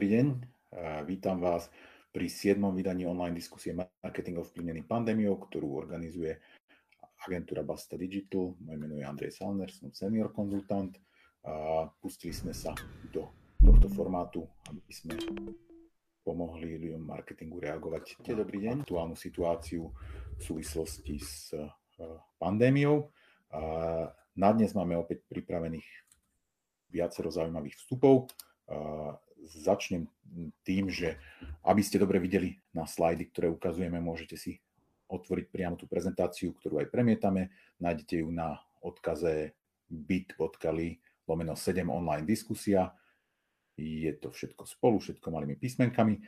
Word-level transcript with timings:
dobrý 0.00 0.16
deň. 0.16 0.28
Vítam 1.04 1.44
vás 1.44 1.68
pri 2.08 2.24
7. 2.24 2.56
vydaní 2.72 3.04
online 3.04 3.36
diskusie 3.36 3.76
Marketing 3.76 4.40
ovplyvnený 4.40 4.88
pandémiou, 4.88 5.36
ktorú 5.36 5.76
organizuje 5.76 6.40
agentúra 7.28 7.60
Basta 7.60 8.00
Digital. 8.00 8.56
Moje 8.64 8.80
meno 8.80 8.96
je 8.96 9.04
Andrej 9.04 9.36
Salner, 9.36 9.68
som 9.68 9.92
senior 9.92 10.32
konzultant. 10.32 10.96
Pustili 12.00 12.32
sme 12.32 12.56
sa 12.56 12.72
do 13.12 13.28
tohto 13.60 13.92
formátu, 13.92 14.48
aby 14.72 14.88
sme 14.88 15.20
pomohli 16.24 16.80
ľuďom 16.80 17.04
marketingu 17.04 17.60
reagovať. 17.60 18.24
Dobrý 18.24 18.72
deň. 18.72 18.88
Aktuálnu 18.88 19.20
situáciu 19.20 19.92
v 20.32 20.40
súvislosti 20.40 21.20
s 21.20 21.52
pandémiou. 22.40 23.04
Na 24.32 24.48
dnes 24.56 24.72
máme 24.72 24.96
opäť 24.96 25.28
pripravených 25.28 25.84
viacero 26.88 27.28
zaujímavých 27.28 27.76
vstupov 27.84 28.32
začnem 29.46 30.08
tým, 30.62 30.90
že 30.92 31.16
aby 31.64 31.82
ste 31.82 32.00
dobre 32.00 32.20
videli 32.20 32.60
na 32.76 32.84
slajdy, 32.84 33.30
ktoré 33.32 33.46
ukazujeme, 33.48 33.98
môžete 33.98 34.36
si 34.36 34.60
otvoriť 35.10 35.46
priamo 35.50 35.74
tú 35.74 35.90
prezentáciu, 35.90 36.54
ktorú 36.54 36.78
aj 36.84 36.92
premietame. 36.92 37.50
Nájdete 37.82 38.22
ju 38.22 38.30
na 38.30 38.62
odkaze 38.78 39.52
bit.ly 39.90 41.02
lomeno 41.26 41.54
7 41.58 41.86
online 41.90 42.26
diskusia. 42.26 42.94
Je 43.80 44.12
to 44.18 44.30
všetko 44.30 44.68
spolu, 44.68 45.02
všetko 45.02 45.34
malými 45.34 45.58
písmenkami. 45.58 46.22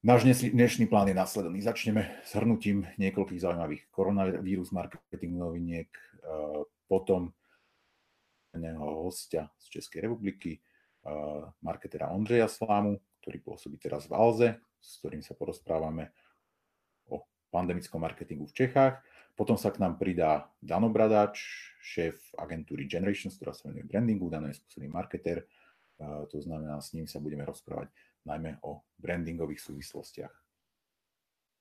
Náš 0.00 0.24
dnešný 0.24 0.88
plán 0.88 1.12
je 1.12 1.16
následovný. 1.16 1.60
Začneme 1.60 2.24
s 2.24 2.32
hrnutím 2.32 2.88
niekoľkých 2.96 3.40
zaujímavých 3.44 3.92
koronavírus 3.92 4.72
marketing 4.72 5.36
noviniek, 5.36 5.92
potom 6.88 7.32
hostia 9.06 9.52
z 9.60 9.80
Českej 9.80 10.08
republiky, 10.08 10.60
marketera 11.64 12.12
Ondřeja 12.12 12.48
Slámu, 12.48 13.00
ktorý 13.20 13.38
pôsobí 13.40 13.76
teraz 13.80 14.08
v 14.08 14.16
Alze, 14.16 14.48
s 14.80 15.00
ktorým 15.00 15.20
sa 15.20 15.36
porozprávame 15.36 16.12
o 17.08 17.24
pandemickom 17.52 18.00
marketingu 18.00 18.48
v 18.48 18.56
Čechách. 18.64 19.00
Potom 19.36 19.56
sa 19.56 19.72
k 19.72 19.80
nám 19.80 19.96
pridá 19.96 20.52
Dano 20.60 20.92
Bradač, 20.92 21.40
šéf 21.80 22.36
agentúry 22.36 22.84
Generations, 22.84 23.36
ktorá 23.40 23.56
sa 23.56 23.72
venuje 23.72 23.88
brandingu. 23.88 24.28
Dano 24.28 24.52
je 24.52 24.60
skúsený 24.60 24.92
marketer, 24.92 25.48
to 26.28 26.36
znamená, 26.40 26.80
s 26.80 26.92
ním 26.92 27.08
sa 27.08 27.20
budeme 27.20 27.44
rozprávať 27.48 27.88
najmä 28.28 28.60
o 28.64 28.84
brandingových 29.00 29.64
súvislostiach. 29.64 30.32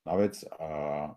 Na 0.08 0.16
vec 0.20 0.44
a 0.60 1.12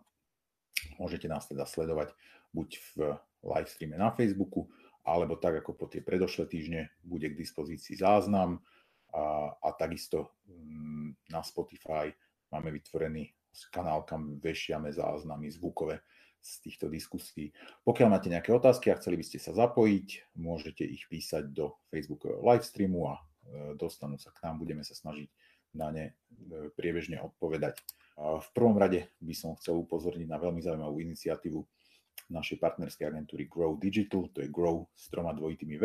môžete 0.99 1.27
nás 1.27 1.47
teda 1.51 1.67
sledovať 1.67 2.15
buď 2.55 2.69
v 2.95 3.19
live 3.43 3.71
streame 3.71 3.99
na 3.99 4.15
Facebooku, 4.15 4.71
alebo 5.03 5.35
tak 5.35 5.63
ako 5.63 5.75
po 5.75 5.87
tie 5.91 6.03
predošlé 6.03 6.47
týždne 6.47 6.91
bude 7.03 7.27
k 7.31 7.39
dispozícii 7.39 7.99
záznam 7.99 8.63
a, 9.13 9.55
a 9.59 9.69
takisto 9.75 10.39
mm, 10.47 11.33
na 11.35 11.43
Spotify 11.43 12.09
máme 12.55 12.71
vytvorený 12.71 13.35
kanál, 13.69 14.07
kam 14.09 14.41
vešiame 14.41 14.95
záznamy 14.95 15.53
zvukové 15.53 16.01
z 16.43 16.53
týchto 16.67 16.91
diskusí. 16.91 17.55
Pokiaľ 17.87 18.09
máte 18.11 18.27
nejaké 18.27 18.51
otázky 18.51 18.91
a 18.91 18.99
chceli 18.99 19.21
by 19.21 19.25
ste 19.27 19.39
sa 19.39 19.55
zapojiť, 19.55 20.35
môžete 20.35 20.83
ich 20.83 21.07
písať 21.07 21.55
do 21.55 21.79
Facebookového 21.93 22.43
live 22.43 22.67
streamu 22.67 23.07
a 23.07 23.15
e, 23.15 23.23
dostanú 23.79 24.19
sa 24.19 24.35
k 24.35 24.43
nám, 24.51 24.59
budeme 24.59 24.83
sa 24.83 24.99
snažiť 24.99 25.31
na 25.79 25.95
ne 25.95 26.07
e, 26.11 26.13
priebežne 26.75 27.23
odpovedať. 27.23 27.79
V 28.19 28.49
prvom 28.53 28.77
rade 28.77 29.09
by 29.25 29.35
som 29.35 29.57
chcel 29.57 29.81
upozorniť 29.89 30.29
na 30.29 30.37
veľmi 30.37 30.61
zaujímavú 30.61 31.01
iniciatívu 31.01 31.65
našej 32.33 32.59
partnerskej 32.59 33.13
agentúry 33.13 33.45
Grow 33.47 33.77
Digital, 33.77 34.33
to 34.33 34.41
je 34.41 34.49
Grow 34.49 34.89
s 34.93 35.13
troma 35.13 35.37
dvojitými 35.37 35.77
V. 35.77 35.85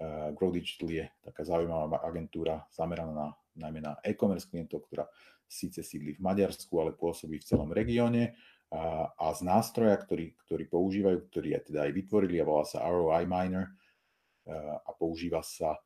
Uh, 0.00 0.34
Grow 0.34 0.50
Digital 0.50 0.88
je 0.90 1.04
taká 1.22 1.46
zaujímavá 1.46 2.02
agentúra 2.02 2.66
zameraná 2.72 3.12
na, 3.12 3.28
najmä 3.56 3.80
na 3.84 3.92
e-commerce 4.02 4.48
klientov, 4.48 4.88
ktorá 4.90 5.06
síce 5.50 5.82
sídli 5.82 6.14
v 6.18 6.24
Maďarsku, 6.24 6.70
ale 6.78 6.94
pôsobí 6.94 7.42
v 7.42 7.46
celom 7.46 7.70
regióne 7.74 8.38
a, 8.70 9.10
a 9.14 9.26
z 9.34 9.42
nástroja, 9.42 9.98
ktorý, 9.98 10.38
ktorý 10.46 10.64
používajú, 10.70 11.18
ktorý 11.26 11.48
aj 11.58 11.62
teda 11.70 11.80
aj 11.90 11.92
vytvorili 11.92 12.38
a 12.38 12.46
volá 12.46 12.64
sa 12.66 12.86
ROI 12.86 13.26
Miner 13.26 13.66
uh, 13.66 14.78
a 14.78 14.90
používa 14.94 15.42
sa 15.42 15.78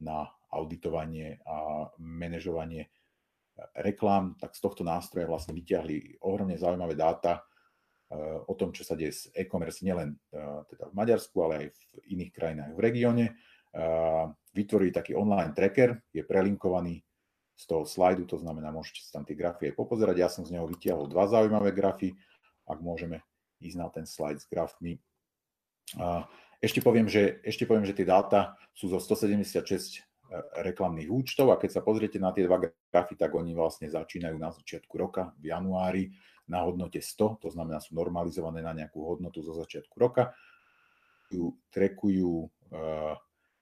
na 0.00 0.24
auditovanie 0.50 1.38
a 1.44 1.86
manažovanie 2.00 2.88
reklám, 3.76 4.36
tak 4.40 4.56
z 4.56 4.60
tohto 4.60 4.82
nástroja 4.82 5.28
vlastne 5.28 5.52
vyťahli 5.52 6.20
ohromne 6.24 6.56
zaujímavé 6.56 6.96
dáta, 6.96 7.44
o 8.46 8.54
tom, 8.58 8.74
čo 8.74 8.82
sa 8.82 8.98
deje 8.98 9.12
s 9.14 9.22
e-commerce 9.38 9.86
nielen 9.86 10.18
teda 10.66 10.90
v 10.90 10.94
Maďarsku, 10.98 11.36
ale 11.46 11.54
aj 11.54 11.66
v 11.70 11.82
iných 12.18 12.30
krajinách 12.34 12.72
v 12.74 12.82
regióne. 12.82 13.24
Vytvorili 14.50 14.90
taký 14.90 15.14
online 15.14 15.54
tracker, 15.54 15.94
je 16.10 16.26
prelinkovaný 16.26 17.06
z 17.54 17.64
toho 17.70 17.84
slajdu, 17.86 18.26
to 18.26 18.40
znamená, 18.40 18.72
môžete 18.72 19.04
si 19.04 19.10
tam 19.12 19.22
tie 19.22 19.36
grafy 19.36 19.70
aj 19.70 19.78
popozerať. 19.78 20.16
Ja 20.16 20.32
som 20.32 20.42
z 20.42 20.56
neho 20.56 20.66
vytiahol 20.66 21.06
dva 21.06 21.28
zaujímavé 21.28 21.70
grafy, 21.70 22.16
ak 22.64 22.82
môžeme 22.82 23.22
ísť 23.60 23.76
na 23.76 23.88
ten 23.92 24.08
slide 24.08 24.40
s 24.40 24.48
grafmi. 24.48 24.96
Ešte 26.60 26.80
poviem, 26.80 27.08
že, 27.08 27.40
ešte 27.44 27.68
poviem, 27.68 27.84
že 27.84 27.96
tie 27.96 28.08
dáta 28.08 28.56
sú 28.76 28.92
zo 28.92 29.00
176 29.00 29.64
e, 29.64 30.00
reklamných 30.60 31.08
účtov 31.08 31.52
a 31.52 31.60
keď 31.60 31.80
sa 31.80 31.84
pozriete 31.84 32.20
na 32.20 32.36
tie 32.36 32.44
dva 32.44 32.60
grafy, 32.60 33.16
tak 33.16 33.32
oni 33.32 33.56
vlastne 33.56 33.88
začínajú 33.88 34.36
na 34.36 34.52
začiatku 34.52 34.92
roka, 35.00 35.32
v 35.40 35.56
januári 35.56 36.12
na 36.50 36.66
hodnote 36.66 36.98
100, 36.98 37.46
to 37.46 37.48
znamená 37.54 37.78
sú 37.78 37.94
normalizované 37.94 38.58
na 38.60 38.74
nejakú 38.74 38.98
hodnotu 38.98 39.38
zo 39.40 39.54
začiatku 39.54 39.94
roka, 39.94 40.34
trekujú 41.70 42.50
uh, 42.74 43.14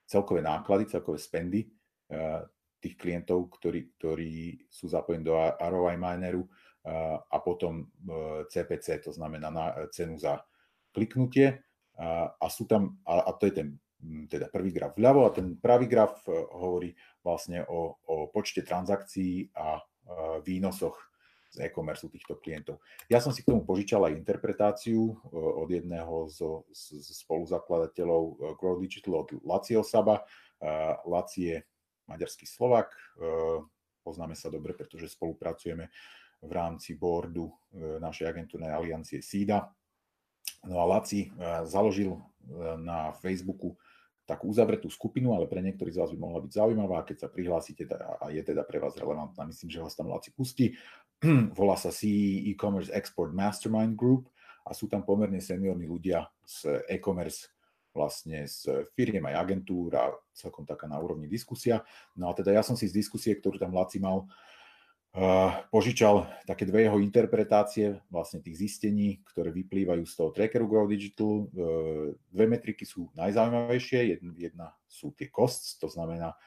celkové 0.08 0.40
náklady, 0.40 0.88
celkové 0.88 1.20
spendy 1.20 1.68
uh, 1.68 2.40
tých 2.80 2.96
klientov, 2.96 3.52
ktorí, 3.60 3.92
ktorí 4.00 4.64
sú 4.72 4.88
zapojení 4.88 5.20
do 5.20 5.36
ROI 5.36 6.00
mineru 6.00 6.48
uh, 6.48 7.20
a 7.20 7.36
potom 7.44 7.92
CPC, 8.48 9.04
to 9.04 9.12
znamená 9.12 9.52
na 9.52 9.66
cenu 9.92 10.16
za 10.16 10.40
kliknutie. 10.96 11.60
A 11.98 12.46
sú 12.46 12.70
tam, 12.70 13.02
a, 13.02 13.34
to 13.34 13.50
je 13.50 13.54
ten 13.58 13.68
teda 14.30 14.46
prvý 14.54 14.70
graf 14.70 14.94
vľavo 14.94 15.26
a 15.26 15.34
ten 15.34 15.58
pravý 15.58 15.90
graf 15.90 16.22
hovorí 16.30 16.94
vlastne 17.26 17.66
o, 17.66 17.98
o 18.06 18.30
počte 18.30 18.62
transakcií 18.62 19.50
a 19.58 19.82
výnosoch 20.46 21.07
z 21.48 21.64
e-commerce 21.64 22.04
týchto 22.12 22.36
klientov. 22.36 22.84
Ja 23.08 23.24
som 23.24 23.32
si 23.32 23.40
k 23.40 23.48
tomu 23.48 23.64
požičal 23.64 24.04
aj 24.04 24.20
interpretáciu 24.20 25.00
e, 25.08 25.14
od 25.36 25.68
jedného 25.72 26.28
zo, 26.28 26.68
z, 26.72 27.00
spoluzakladateľov 27.24 28.22
e, 28.22 28.34
Grow 28.60 28.76
Digital, 28.76 29.24
od 29.24 29.32
Lacio 29.40 29.80
Saba. 29.80 30.20
E, 30.60 30.68
je 31.38 31.56
maďarský 32.08 32.48
Slovak, 32.48 32.96
poznáme 34.00 34.32
sa 34.32 34.48
dobre, 34.48 34.72
pretože 34.72 35.12
spolupracujeme 35.12 35.92
v 36.40 36.52
rámci 36.56 36.96
boardu 36.96 37.52
našej 38.00 38.32
agentúrnej 38.32 38.72
aliancie 38.72 39.20
SIDA. 39.20 39.68
No 40.64 40.80
a 40.80 40.88
Laci 40.88 41.28
založil 41.68 42.16
na 42.80 43.12
Facebooku 43.12 43.76
takú 44.24 44.48
uzavretú 44.52 44.88
skupinu, 44.88 45.32
ale 45.32 45.48
pre 45.48 45.64
niektorých 45.64 45.96
z 45.96 46.00
vás 46.00 46.12
by 46.12 46.18
mohla 46.20 46.40
byť 46.44 46.52
zaujímavá. 46.52 47.04
Keď 47.08 47.16
sa 47.24 47.28
prihlásite 47.28 47.84
a 47.92 48.28
je 48.28 48.40
teda 48.44 48.60
pre 48.64 48.80
vás 48.80 48.92
relevantná, 48.96 49.44
myslím, 49.48 49.68
že 49.68 49.84
vás 49.84 49.92
tam 49.92 50.08
Laci 50.08 50.32
pustí. 50.32 50.76
Volá 51.58 51.74
sa 51.74 51.90
CE 51.90 52.46
E-Commerce 52.54 52.94
Export 52.94 53.34
Mastermind 53.34 53.98
Group 53.98 54.30
a 54.62 54.70
sú 54.70 54.86
tam 54.86 55.02
pomerne 55.02 55.42
seniorní 55.42 55.88
ľudia 55.88 56.30
z 56.46 56.84
e-commerce 56.86 57.50
vlastne 57.90 58.46
z 58.46 58.86
firiem 58.94 59.26
aj 59.26 59.34
agentúr 59.42 59.90
a 59.98 60.14
celkom 60.30 60.62
taká 60.62 60.86
na 60.86 61.02
úrovni 61.02 61.26
diskusia. 61.26 61.82
No 62.14 62.30
a 62.30 62.32
teda 62.36 62.54
ja 62.54 62.62
som 62.62 62.78
si 62.78 62.86
z 62.86 62.94
diskusie, 62.94 63.34
ktorú 63.34 63.58
tam 63.58 63.74
Laci 63.74 63.98
mal, 63.98 64.30
požičal 65.74 66.30
také 66.46 66.62
dve 66.68 66.86
jeho 66.86 67.02
interpretácie 67.02 67.98
vlastne 68.06 68.38
tých 68.38 68.60
zistení, 68.60 69.18
ktoré 69.26 69.50
vyplývajú 69.50 70.04
z 70.06 70.14
toho 70.14 70.30
trackeru 70.30 70.70
Grow 70.70 70.86
Digital. 70.86 71.50
Dve 72.30 72.46
metriky 72.46 72.86
sú 72.86 73.10
najzaujímavejšie. 73.18 74.20
Jedna 74.38 74.70
sú 74.86 75.10
tie 75.18 75.26
costs, 75.26 75.74
to 75.80 75.90
znamená 75.90 76.38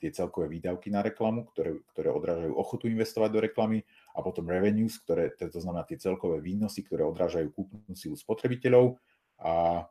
tie 0.00 0.10
celkové 0.10 0.48
výdavky 0.48 0.88
na 0.88 1.04
reklamu, 1.04 1.44
ktoré, 1.52 1.76
ktoré 1.92 2.08
odrážajú 2.08 2.56
ochotu 2.56 2.88
investovať 2.88 3.30
do 3.30 3.40
reklamy 3.44 3.78
a 4.10 4.18
potom 4.20 4.46
revenues, 4.50 4.98
ktoré, 5.02 5.30
to 5.34 5.60
znamená 5.62 5.86
tie 5.86 5.98
celkové 5.98 6.42
výnosy, 6.42 6.82
ktoré 6.82 7.06
odrážajú 7.06 7.50
kúpnu 7.54 7.94
silu 7.94 8.18
spotrebiteľov. 8.18 8.98
A 9.40 9.86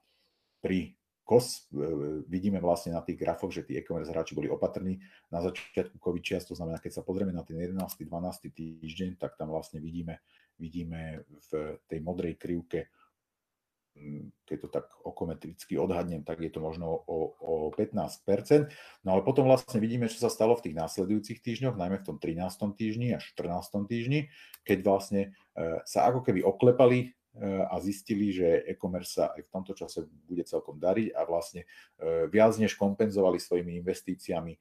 pri 0.59 0.99
KOS 1.29 1.69
e, 1.69 1.85
vidíme 2.25 2.57
vlastne 2.57 2.97
na 2.97 3.05
tých 3.05 3.21
grafoch, 3.21 3.53
že 3.53 3.61
tí 3.61 3.77
e-commerce 3.77 4.09
hráči 4.09 4.33
boli 4.33 4.49
opatrní 4.49 4.97
na 5.29 5.45
začiatku 5.45 6.01
COVID 6.01 6.23
čias, 6.25 6.49
to 6.49 6.57
znamená, 6.57 6.81
keď 6.81 6.99
sa 6.99 7.05
pozrieme 7.05 7.29
na 7.29 7.45
ten 7.45 7.53
11. 7.53 7.77
12. 7.77 8.49
týždeň, 8.49 9.21
tak 9.21 9.37
tam 9.37 9.53
vlastne 9.53 9.77
vidíme, 9.77 10.25
vidíme 10.57 11.21
v 11.53 11.77
tej 11.85 11.99
modrej 12.01 12.33
krivke, 12.41 12.89
keď 14.47 14.57
to 14.65 14.67
tak 14.71 14.85
okometricky 15.05 15.77
odhadnem, 15.77 16.25
tak 16.25 16.41
je 16.41 16.51
to 16.51 16.63
možno 16.63 16.89
o, 16.89 17.35
o 17.39 17.53
15%. 17.75 18.71
No 19.05 19.17
ale 19.17 19.21
potom 19.21 19.45
vlastne 19.45 19.77
vidíme, 19.77 20.09
čo 20.09 20.17
sa 20.17 20.29
stalo 20.31 20.57
v 20.57 20.69
tých 20.69 20.75
následujúcich 20.75 21.39
týždňoch, 21.43 21.77
najmä 21.77 22.01
v 22.01 22.07
tom 22.07 22.17
13. 22.17 22.43
týždni 22.73 23.13
a 23.13 23.19
14. 23.21 23.85
týždni, 23.85 24.33
keď 24.65 24.77
vlastne 24.81 25.21
e, 25.53 25.83
sa 25.85 26.09
ako 26.09 26.25
keby 26.25 26.41
oklepali 26.41 27.13
a 27.39 27.77
zistili, 27.79 28.33
že 28.33 28.65
e-commerce 28.67 29.21
sa 29.21 29.31
aj 29.31 29.45
v 29.45 29.51
tomto 29.53 29.73
čase 29.77 30.09
bude 30.27 30.43
celkom 30.43 30.81
dariť 30.81 31.13
a 31.13 31.21
vlastne 31.29 31.63
e, 31.63 32.25
viac 32.27 32.57
než 32.57 32.73
kompenzovali 32.75 33.37
svojimi 33.37 33.79
investíciami 33.79 34.57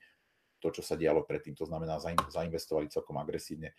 to, 0.59 0.75
čo 0.75 0.83
sa 0.83 0.99
dialo 0.99 1.23
predtým. 1.23 1.55
To 1.59 1.65
znamená, 1.65 2.03
zainvestovali 2.29 2.91
celkom 2.91 3.17
agresívne. 3.19 3.73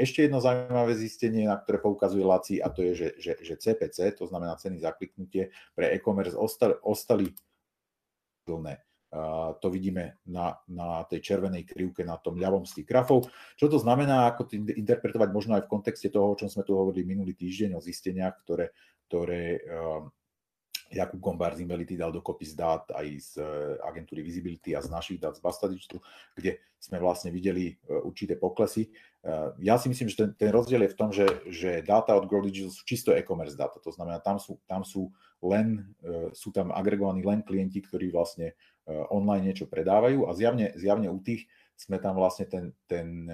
Ešte 0.00 0.24
jedno 0.24 0.40
zaujímavé 0.40 0.96
zistenie, 0.96 1.44
na 1.44 1.60
ktoré 1.60 1.78
poukazuje 1.78 2.24
Laci, 2.24 2.56
a 2.60 2.72
to 2.72 2.80
je, 2.80 2.92
že, 2.96 3.08
že, 3.20 3.32
že 3.44 3.54
CPC, 3.60 4.16
to 4.16 4.24
znamená 4.26 4.56
ceny 4.56 4.80
za 4.80 4.96
kliknutie 4.96 5.52
pre 5.76 5.92
e-commerce, 5.92 6.36
ostali, 6.36 6.74
ostali 6.80 7.30
silné. 8.44 8.80
To 9.62 9.68
vidíme 9.70 10.20
na, 10.28 10.58
na 10.66 11.06
tej 11.06 11.22
červenej 11.22 11.64
krivke 11.64 12.02
na 12.04 12.18
tom 12.20 12.36
ľavom 12.36 12.66
z 12.66 12.82
tých 12.82 12.90
grafov. 12.90 13.30
Čo 13.54 13.70
to 13.70 13.78
znamená, 13.80 14.28
ako 14.28 14.50
to 14.50 14.58
interpretovať 14.58 15.28
možno 15.30 15.56
aj 15.56 15.64
v 15.64 15.72
kontexte 15.72 16.10
toho, 16.10 16.34
o 16.34 16.38
čom 16.38 16.50
sme 16.50 16.66
tu 16.66 16.76
hovorili 16.76 17.16
minulý 17.16 17.32
týždeň, 17.32 17.78
o 17.78 17.80
zisteniach, 17.80 18.44
ktoré, 18.44 18.74
ktoré 19.08 19.62
Jakub 20.90 21.20
Gombár 21.20 21.54
z 21.54 21.66
Invelity 21.66 21.98
dal 21.98 22.14
dokopy 22.14 22.46
z 22.46 22.54
dát 22.54 22.84
aj 22.94 23.06
z 23.18 23.30
e, 23.42 23.46
agentúry 23.82 24.22
Visibility 24.22 24.74
a 24.76 24.80
z 24.80 24.88
našich 24.88 25.18
dát 25.18 25.34
z 25.34 25.42
Basta 25.42 25.66
Digital, 25.66 25.98
kde 26.34 26.62
sme 26.78 27.02
vlastne 27.02 27.34
videli 27.34 27.74
e, 27.74 27.98
určité 28.06 28.38
poklesy. 28.38 28.86
E, 28.86 28.90
ja 29.66 29.76
si 29.76 29.90
myslím, 29.90 30.08
že 30.08 30.16
ten, 30.16 30.30
ten 30.38 30.50
rozdiel 30.54 30.86
je 30.86 30.92
v 30.94 30.98
tom, 30.98 31.10
že, 31.10 31.26
že 31.50 31.82
dáta 31.82 32.14
od 32.14 32.30
Grow 32.30 32.44
Digital 32.44 32.70
sú 32.70 32.82
čisto 32.86 33.10
e-commerce 33.10 33.58
dáta. 33.58 33.82
To 33.82 33.90
znamená, 33.90 34.22
tam 34.22 34.38
sú, 34.38 34.62
tam 34.70 34.86
sú 34.86 35.10
len, 35.44 35.92
sú 36.32 36.48
tam 36.48 36.72
agregovaní 36.72 37.20
len 37.20 37.44
klienti, 37.44 37.84
ktorí 37.84 38.08
vlastne 38.08 38.56
online 38.88 39.52
niečo 39.52 39.68
predávajú 39.68 40.24
a 40.24 40.32
zjavne, 40.32 40.72
zjavne 40.80 41.12
u 41.12 41.20
tých 41.20 41.44
sme 41.76 42.00
tam 42.00 42.16
vlastne 42.16 42.48
ten, 42.48 42.72
ten 42.88 43.28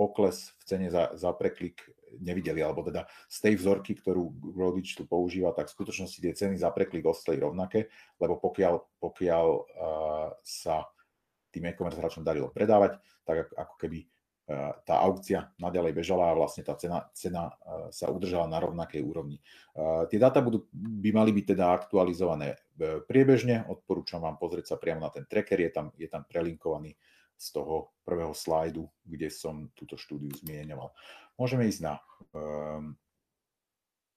pokles 0.00 0.56
v 0.58 0.62
cene 0.64 0.88
za, 0.88 1.12
za 1.12 1.30
preklik 1.36 1.84
nevideli, 2.20 2.60
alebo 2.60 2.84
teda 2.84 3.08
z 3.30 3.38
tej 3.48 3.54
vzorky, 3.56 3.96
ktorú 3.96 4.52
Grow 4.52 4.74
Digital 4.74 5.08
používa, 5.08 5.54
tak 5.56 5.70
v 5.70 5.76
skutočnosti 5.78 6.18
tie 6.18 6.36
ceny 6.36 6.60
za 6.60 6.68
preklik 6.74 7.06
ostali 7.06 7.40
rovnaké, 7.40 7.88
lebo 8.20 8.36
pokiaľ, 8.36 9.00
pokiaľ 9.00 9.46
uh, 9.48 10.28
sa 10.44 10.84
tým 11.52 11.68
e-commerce 11.68 12.00
hráčom 12.00 12.24
darilo 12.24 12.52
predávať, 12.52 13.00
tak 13.24 13.52
ako 13.56 13.74
keby 13.76 14.04
uh, 14.04 14.76
tá 14.84 15.04
aukcia 15.04 15.52
naďalej 15.60 15.92
bežala 15.96 16.32
a 16.32 16.36
vlastne 16.36 16.64
tá 16.64 16.76
cena, 16.76 17.08
cena 17.12 17.52
uh, 17.52 17.88
sa 17.92 18.08
udržala 18.08 18.48
na 18.48 18.58
rovnakej 18.60 19.04
úrovni. 19.04 19.40
Uh, 19.76 20.08
tie 20.08 20.20
dáta 20.20 20.40
budú, 20.40 20.68
by 20.74 21.10
mali 21.12 21.30
byť 21.32 21.44
teda 21.56 21.64
aktualizované 21.72 22.56
priebežne, 23.06 23.68
odporúčam 23.70 24.24
vám 24.24 24.40
pozrieť 24.40 24.74
sa 24.74 24.76
priamo 24.80 25.06
na 25.06 25.10
ten 25.12 25.22
tracker, 25.22 25.60
je 25.60 25.70
tam, 25.70 25.86
je 25.94 26.08
tam 26.10 26.26
prelinkovaný 26.26 26.98
z 27.42 27.46
toho 27.58 27.98
prvého 28.06 28.30
slajdu, 28.30 28.86
kde 29.02 29.26
som 29.26 29.66
túto 29.74 29.98
štúdiu 29.98 30.30
zmieňoval. 30.30 30.94
Môžeme 31.36 31.66
ísť 31.68 31.80
na 31.82 31.94
um, 32.32 32.96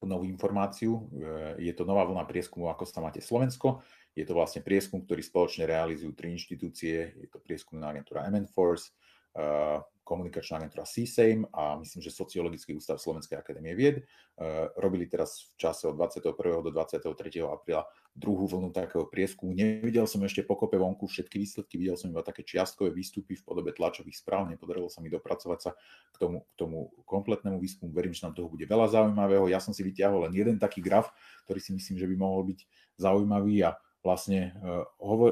novú 0.06 0.30
informáciu. 0.30 1.10
Je 1.58 1.74
to 1.74 1.84
nová 1.84 2.06
vlna 2.06 2.30
prieskumu, 2.30 2.70
ako 2.70 2.86
sa 2.86 3.02
máte 3.02 3.20
Slovensko. 3.20 3.82
Je 4.14 4.24
to 4.24 4.38
vlastne 4.38 4.62
prieskum, 4.62 5.02
ktorý 5.02 5.26
spoločne 5.26 5.66
realizujú 5.66 6.14
tri 6.14 6.32
inštitúcie. 6.32 7.18
Je 7.18 7.28
to 7.28 7.42
prieskumná 7.42 7.92
agentúra 7.92 8.30
MN 8.30 8.48
Force, 8.48 8.94
uh, 9.36 9.82
komunikačná 10.06 10.62
agentúra 10.62 10.86
CSAME 10.86 11.50
a 11.50 11.81
myslím, 11.81 12.06
že 12.06 12.13
Sociologický 12.13 12.78
ústav 12.78 13.02
Slovenskej 13.02 13.42
akadémie 13.42 13.74
vied. 13.74 14.06
Uh, 14.38 14.69
robili 14.78 15.10
teraz 15.10 15.50
v 15.57 15.66
čase 15.66 15.90
od 15.90 15.98
21. 15.98 16.38
do 16.62 16.69
23. 16.69 17.02
apríla 17.42 17.90
druhú 18.13 18.46
vlnu 18.46 18.69
takého 18.69 19.10
prieskumu. 19.10 19.57
Nevidel 19.57 20.06
som 20.06 20.22
ešte 20.22 20.46
pokope 20.46 20.78
vonku 20.78 21.10
všetky 21.10 21.42
výsledky, 21.42 21.81
videl 21.81 21.98
som 21.98 22.13
iba 22.13 22.22
také 22.22 22.46
čiastkové 22.46 22.94
výstupy 22.94 23.36
v 23.36 23.44
podobe 23.44 23.74
tlačových 23.74 24.22
správ, 24.22 24.46
nepodarilo 24.48 24.88
sa 24.88 25.02
mi 25.02 25.10
dopracovať 25.10 25.60
sa 25.60 25.72
k 26.13 26.18
tomu, 26.22 26.46
k 26.46 26.54
tomu 26.56 26.94
kompletnému 27.10 27.58
výskumu. 27.58 27.90
Verím, 27.90 28.13
že 28.13 28.30
tam 28.30 28.38
toho 28.38 28.48
bude 28.48 28.69
veľa 28.69 28.94
zaujímavého. 28.94 29.50
Ja 29.50 29.58
som 29.58 29.74
si 29.74 29.81
vyťahol 29.81 30.30
len 30.30 30.34
jeden 30.38 30.62
taký 30.62 30.86
graf, 30.86 31.10
ktorý 31.50 31.60
si 31.60 31.74
myslím, 31.74 31.98
že 31.98 32.08
by 32.08 32.16
mohol 32.16 32.46
byť 32.54 32.60
zaujímavý 33.01 33.66
a 33.66 33.75
vlastne 34.06 34.54
uh, 34.62 34.86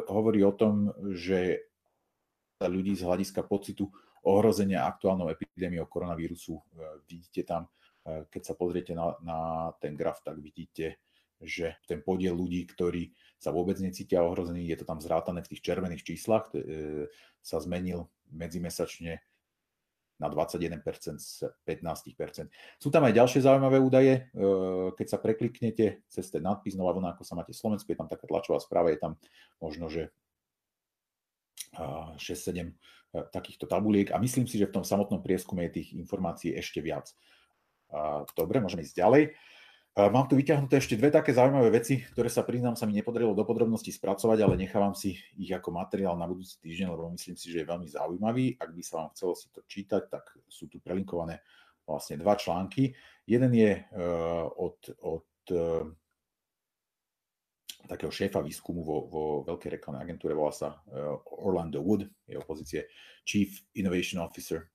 hovorí 0.10 0.42
o 0.42 0.52
tom, 0.52 0.90
že 1.14 1.70
ľudí 2.64 2.96
z 2.96 3.04
hľadiska 3.04 3.44
pocitu 3.44 3.92
ohrozenia 4.24 4.88
aktuálnou 4.88 5.30
epidémiou 5.32 5.88
koronavírusu. 5.88 6.56
Uh, 6.56 7.00
vidíte 7.08 7.44
tam, 7.48 7.68
uh, 7.68 8.26
keď 8.28 8.42
sa 8.42 8.54
pozriete 8.56 8.92
na, 8.96 9.16
na 9.24 9.40
ten 9.80 9.96
graf, 9.96 10.24
tak 10.24 10.40
vidíte, 10.40 11.04
že 11.44 11.76
ten 11.86 12.00
podiel 12.00 12.34
ľudí, 12.34 12.64
ktorí 12.66 13.12
sa 13.38 13.52
vôbec 13.52 13.76
necítia 13.84 14.24
ohrození, 14.24 14.64
je 14.72 14.80
to 14.80 14.86
tam 14.88 15.04
zrátané 15.04 15.44
v 15.44 15.52
tých 15.54 15.62
červených 15.62 16.04
číslach, 16.08 16.48
e, 16.56 17.12
sa 17.44 17.60
zmenil 17.60 18.08
medzimesačne 18.32 19.20
na 20.18 20.28
21% 20.32 21.20
z 21.20 21.52
15%. 21.68 22.48
Sú 22.80 22.88
tam 22.88 23.04
aj 23.04 23.14
ďalšie 23.20 23.44
zaujímavé 23.44 23.84
údaje. 23.84 24.14
E, 24.16 24.42
keď 24.96 25.08
sa 25.12 25.20
prekliknete 25.20 26.08
cez 26.08 26.32
ten 26.32 26.40
nadpis 26.40 26.80
Nová 26.80 26.96
vlna, 26.96 27.20
ako 27.20 27.24
sa 27.28 27.36
máte 27.36 27.52
Slovensku, 27.52 27.92
je 27.92 28.00
tam 28.00 28.08
taká 28.08 28.24
tlačová 28.24 28.64
správa, 28.64 28.96
je 28.96 29.04
tam 29.04 29.20
možno, 29.60 29.92
že 29.92 30.16
6-7 31.74 32.20
e, 32.62 32.74
takýchto 33.30 33.66
tabuliek 33.66 34.14
a 34.14 34.18
myslím 34.22 34.46
si, 34.46 34.62
že 34.62 34.70
v 34.70 34.82
tom 34.82 34.86
samotnom 34.86 35.22
prieskume 35.22 35.66
je 35.70 35.82
tých 35.82 35.90
informácií 35.98 36.54
ešte 36.58 36.82
viac. 36.82 37.10
Dobre, 38.34 38.58
môžeme 38.58 38.82
ísť 38.82 39.06
ďalej. 39.06 39.24
Mám 39.94 40.26
tu 40.26 40.34
vyťahnuté 40.34 40.82
ešte 40.82 40.98
dve 40.98 41.14
také 41.14 41.38
zaujímavé 41.38 41.70
veci, 41.70 42.02
ktoré 42.02 42.26
sa 42.26 42.42
priznám 42.42 42.74
sa 42.74 42.90
mi 42.90 42.98
nepodarilo 42.98 43.38
do 43.38 43.46
podrobností 43.46 43.94
spracovať, 43.94 44.42
ale 44.42 44.58
nechávam 44.58 44.98
si 44.98 45.14
ich 45.38 45.54
ako 45.54 45.70
materiál 45.70 46.18
na 46.18 46.26
budúci 46.26 46.58
týždeň, 46.66 46.90
lebo 46.90 47.14
myslím 47.14 47.38
si, 47.38 47.54
že 47.54 47.62
je 47.62 47.70
veľmi 47.70 47.86
zaujímavý. 47.86 48.58
Ak 48.58 48.74
by 48.74 48.82
sa 48.82 49.06
vám 49.06 49.14
chcelo 49.14 49.38
si 49.38 49.54
to 49.54 49.62
čítať, 49.62 50.10
tak 50.10 50.34
sú 50.50 50.66
tu 50.66 50.82
prelinkované 50.82 51.46
vlastne 51.86 52.18
dva 52.18 52.34
články. 52.34 52.98
Jeden 53.30 53.54
je 53.54 53.86
od, 54.58 54.82
od 55.06 55.30
takého 57.86 58.12
šéfa 58.12 58.40
výskumu 58.40 58.82
vo, 58.84 58.98
vo 59.08 59.24
veľkej 59.48 59.80
reklamnej 59.80 60.04
agentúre, 60.08 60.36
volá 60.36 60.56
sa 60.56 60.76
uh, 60.76 61.20
Orlando 61.44 61.84
Wood, 61.84 62.08
jeho 62.28 62.44
pozície 62.48 62.88
Chief 63.28 63.52
Innovation 63.76 64.24
Officer. 64.24 64.68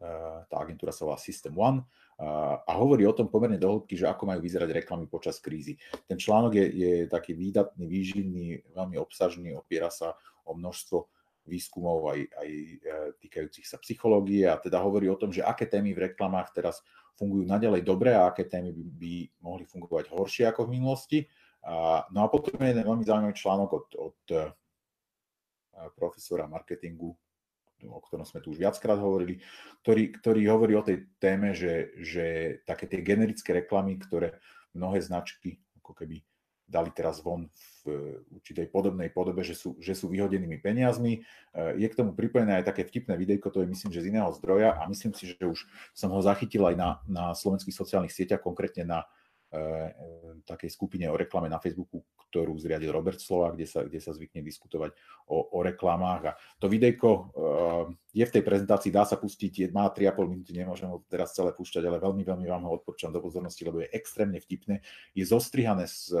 Uh, 0.00 0.44
tá 0.48 0.64
agentúra 0.64 0.92
sa 0.92 1.04
volá 1.04 1.20
System 1.20 1.52
One 1.56 1.84
a 2.20 2.72
hovorí 2.76 3.08
o 3.08 3.16
tom 3.16 3.32
pomerne 3.32 3.56
dohlbky, 3.56 3.96
že 3.96 4.04
ako 4.04 4.28
majú 4.28 4.44
vyzerať 4.44 4.84
reklamy 4.84 5.08
počas 5.08 5.40
krízy. 5.40 5.80
Ten 6.04 6.20
článok 6.20 6.52
je, 6.52 6.66
je 6.68 6.92
taký 7.08 7.32
výdatný, 7.32 7.88
výživný, 7.88 8.44
veľmi 8.76 9.00
obsažný, 9.00 9.56
opiera 9.56 9.88
sa 9.88 10.12
o 10.44 10.52
množstvo 10.52 11.08
výskumov 11.48 12.12
aj, 12.12 12.20
aj 12.36 12.48
týkajúcich 13.24 13.64
sa 13.64 13.80
psychológie 13.80 14.44
a 14.44 14.60
teda 14.60 14.84
hovorí 14.84 15.08
o 15.08 15.16
tom, 15.16 15.32
že 15.32 15.40
aké 15.40 15.64
témy 15.64 15.96
v 15.96 16.12
reklamách 16.12 16.52
teraz 16.52 16.84
fungujú 17.16 17.48
naďalej 17.48 17.88
dobre 17.88 18.12
a 18.12 18.28
aké 18.28 18.44
témy 18.44 18.76
by, 18.76 18.84
by 19.00 19.12
mohli 19.40 19.64
fungovať 19.64 20.12
horšie 20.12 20.44
ako 20.44 20.68
v 20.68 20.72
minulosti. 20.76 21.18
No 22.10 22.18
a 22.24 22.28
potom 22.32 22.56
je 22.56 22.72
jeden 22.72 22.84
veľmi 22.84 23.04
zaujímavý 23.04 23.36
článok 23.36 23.70
od, 23.72 23.88
od 24.00 24.20
e, 24.32 24.36
profesora 25.92 26.48
marketingu 26.48 27.12
o 27.88 28.00
ktorom 28.04 28.28
sme 28.28 28.44
tu 28.44 28.52
už 28.52 28.60
viackrát 28.60 29.00
hovorili, 29.00 29.40
ktorý, 29.80 30.12
ktorý 30.20 30.40
hovorí 30.52 30.76
o 30.76 30.84
tej 30.84 31.08
téme, 31.16 31.56
že, 31.56 31.96
že 31.96 32.26
také 32.68 32.84
tie 32.84 33.00
generické 33.00 33.56
reklamy, 33.56 33.96
ktoré 33.96 34.36
mnohé 34.76 35.00
značky 35.00 35.64
ako 35.80 35.96
keby 35.96 36.20
dali 36.70 36.94
teraz 36.94 37.18
von 37.18 37.50
v 37.82 38.22
určitej 38.30 38.70
podobnej 38.70 39.10
podobe, 39.10 39.42
že 39.42 39.58
sú, 39.58 39.74
že 39.82 39.90
sú 39.90 40.06
vyhodenými 40.06 40.62
peniazmi. 40.62 41.18
Je 41.74 41.88
k 41.90 41.98
tomu 41.98 42.14
pripojené 42.14 42.62
aj 42.62 42.70
také 42.70 42.86
vtipné 42.86 43.18
videjko, 43.18 43.50
to 43.50 43.66
je 43.66 43.72
myslím, 43.74 43.90
že 43.90 44.06
z 44.06 44.14
iného 44.14 44.30
zdroja 44.38 44.78
a 44.78 44.86
myslím 44.86 45.10
si, 45.10 45.26
že 45.26 45.34
už 45.42 45.66
som 45.90 46.14
ho 46.14 46.22
zachytil 46.22 46.62
aj 46.62 46.76
na, 46.78 46.90
na 47.10 47.24
slovenských 47.34 47.74
sociálnych 47.74 48.14
sieťach, 48.14 48.38
konkrétne 48.38 48.86
na 48.86 48.98
takej 50.44 50.70
skupine 50.70 51.10
o 51.10 51.16
reklame 51.16 51.48
na 51.48 51.58
Facebooku, 51.58 52.04
ktorú 52.30 52.54
zriadil 52.62 52.94
Robert 52.94 53.18
Slova, 53.18 53.50
kde 53.50 53.66
sa, 53.66 53.82
kde 53.82 53.98
sa 53.98 54.14
zvykne 54.14 54.46
diskutovať 54.46 54.94
o, 55.26 55.50
o 55.50 55.66
reklamách. 55.66 56.22
A 56.30 56.32
to 56.62 56.70
videjko 56.70 57.08
uh, 57.10 57.90
je 58.14 58.22
v 58.22 58.34
tej 58.34 58.42
prezentácii, 58.42 58.94
dá 58.94 59.02
sa 59.02 59.18
pustiť, 59.18 59.70
má 59.74 59.90
3,5 59.90 60.30
minúty, 60.30 60.50
nemôžem 60.54 60.90
ho 60.90 61.02
teraz 61.06 61.34
celé 61.34 61.50
púšťať, 61.54 61.86
ale 61.86 62.02
veľmi, 62.02 62.22
veľmi 62.22 62.46
vám 62.46 62.66
ho 62.66 62.78
odporúčam 62.78 63.10
do 63.10 63.22
pozornosti, 63.22 63.62
lebo 63.62 63.82
je 63.82 63.90
extrémne 63.94 64.38
vtipné. 64.38 64.82
Je 65.14 65.22
zostrihané 65.26 65.86
z, 65.86 66.14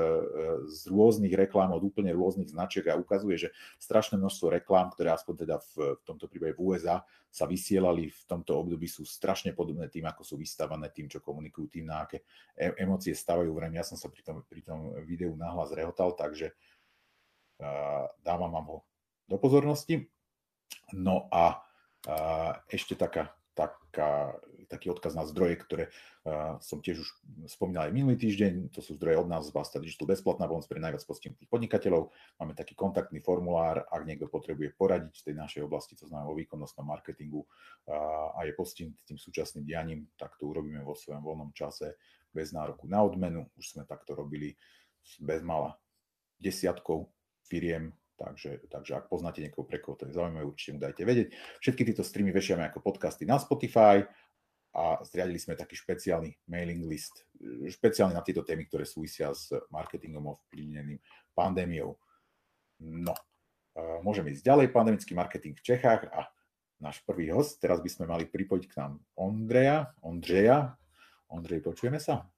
z 0.70 0.80
rôznych 0.90 1.34
reklám 1.34 1.74
od 1.74 1.82
úplne 1.82 2.14
rôznych 2.14 2.50
značiek 2.50 2.86
a 2.90 2.98
ukazuje, 2.98 3.38
že 3.38 3.48
strašné 3.82 4.18
množstvo 4.18 4.54
reklám, 4.62 4.94
ktoré 4.94 5.10
aspoň 5.14 5.34
teda 5.46 5.56
v, 5.74 5.98
v 5.98 6.02
tomto 6.06 6.26
prípade 6.30 6.54
v 6.54 6.62
USA 6.62 7.02
sa 7.30 7.46
vysielali 7.46 8.10
v 8.10 8.22
tomto 8.26 8.58
období, 8.58 8.90
sú 8.90 9.06
strašne 9.06 9.54
podobné 9.54 9.86
tým, 9.86 10.02
ako 10.10 10.26
sú 10.26 10.34
vystavané 10.34 10.90
tým, 10.90 11.06
čo 11.06 11.22
komunikujú, 11.22 11.70
tým, 11.70 11.86
na 11.86 12.02
aké 12.02 12.26
e- 12.58 12.74
emócie 12.82 13.14
stavajú. 13.14 13.54
Vrem, 13.54 13.78
ja 13.78 13.86
som 13.86 13.94
sa 13.94 14.10
pri 14.10 14.26
tom, 14.26 14.42
pri 14.50 14.66
tom 14.66 14.90
videu 15.06 15.30
nahlas 15.38 15.70
rehotal, 16.00 16.16
takže 16.16 16.56
dávam 18.24 18.50
vám 18.56 18.66
ho 18.72 18.78
do 19.28 19.36
pozornosti. 19.36 20.08
No 20.96 21.28
a 21.28 21.60
ešte 22.72 22.96
taká 22.96 23.36
taká, 23.52 24.40
taký 24.72 24.88
odkaz 24.88 25.12
na 25.12 25.28
zdroje, 25.28 25.60
ktoré 25.60 25.84
som 26.64 26.80
tiež 26.80 27.04
už 27.04 27.08
spomínal 27.50 27.90
aj 27.90 27.92
minulý 27.92 28.16
týždeň. 28.16 28.72
To 28.72 28.80
sú 28.80 28.96
zdroje 28.96 29.20
od 29.20 29.28
nás 29.28 29.44
z 29.44 29.52
Basta 29.52 29.76
Digital 29.76 30.08
bezplatná 30.08 30.48
pomoc 30.48 30.64
pre 30.64 30.80
najviac 30.80 31.04
postihnutých 31.04 31.50
podnikateľov. 31.50 32.08
Máme 32.40 32.56
taký 32.56 32.72
kontaktný 32.72 33.20
formulár, 33.20 33.84
ak 33.84 34.02
niekto 34.08 34.32
potrebuje 34.32 34.72
poradiť 34.78 35.12
v 35.12 35.24
tej 35.28 35.34
našej 35.36 35.62
oblasti, 35.66 35.98
to 35.98 36.08
znamená 36.08 36.30
vo 36.30 36.38
výkonnostnom 36.38 36.86
marketingu 36.86 37.44
a 38.36 38.40
je 38.48 38.52
postihnutý 38.56 39.02
tým 39.04 39.18
súčasným 39.20 39.64
dianím, 39.66 40.08
tak 40.16 40.40
to 40.40 40.48
urobíme 40.48 40.80
vo 40.80 40.96
svojom 40.96 41.20
voľnom 41.20 41.50
čase 41.52 42.00
bez 42.30 42.54
nároku 42.54 42.86
na 42.88 43.02
odmenu. 43.04 43.44
Už 43.58 43.76
sme 43.76 43.82
takto 43.84 44.16
robili 44.16 44.56
bez 45.20 45.42
mala 45.42 45.76
desiatkov 46.40 47.12
firiem 47.46 47.92
Takže, 48.20 48.68
takže 48.68 49.00
ak 49.00 49.08
poznáte 49.08 49.40
niekoho, 49.40 49.64
pre 49.64 49.80
koho 49.80 49.96
to 49.96 50.04
je 50.04 50.12
zaujímavé, 50.12 50.44
určite 50.44 50.76
mu 50.76 50.80
dajte 50.84 51.08
vedieť. 51.08 51.32
Všetky 51.64 51.88
tieto 51.88 52.04
streamy 52.04 52.36
vešiame 52.36 52.68
ako 52.68 52.84
podcasty 52.84 53.24
na 53.24 53.40
Spotify 53.40 54.04
a 54.76 55.00
zriadili 55.08 55.40
sme 55.40 55.56
taký 55.56 55.72
špeciálny 55.80 56.28
mailing 56.52 56.84
list, 56.84 57.24
špeciálne 57.72 58.12
na 58.12 58.20
tieto 58.20 58.44
témy, 58.44 58.68
ktoré 58.68 58.84
súvisia 58.84 59.32
s 59.32 59.56
marketingom 59.72 60.36
ovplyvneným 60.36 61.00
pandémiou. 61.32 61.96
No, 62.84 63.16
môžeme 64.04 64.36
ísť 64.36 64.52
ďalej, 64.52 64.68
pandemický 64.68 65.16
marketing 65.16 65.56
v 65.56 65.64
Čechách 65.64 66.12
a 66.12 66.28
náš 66.76 67.00
prvý 67.08 67.32
host, 67.32 67.56
teraz 67.56 67.80
by 67.80 67.88
sme 67.88 68.04
mali 68.04 68.28
pripojiť 68.28 68.64
k 68.68 68.76
nám 68.84 69.00
Ondreja, 69.16 69.96
Ondřeja. 70.04 70.76
Ondřej, 71.32 71.64
počujeme 71.64 71.96
sa? 71.96 72.28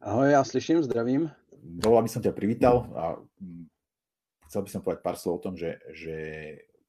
Ahoj, 0.00 0.30
já 0.30 0.44
slyším, 0.44 0.82
zdravím. 0.82 1.30
Dovolal 1.62 2.06
by 2.06 2.08
som 2.08 2.22
ťa 2.22 2.30
privítal 2.30 2.86
a 2.94 3.18
mm, 3.42 3.66
chcel 4.46 4.62
by 4.62 4.70
som 4.70 4.80
povedať 4.86 5.02
pár 5.02 5.18
slov 5.18 5.42
o 5.42 5.44
tom, 5.50 5.58
že, 5.58 5.74
že 5.90 6.16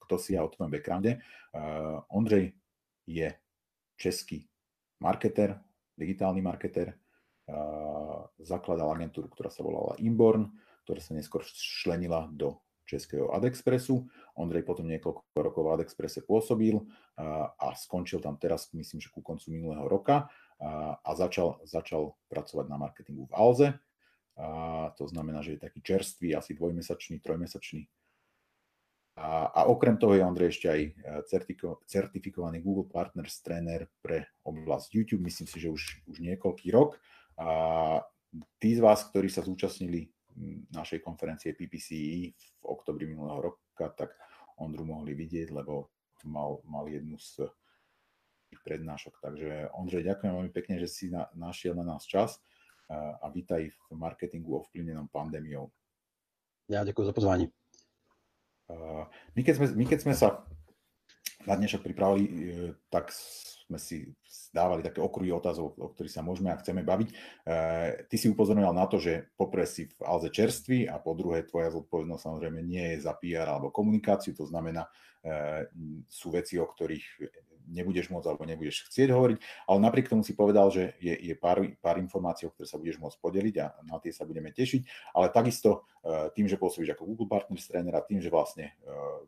kto 0.06 0.14
si 0.14 0.38
ja 0.38 0.46
o 0.46 0.52
tvojom 0.52 0.70
backgrounde. 0.70 1.18
Uh, 1.18 2.06
Ondřej 2.06 2.54
je 3.10 3.34
český 3.98 4.46
marketer, 5.02 5.58
digitálny 5.98 6.38
marketer, 6.38 6.94
uh, 6.94 8.30
zakladal 8.38 8.94
agentúru, 8.94 9.26
ktorá 9.26 9.50
sa 9.50 9.66
volala 9.66 9.98
Inborn, 9.98 10.46
ktorá 10.86 11.02
sa 11.02 11.10
neskôr 11.10 11.42
šlenila 11.50 12.30
do 12.30 12.62
českého 12.86 13.34
Adexpressu. 13.34 14.06
Ondrej 14.38 14.62
potom 14.62 14.86
niekoľko 14.86 15.34
rokov 15.34 15.62
v 15.66 15.82
Adexpresse 15.82 16.22
pôsobil 16.22 16.78
uh, 16.78 16.86
a 17.58 17.74
skončil 17.74 18.22
tam 18.22 18.38
teraz, 18.38 18.70
myslím, 18.70 19.02
že 19.02 19.10
ku 19.10 19.18
koncu 19.18 19.50
minulého 19.50 19.90
roka 19.90 20.30
a 21.00 21.10
začal, 21.16 21.64
začal 21.64 22.12
pracovať 22.28 22.66
na 22.68 22.76
marketingu 22.76 23.24
v 23.26 23.34
Alze. 23.36 23.68
A 24.36 24.48
to 24.96 25.08
znamená, 25.08 25.40
že 25.40 25.56
je 25.56 25.64
taký 25.64 25.80
čerstvý, 25.80 26.36
asi 26.36 26.56
dvojmesačný, 26.56 27.20
trojmesačný. 27.20 27.88
A, 29.20 29.52
a 29.52 29.60
okrem 29.68 30.00
toho 30.00 30.16
je 30.16 30.24
Ondrej 30.24 30.48
ešte 30.56 30.66
aj 30.70 30.80
e, 30.80 30.90
certifiko, 31.28 31.84
certifikovaný 31.84 32.64
Google 32.64 32.88
Partners 32.88 33.42
tréner 33.44 33.90
pre 34.00 34.32
oblasť 34.48 34.96
YouTube, 34.96 35.28
myslím 35.28 35.44
si, 35.44 35.60
že 35.60 35.68
už, 35.68 35.82
už 36.08 36.16
niekoľký 36.24 36.72
rok. 36.72 36.96
A 37.36 38.00
tí 38.56 38.72
z 38.72 38.80
vás, 38.80 39.04
ktorí 39.12 39.28
sa 39.28 39.44
zúčastnili 39.44 40.08
našej 40.72 41.04
konferencie 41.04 41.52
PPCE 41.52 42.32
v 42.32 42.64
oktobri 42.64 43.04
minulého 43.04 43.52
roka, 43.52 43.92
tak 43.92 44.16
Ondru 44.56 44.88
mohli 44.88 45.12
vidieť, 45.12 45.52
lebo 45.52 45.92
mal, 46.24 46.64
mal 46.64 46.88
jednu 46.88 47.20
z 47.20 47.44
prednášok. 48.64 49.22
Takže 49.22 49.70
Ondřej, 49.76 50.02
ďakujem 50.10 50.32
veľmi 50.34 50.52
pekne, 50.52 50.82
že 50.82 50.88
si 50.90 51.06
na, 51.12 51.30
našiel 51.38 51.78
na 51.78 51.86
nás 51.86 52.02
čas 52.02 52.42
a 52.90 53.30
vítaj 53.30 53.70
v 53.70 53.94
marketingu 53.94 54.58
ovplyvnenom 54.58 55.06
pandémiou. 55.06 55.70
Ja 56.66 56.82
ďakujem 56.82 57.06
za 57.06 57.14
pozvanie. 57.14 57.46
My 59.34 59.40
keď 59.46 59.54
sme, 59.62 59.66
my 59.78 59.84
keď 59.86 59.98
sme 60.02 60.14
sa 60.14 60.42
na 61.46 61.54
dnešok 61.56 61.82
pripravili, 61.82 62.24
e, 62.26 62.32
tak 62.92 63.10
sme 63.70 63.78
si 63.78 64.10
dávali 64.50 64.82
také 64.82 64.98
okruhy 64.98 65.30
otázov, 65.30 65.78
o 65.78 65.88
ktorých 65.94 66.10
sa 66.18 66.26
môžeme 66.26 66.50
a 66.50 66.58
chceme 66.58 66.82
baviť. 66.82 67.08
E, 67.10 67.14
ty 68.10 68.16
si 68.18 68.26
upozorňoval 68.26 68.74
na 68.74 68.90
to, 68.90 68.98
že 68.98 69.30
poprvé 69.38 69.70
si 69.70 69.86
v 69.86 70.02
Alze 70.02 70.34
čerstvý 70.34 70.90
a 70.90 70.98
po 70.98 71.14
druhé 71.14 71.46
tvoja 71.46 71.70
zodpovednosť 71.70 72.22
samozrejme 72.26 72.58
nie 72.66 72.98
je 72.98 73.06
za 73.06 73.14
PR 73.14 73.46
alebo 73.46 73.70
komunikáciu, 73.70 74.34
to 74.34 74.42
znamená, 74.42 74.90
e, 75.22 75.70
sú 76.10 76.34
veci, 76.34 76.58
o 76.58 76.66
ktorých 76.66 77.06
nebudeš 77.70 78.10
môcť 78.10 78.26
alebo 78.26 78.42
nebudeš 78.42 78.90
chcieť 78.90 79.14
hovoriť, 79.14 79.38
ale 79.70 79.78
napriek 79.78 80.10
tomu 80.10 80.26
si 80.26 80.34
povedal, 80.34 80.74
že 80.74 80.98
je, 80.98 81.14
je 81.14 81.34
pár, 81.38 81.62
pár 81.78 82.02
informácií, 82.02 82.50
o 82.50 82.52
ktoré 82.52 82.66
sa 82.66 82.82
budeš 82.82 82.98
môcť 82.98 83.18
podeliť 83.22 83.54
a 83.62 83.66
na 83.86 84.02
tie 84.02 84.10
sa 84.10 84.26
budeme 84.26 84.50
tešiť, 84.50 85.14
ale 85.14 85.30
takisto 85.30 85.86
tým, 86.32 86.48
že 86.48 86.56
pôsobíš 86.56 86.96
ako 86.96 87.12
Google 87.12 87.28
Partners 87.28 87.68
tréner 87.68 87.92
a 87.92 88.00
tým, 88.00 88.24
že 88.24 88.32
vlastne 88.32 88.72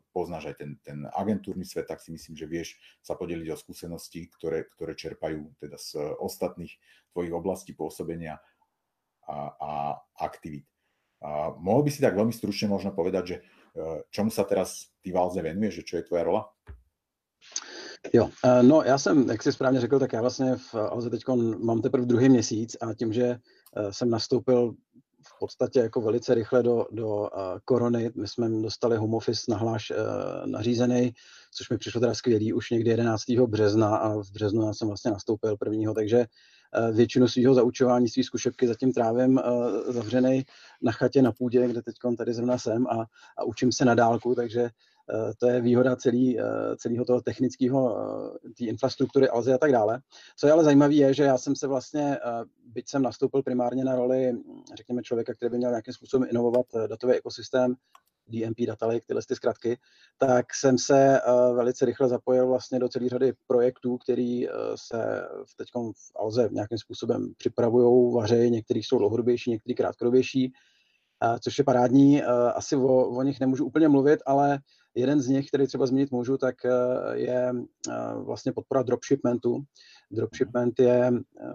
poznáš 0.09 0.53
aj 0.53 0.55
ten, 0.57 0.71
ten 0.81 0.97
agentúrny 1.13 1.63
svet, 1.63 1.85
tak 1.85 2.01
si 2.01 2.09
myslím, 2.09 2.33
že 2.33 2.49
vieš 2.49 2.69
sa 3.05 3.13
podeliť 3.13 3.47
o 3.53 3.57
skúsenosti, 3.57 4.32
ktoré, 4.39 4.65
ktoré 4.75 4.93
čerpajú 4.95 5.53
teda 5.59 5.77
z 5.77 5.97
ostatných 6.19 6.71
tvojich 7.13 7.33
oblastí 7.33 7.71
pôsobenia 7.73 8.41
a, 9.27 9.37
a 9.55 9.71
aktivít. 10.19 10.67
A 11.23 11.55
mohol 11.55 11.87
by 11.87 11.91
si 11.91 12.03
tak 12.03 12.19
veľmi 12.19 12.35
stručne 12.35 12.67
možno 12.67 12.91
povedať, 12.91 13.23
že 13.23 13.35
e, 13.39 13.41
čomu 14.11 14.27
sa 14.27 14.43
teraz 14.43 14.91
ty 14.99 15.15
Valze 15.15 15.39
venuješ, 15.39 15.79
že 15.79 15.87
čo 15.87 15.95
je 15.97 16.07
tvoja 16.11 16.23
rola? 16.27 16.41
Jo, 18.11 18.27
e, 18.43 18.63
no 18.63 18.83
já 18.83 18.97
jsem, 18.97 19.29
jak 19.29 19.43
jsi 19.43 19.51
správně 19.51 19.79
řekl, 19.79 19.99
tak 19.99 20.13
já 20.13 20.21
vlastně 20.21 20.55
v 20.55 20.75
Alze 20.75 21.09
teď 21.09 21.23
mám 21.63 21.81
teprve 21.81 22.05
druhý 22.05 22.29
měsíc 22.29 22.75
a 22.81 22.93
tím, 22.93 23.13
že 23.13 23.39
jsem 23.91 24.09
nastoupil 24.09 24.75
v 25.27 25.39
podstatě 25.39 25.79
jako 25.79 26.01
velice 26.01 26.33
rychle 26.33 26.63
do, 26.63 26.85
do 26.91 27.07
uh, 27.07 27.27
korony. 27.65 28.11
My 28.15 28.27
jsme 28.27 28.49
dostali 28.49 28.97
home 28.97 29.13
office 29.13 29.41
nahláš 29.49 29.91
uh, 29.91 29.97
nařízený, 30.51 31.13
což 31.51 31.69
mi 31.69 31.77
přišlo 31.77 32.01
teda 32.01 32.13
skvělý 32.13 32.53
už 32.53 32.69
někdy 32.69 32.89
11. 32.89 33.23
března 33.47 33.95
a 33.95 34.09
v 34.09 34.31
březnu 34.33 34.65
já 34.67 34.73
jsem 34.73 34.87
vlastně 34.87 35.11
nastoupil 35.11 35.57
prvního, 35.57 35.93
takže 35.93 36.17
uh, 36.19 36.95
většinu 36.95 37.27
svého 37.27 37.53
zaučování, 37.53 38.09
svý 38.09 38.23
zkušebky 38.23 38.67
zatím 38.67 38.93
trávím 38.93 39.41
zavřený 39.87 40.43
na 40.81 40.91
chatě 40.91 41.21
na 41.21 41.31
půdě, 41.31 41.67
kde 41.67 41.81
teď 41.81 41.95
tady 42.17 42.33
zrovna 42.33 42.57
jsem 42.57 42.87
a, 42.87 43.05
a 43.37 43.43
učím 43.43 43.71
se 43.71 43.85
na 43.85 43.95
dálku, 43.95 44.35
takže 44.35 44.61
Eh, 44.63 44.69
to 45.37 45.47
je 45.47 45.61
výhoda 45.61 45.95
celý, 45.95 46.39
eh, 46.39 46.43
celého 46.77 47.05
toho 47.05 47.21
technického, 47.21 47.97
eh, 47.97 48.49
té 48.57 48.65
infrastruktury 48.65 49.29
Alzy 49.29 49.53
a 49.53 49.57
tak 49.57 49.71
dále. 49.71 49.99
Co 50.37 50.47
je 50.47 50.53
ale 50.53 50.63
zajímavé, 50.63 50.93
je, 50.93 51.13
že 51.13 51.23
já 51.23 51.37
jsem 51.37 51.55
se 51.55 51.67
vlastně, 51.67 52.17
byť 52.65 52.89
jsem 52.89 53.01
nastoupil 53.01 53.43
primárně 53.43 53.85
na 53.85 53.95
roli, 53.95 54.31
řekněme, 54.77 55.03
člověka, 55.03 55.33
který 55.33 55.49
by 55.49 55.57
měl 55.57 55.71
nějakým 55.71 55.93
způsobem 55.93 56.29
inovovat 56.29 56.65
datový 56.87 57.13
ekosystém, 57.13 57.75
DMP 58.27 58.65
Data 58.65 58.87
Lake, 58.87 59.05
tyhle 59.07 59.21
ty 59.27 59.35
zkratky, 59.35 59.77
tak 60.17 60.45
jsem 60.53 60.77
se 60.77 61.19
velice 61.55 61.85
rychle 61.85 62.07
zapojil 62.07 62.47
vlastně 62.47 62.79
do 62.79 62.89
celé 62.89 63.09
řady 63.09 63.33
projektů, 63.47 63.97
který 63.97 64.47
se 64.75 65.27
teď 65.57 65.67
v 65.75 66.11
Alze 66.15 66.49
nějakým 66.51 66.77
způsobem 66.77 67.33
připravují, 67.37 68.13
vařejí, 68.13 68.51
některých 68.51 68.87
jsou 68.87 68.97
dlouhodobější, 68.97 69.51
některý 69.51 69.75
krátkodobější, 69.75 70.53
což 71.39 71.57
je 71.57 71.63
parádní. 71.63 72.23
Asi 72.53 72.75
o, 72.75 73.07
o 73.07 73.23
nich 73.23 73.39
nemůžu 73.39 73.65
úplně 73.65 73.87
mluvit, 73.87 74.19
ale 74.25 74.59
Jeden 74.95 75.21
z 75.21 75.27
nich, 75.27 75.47
který 75.47 75.67
třeba 75.67 75.85
zmínit 75.85 76.11
můžu, 76.11 76.37
tak 76.37 76.65
eh, 76.65 76.71
je 77.13 77.53
eh, 77.89 77.93
vlastně 78.15 78.51
podpora 78.51 78.83
dropshipmentu. 78.83 79.63
Dropshipment 80.11 80.79
je 80.79 81.11
eh, 81.41 81.53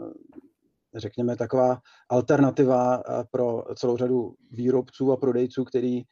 řekněme, 0.94 1.36
taková 1.36 1.80
alternativa 2.08 3.02
pro 3.30 3.64
celou 3.74 3.96
řadu 3.96 4.34
výrobců 4.50 5.12
a 5.12 5.16
prodejců, 5.16 5.64
který 5.64 6.02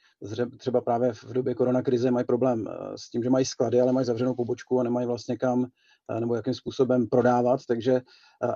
třeba 0.59 0.81
právě 0.81 1.13
v 1.13 1.33
době 1.33 1.55
koronakrize 1.55 2.11
mají 2.11 2.27
problém 2.27 2.69
s 2.97 3.11
tím, 3.11 3.23
že 3.23 3.31
mají 3.31 3.45
sklady, 3.45 3.81
ale 3.81 3.93
mají 3.93 4.07
zavřenou 4.07 4.35
pobočku 4.35 4.81
a 4.81 4.83
nemají 4.83 5.07
vlastně 5.07 5.37
kam 5.37 5.67
nebo 6.21 6.35
jakým 6.35 6.55
způsobem 6.55 7.07
prodávat, 7.07 7.61
takže 7.69 8.01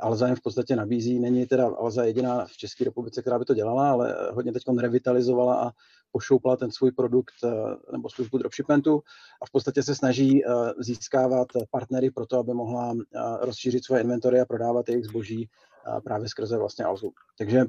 Alza 0.02 0.26
jim 0.26 0.36
v 0.36 0.40
podstatě 0.40 0.76
nabízí. 0.76 1.20
Není 1.20 1.46
teda 1.46 1.66
Alza 1.66 2.04
jediná 2.04 2.46
v 2.46 2.52
České 2.52 2.84
republice, 2.84 3.20
která 3.20 3.38
by 3.38 3.44
to 3.44 3.54
dělala, 3.54 3.90
ale 3.90 4.16
hodně 4.32 4.52
teď 4.52 4.62
revitalizovala 4.78 5.68
a 5.68 5.70
pošoupla 6.12 6.56
ten 6.56 6.70
svůj 6.70 6.92
produkt 6.92 7.34
nebo 7.92 8.10
službu 8.10 8.38
dropshipmentu 8.38 9.02
a 9.42 9.46
v 9.46 9.50
podstatě 9.50 9.82
se 9.82 9.94
snaží 9.94 10.42
získávat 10.78 11.48
partnery 11.70 12.10
pro 12.10 12.26
to, 12.26 12.38
aby 12.38 12.54
mohla 12.54 12.94
rozšířit 13.40 13.84
svoje 13.84 14.02
inventory 14.02 14.40
a 14.40 14.44
prodávat 14.44 14.88
jejich 14.88 15.04
zboží 15.04 15.48
právě 16.04 16.28
skrze 16.28 16.58
vlastně 16.58 16.84
Alzu. 16.84 17.12
Takže 17.38 17.64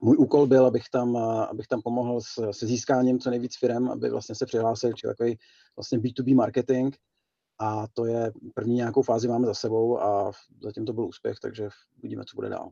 můj 0.00 0.16
úkol 0.16 0.46
byl, 0.46 0.66
abych 0.66 0.84
tam, 0.92 1.16
abych 1.16 1.66
tam 1.66 1.82
pomohl 1.82 2.20
se 2.50 2.66
získáním 2.66 3.18
co 3.18 3.30
nejvíc 3.30 3.58
firm, 3.58 3.90
aby 3.90 4.10
vlastně 4.10 4.34
se 4.34 4.46
přihlásili, 4.46 4.94
či 4.94 5.06
takový 5.06 5.38
vlastně 5.76 5.98
B2B 5.98 6.36
marketing. 6.36 6.94
A 7.60 7.86
to 7.92 8.04
je 8.04 8.32
první 8.54 8.74
nějakou 8.74 9.02
fázi 9.02 9.28
máme 9.28 9.46
za 9.46 9.54
sebou 9.54 10.00
a 10.00 10.32
zatím 10.62 10.84
to 10.84 10.92
byl 10.92 11.04
úspěch, 11.04 11.36
takže 11.42 11.68
uvidíme, 11.98 12.24
co 12.24 12.36
bude 12.36 12.48
dál. 12.48 12.70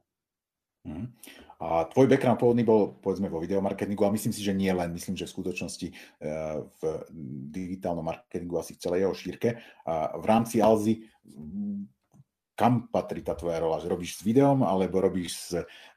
Hmm. 0.87 1.13
A 1.59 1.85
tvoj 1.91 2.07
background 2.07 2.39
pôvodný 2.39 2.63
bol, 2.63 2.97
povedzme, 3.03 3.27
vo 3.27 3.43
videomarketingu 3.43 4.07
a 4.07 4.15
myslím 4.15 4.31
si, 4.31 4.41
že 4.41 4.55
nie 4.55 4.71
len, 4.71 4.95
myslím, 4.95 5.19
že 5.19 5.27
v 5.27 5.35
skutočnosti 5.35 5.89
v 6.71 6.83
digitálnom 7.51 8.07
marketingu 8.07 8.63
asi 8.63 8.79
v 8.79 8.83
celej 8.87 9.01
jeho 9.05 9.15
šírke. 9.15 9.49
A 9.85 10.17
v 10.17 10.25
rámci 10.25 10.63
Alzy 10.63 11.03
kam 12.59 12.91
patrí 12.91 13.27
tá 13.27 13.35
tvoja 13.35 13.59
rola? 13.59 13.83
Že 13.83 13.91
robíš 13.91 14.19
s 14.19 14.27
videom, 14.27 14.63
alebo 14.63 15.03
robíš 15.03 15.31
s, 15.35 15.49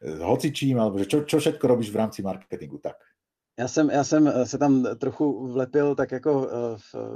s 0.01 0.19
hocičím, 0.21 0.81
alebo 0.81 0.97
že 1.01 1.05
čo, 1.05 1.25
čo 1.29 1.37
všetko 1.41 1.65
robíš 1.65 1.93
v 1.93 1.99
rámci 2.01 2.19
marketingu 2.25 2.81
tak? 2.81 2.97
Já 3.59 3.67
jsem, 3.67 3.89
já 3.89 4.03
jsem 4.03 4.33
se 4.43 4.57
tam 4.57 4.87
trochu 4.97 5.47
vlepil 5.47 5.95
tak 5.95 6.11
jako 6.11 6.47
uh, 6.47 6.47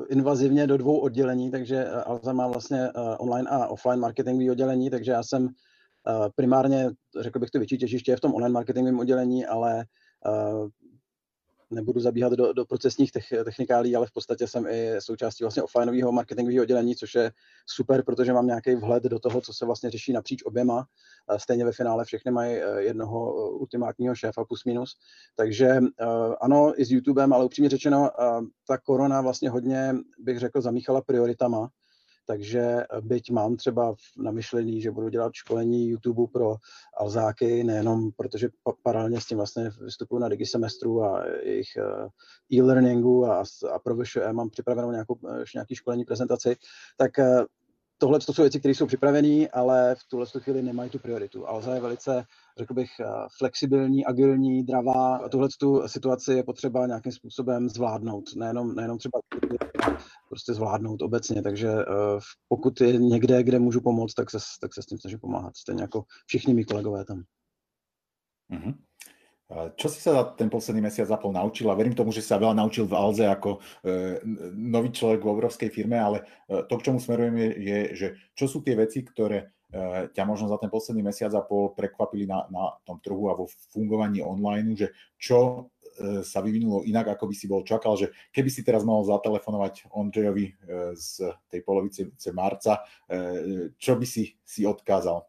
invazivně 0.10 0.68
do 0.68 0.78
dvou 0.78 0.98
oddělení, 1.00 1.52
takže 1.52 1.86
uh, 1.86 2.02
Alza 2.06 2.34
má 2.34 2.48
vlastně 2.48 2.92
online 3.18 3.50
a 3.50 3.68
offline 3.68 4.00
marketingový 4.00 4.52
oddělení, 4.52 4.90
takže 4.90 5.12
já 5.12 5.24
jsem 5.24 5.50
primárně, 6.36 6.90
řekl 7.22 7.40
bych, 7.40 7.50
to 7.50 7.60
větší 7.60 7.78
těžiště 7.78 8.16
v 8.16 8.20
tom 8.20 8.34
online 8.34 8.54
marketingovém 8.54 9.00
oddělení, 9.00 9.46
ale 9.46 9.86
nebudu 11.72 12.00
zabíhat 12.00 12.34
do, 12.34 12.54
do 12.54 12.66
procesních 12.66 13.12
technikálí, 13.44 13.96
ale 13.96 14.08
v 14.08 14.12
podstatě 14.12 14.48
jsem 14.48 14.68
i 14.68 14.92
součástí 15.00 15.44
vlastně 15.44 15.64
offlineového 15.64 16.12
marketingového 16.12 16.62
oddělení, 16.62 16.96
což 16.96 17.16
je 17.16 17.32
super, 17.66 18.04
protože 18.04 18.34
mám 18.34 18.48
nějaký 18.48 18.76
vhled 18.76 19.04
do 19.04 19.20
toho, 19.20 19.42
co 19.42 19.54
se 19.54 19.66
vlastně 19.66 19.90
řeší 19.92 20.14
napříč 20.14 20.44
oběma. 20.44 20.86
Stejně 21.38 21.66
ve 21.66 21.72
finále 21.72 22.06
všechny 22.06 22.32
mají 22.32 22.58
jednoho 22.78 23.50
ultimátního 23.52 24.16
šéfa 24.16 24.46
plus 24.46 24.66
minus. 24.66 24.96
Takže 25.36 25.80
ano, 26.42 26.82
i 26.82 26.86
s 26.86 26.92
YouTubem, 26.92 27.34
ale 27.34 27.46
upřímně 27.46 27.70
řečeno, 27.70 28.10
ta 28.68 28.78
korona 28.78 29.22
vlastně 29.22 29.50
hodně, 29.50 29.96
bych 30.20 30.40
řekl, 30.40 30.62
zamíchala 30.62 31.02
prioritama 31.02 31.70
takže 32.26 32.60
eh, 32.60 33.02
byť 33.02 33.32
mám 33.32 33.56
třeba 33.56 33.96
na 34.18 34.32
myšlení, 34.32 34.82
že 34.82 34.92
budu 34.92 35.10
dělat 35.10 35.34
školení 35.34 35.90
YouTube 35.90 36.32
pro 36.34 36.56
alzáky, 36.98 37.64
nejenom 37.64 38.12
protože 38.12 38.50
paralelně 38.84 39.22
s 39.22 39.26
tím 39.26 39.38
vlastně 39.38 39.72
vystupuji 39.82 40.20
na 40.20 40.30
digisemestru 40.30 41.04
a 41.04 41.26
jejich 41.44 41.68
eh, 41.78 42.08
e-learningu 42.54 43.26
a, 43.26 43.44
a 43.74 43.80
pro 43.80 43.96
VŠE 43.96 44.34
mám 44.34 44.50
připravenou 44.50 44.92
nějakou, 44.92 45.18
eh, 45.30 45.44
nějaký 45.54 45.76
školení 45.76 46.06
prezentaci, 46.06 46.56
tak 46.98 47.12
tohle 47.98 48.20
to 48.20 48.34
jsou 48.34 48.42
věci, 48.42 48.60
které 48.60 48.76
jsou 48.76 48.86
připravené, 48.86 49.48
ale 49.48 49.96
v 49.96 50.08
tuhle 50.10 50.26
chvíli 50.40 50.62
nemají 50.62 50.90
tu 50.90 51.00
prioritu. 51.00 51.48
Alza 51.48 51.76
je 51.76 51.82
velice, 51.82 52.26
řekl 52.60 52.74
bych, 52.74 52.90
flexibilní, 53.38 54.06
agilní, 54.06 54.64
dravá. 54.64 55.18
A 55.18 55.30
tuhle 55.30 55.48
tu 55.60 55.88
situaci 55.88 56.34
je 56.34 56.44
potřeba 56.44 56.88
nějakým 56.88 57.12
způsobem 57.12 57.70
zvládnout. 57.70 58.24
Nejenom, 58.36 58.76
nejenom 58.76 58.98
třeba 58.98 59.20
prostě 60.30 60.54
zvládnout 60.54 61.02
obecně. 61.02 61.42
Takže 61.42 61.70
uh, 61.72 62.20
pokud 62.48 62.82
je 62.82 62.98
někde, 62.98 63.44
kde 63.44 63.60
můžu 63.60 63.82
pomoct, 63.82 64.14
tak 64.14 64.32
se, 64.32 64.38
tak 64.62 64.74
se 64.74 64.82
s 64.82 64.86
tím 64.86 64.98
snažím 64.98 65.20
pomáhat. 65.20 65.56
Stejně 65.58 65.82
jako 65.82 66.04
všichni 66.26 66.54
mý 66.54 66.66
kolegové 66.66 67.06
tam. 67.06 67.24
Mm-hmm. 68.52 68.74
Čo 69.54 69.94
si 69.94 70.02
sa 70.02 70.12
za 70.18 70.24
ten 70.34 70.50
posledný 70.50 70.90
mesiac 70.90 71.06
a 71.14 71.22
pol 71.22 71.30
naučil? 71.30 71.70
A 71.70 71.78
verím 71.78 71.94
tomu, 71.94 72.10
že 72.10 72.26
sa 72.26 72.42
veľa 72.42 72.58
naučil 72.58 72.90
v 72.90 72.98
Alze 72.98 73.30
ako 73.30 73.62
e, 73.86 74.18
nový 74.58 74.90
človek 74.90 75.22
v 75.22 75.32
obrovskej 75.38 75.70
firme, 75.70 76.02
ale 76.02 76.26
e, 76.50 76.66
to, 76.66 76.74
k 76.82 76.90
čomu 76.90 76.98
smerujem, 76.98 77.38
je, 77.38 77.50
je, 77.62 77.80
že 77.94 78.08
čo 78.34 78.50
sú 78.50 78.66
tie 78.66 78.74
veci, 78.74 79.06
ktoré 79.06 79.54
e, 79.70 80.10
ťa 80.10 80.24
možno 80.26 80.50
za 80.50 80.58
ten 80.58 80.74
posledný 80.74 81.06
mesiac 81.06 81.30
a 81.38 81.46
pol 81.46 81.78
prekvapili 81.78 82.26
na, 82.26 82.50
na 82.50 82.74
tom 82.90 82.98
trhu 82.98 83.30
a 83.30 83.38
vo 83.38 83.46
fungovaní 83.70 84.26
online, 84.26 84.74
že 84.74 84.88
čo 85.22 85.70
sa 86.28 86.44
vyvinulo 86.44 86.84
inak, 86.84 87.16
ako 87.16 87.24
by 87.32 87.36
si 87.40 87.48
bol 87.48 87.64
čakal, 87.64 87.96
že 87.96 88.12
keby 88.36 88.52
si 88.52 88.68
teraz 88.68 88.84
mohol 88.84 89.08
zatelefonovať 89.08 89.96
Ondřejovi 89.96 90.44
e, 90.44 90.54
z 90.92 91.32
tej 91.48 91.64
polovice 91.64 92.12
marca, 92.36 92.84
čo 93.80 93.94
by 93.96 94.04
si, 94.04 94.36
si 94.44 94.68
odkázal? 94.68 95.24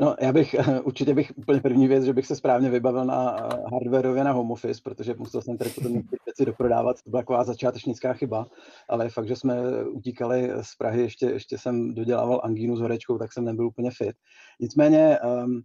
No, 0.00 0.16
já 0.20 0.32
bych, 0.32 0.54
určitě 0.84 1.14
bych 1.14 1.32
úplně 1.36 1.60
první 1.60 1.88
věc, 1.88 2.04
že 2.04 2.12
bych 2.12 2.26
se 2.26 2.36
správně 2.36 2.70
vybavil 2.70 3.04
na 3.04 3.36
hardwareově 3.72 4.24
na 4.24 4.32
home 4.32 4.50
office, 4.50 4.80
protože 4.84 5.14
musel 5.18 5.42
jsem 5.42 5.58
tady 5.58 5.70
potom 5.70 5.92
některé 5.92 6.18
věci 6.26 6.44
doprodávat, 6.44 7.02
to 7.02 7.10
byla 7.10 7.22
taková 7.22 7.44
začátečnická 7.44 8.12
chyba, 8.12 8.46
ale 8.88 9.10
fakt, 9.10 9.28
že 9.28 9.36
jsme 9.36 9.84
utíkali 9.84 10.50
z 10.62 10.76
Prahy, 10.76 11.02
ještě, 11.02 11.26
ještě 11.26 11.58
jsem 11.58 11.94
dodělával 11.94 12.40
angínu 12.44 12.76
s 12.76 12.80
horečkou, 12.80 13.18
tak 13.18 13.32
jsem 13.32 13.44
nebyl 13.44 13.66
úplně 13.66 13.90
fit. 13.90 14.16
Nicméně, 14.60 15.18
um, 15.44 15.62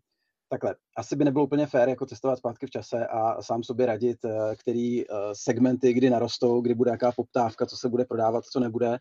takhle, 0.49 0.75
asi 0.97 1.15
by 1.15 1.25
nebylo 1.25 1.43
úplně 1.45 1.65
fér 1.65 1.89
jako 1.89 2.05
cestovat 2.05 2.39
zpátky 2.39 2.67
v 2.67 2.69
čase 2.69 3.07
a 3.07 3.41
sám 3.41 3.63
sobě 3.63 3.85
radit, 3.85 4.25
eh, 4.25 4.55
který 4.55 5.01
eh, 5.01 5.13
segmenty 5.33 5.93
kdy 5.93 6.09
narostou, 6.09 6.61
kdy 6.61 6.73
bude 6.73 6.91
jaká 6.91 7.11
poptávka, 7.11 7.65
co 7.65 7.77
se 7.77 7.89
bude 7.89 8.05
prodávat, 8.05 8.45
co 8.45 8.59
nebude. 8.59 8.97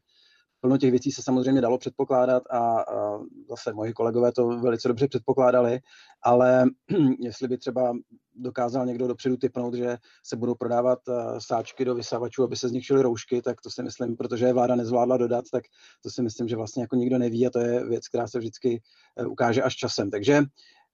Plno 0.62 0.78
těch 0.78 0.90
věcí 0.90 1.12
se 1.12 1.22
samozřejmě 1.22 1.60
dalo 1.60 1.78
předpokládat 1.78 2.42
a, 2.50 2.58
a 2.58 3.18
zase 3.48 3.72
moji 3.72 3.92
kolegové 3.92 4.32
to 4.32 4.48
velice 4.48 4.88
dobře 4.88 5.08
předpokládali, 5.08 5.80
ale 6.22 6.64
jestli 7.18 7.48
by 7.48 7.58
třeba 7.58 7.92
dokázal 8.34 8.86
někdo 8.86 9.08
dopředu 9.08 9.36
typnout, 9.36 9.74
že 9.74 9.96
se 10.24 10.36
budou 10.36 10.54
prodávat 10.54 10.98
eh, 11.08 11.12
sáčky 11.38 11.84
do 11.84 11.94
vysavačů, 11.94 12.42
aby 12.42 12.56
se 12.56 12.68
z 12.68 12.72
nich 12.72 12.86
šly 12.86 13.02
roušky, 13.02 13.42
tak 13.42 13.60
to 13.60 13.70
si 13.70 13.82
myslím, 13.82 14.16
protože 14.16 14.46
je 14.46 14.52
vláda 14.52 14.74
nezvládla 14.74 15.16
dodat, 15.16 15.44
tak 15.52 15.64
to 16.02 16.10
si 16.10 16.22
myslím, 16.22 16.48
že 16.48 16.56
vlastně 16.56 16.82
jako 16.82 16.96
nikdo 16.96 17.18
neví 17.18 17.46
a 17.46 17.50
to 17.50 17.58
je 17.58 17.84
věc, 17.88 18.08
která 18.08 18.28
se 18.28 18.38
vždycky 18.38 18.82
ukáže 19.28 19.62
až 19.62 19.76
časem. 19.76 20.10
Takže 20.10 20.42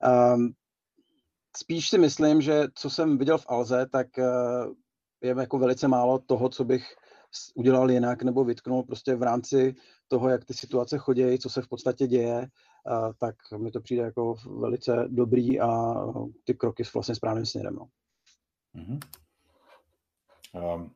Um, 0.06 0.52
spíš 1.56 1.88
si 1.88 1.98
myslím, 1.98 2.40
že 2.40 2.66
co 2.74 2.90
jsem 2.90 3.18
viděl 3.18 3.38
v 3.38 3.46
Alze, 3.48 3.86
tak 3.92 4.06
uh, 4.18 4.74
je 5.22 5.34
jako 5.38 5.58
velice 5.58 5.88
málo 5.88 6.18
toho, 6.18 6.48
co 6.48 6.64
bych 6.64 6.94
udělal 7.54 7.90
jinak 7.90 8.22
nebo 8.22 8.44
vytknul 8.44 8.82
prostě 8.82 9.14
v 9.14 9.22
rámci 9.22 9.74
toho, 10.08 10.28
jak 10.28 10.44
ty 10.44 10.54
situace 10.54 10.98
chodí, 10.98 11.38
co 11.38 11.50
se 11.50 11.62
v 11.62 11.68
podstatě 11.68 12.06
děje, 12.06 12.48
tak 13.18 13.34
mi 13.56 13.70
to 13.70 13.80
přijde 13.80 14.02
jako 14.02 14.34
velice 14.58 15.04
dobrý 15.08 15.60
a 15.60 15.94
ty 16.44 16.54
kroky 16.54 16.84
s 16.84 16.94
vlastně 16.94 17.14
správným 17.14 17.46
směrem. 17.46 17.74
No. 17.74 17.88
Mm-hmm. 18.76 18.98
Um, 20.54 20.90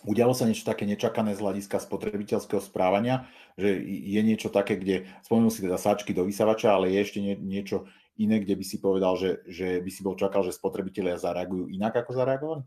Udialo 0.00 0.32
sa 0.32 0.48
niečo 0.48 0.64
také 0.64 0.88
nečakané 0.88 1.36
z 1.36 1.44
hľadiska 1.44 1.76
spotrebiteľského 1.76 2.64
správania, 2.64 3.28
že 3.60 3.84
je 3.84 4.20
niečo 4.24 4.48
také, 4.48 4.80
kde, 4.80 5.04
spomenul 5.20 5.52
si 5.52 5.60
teda 5.60 5.76
sáčky 5.76 6.16
do 6.16 6.24
vysavača, 6.24 6.72
ale 6.72 6.88
je 6.88 6.98
ešte 7.04 7.20
nie, 7.20 7.36
niečo 7.36 7.84
iné, 8.16 8.40
kde 8.40 8.56
by 8.56 8.64
si 8.64 8.80
povedal, 8.80 9.20
že, 9.20 9.44
že 9.44 9.76
by 9.84 9.90
si 9.92 10.00
bol 10.00 10.16
čakal, 10.16 10.40
že 10.40 10.56
spotrebitelia 10.56 11.20
zareagujú 11.20 11.68
inak, 11.68 12.00
ako 12.00 12.16
zareagovali? 12.16 12.62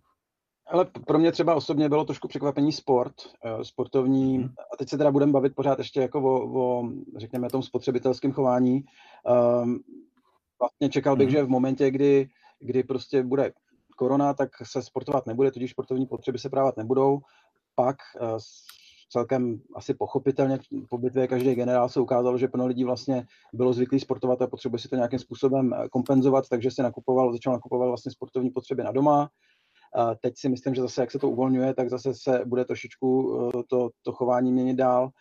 Ale 0.68 0.86
pro 0.86 1.20
mě 1.20 1.32
třeba 1.32 1.56
osobně 1.56 1.90
bylo 1.90 2.06
trošku 2.06 2.28
překvapení 2.28 2.72
sport, 2.72 3.14
eh, 3.46 3.66
sportovní, 3.66 4.38
hmm. 4.38 4.50
a 4.74 4.78
teď 4.78 4.90
se 4.90 4.98
teda 4.98 5.12
budeme 5.12 5.32
bavit 5.32 5.56
pořád 5.56 5.80
ještě 5.80 6.02
jako 6.02 6.22
o, 6.22 6.60
o 6.60 6.90
řekněme, 7.18 7.50
tom 7.50 7.64
spotřebitelském 7.64 8.32
chování. 8.32 8.84
Um, 9.64 9.80
vlastně 10.60 10.90
čekal 10.90 11.16
bych, 11.16 11.28
hmm. 11.28 11.36
že 11.36 11.44
v 11.44 11.50
momentě, 11.50 11.92
kdy, 11.92 12.30
kdy 12.60 12.84
prostě 12.84 13.24
bude 13.24 13.52
korona, 13.98 14.34
tak 14.34 14.50
se 14.64 14.82
sportovat 14.82 15.28
nebude, 15.28 15.52
tudíž 15.52 15.72
sportovní 15.72 16.06
potřeby 16.06 16.40
se 16.40 16.50
právat 16.50 16.78
nebudou. 16.78 17.20
Pak 17.76 17.96
eh, 18.22 18.38
celkem 19.10 19.62
asi 19.76 19.94
pochopitelně 19.94 20.60
po 20.90 20.98
bitvě 20.98 21.28
každý 21.28 21.56
generál 21.56 21.90
se 21.90 22.00
ukázalo, 22.00 22.38
že 22.38 22.48
plno 22.48 22.66
lidí 22.66 22.84
vlastně 22.84 23.26
bylo 23.54 23.74
zvyklý 23.74 24.00
sportovat 24.00 24.42
a 24.42 24.48
potřebuje 24.48 24.80
si 24.80 24.88
to 24.88 24.96
nějakým 24.96 25.20
způsobem 25.20 25.74
eh, 25.74 25.90
kompenzovat, 25.90 26.50
takže 26.50 26.72
se 26.72 26.84
nakupoval, 26.84 27.32
začal 27.34 27.54
nakupovat 27.54 27.88
vlastně 27.88 28.12
sportovní 28.12 28.50
potřeby 28.50 28.84
na 28.84 28.92
doma. 28.92 29.30
Teď 30.22 30.34
si 30.38 30.50
myslím, 30.50 30.76
že 30.76 30.82
zase, 30.82 31.02
jak 31.02 31.12
se 31.12 31.20
to 31.20 31.30
uvolňuje, 31.30 31.74
tak 31.74 31.90
zase 31.90 32.14
se 32.14 32.42
bude 32.46 32.66
trošičku 32.66 33.40
eh, 33.56 33.64
to, 33.70 33.90
to 34.02 34.12
chování 34.12 34.52
měnit 34.52 34.76
dál 34.76 35.12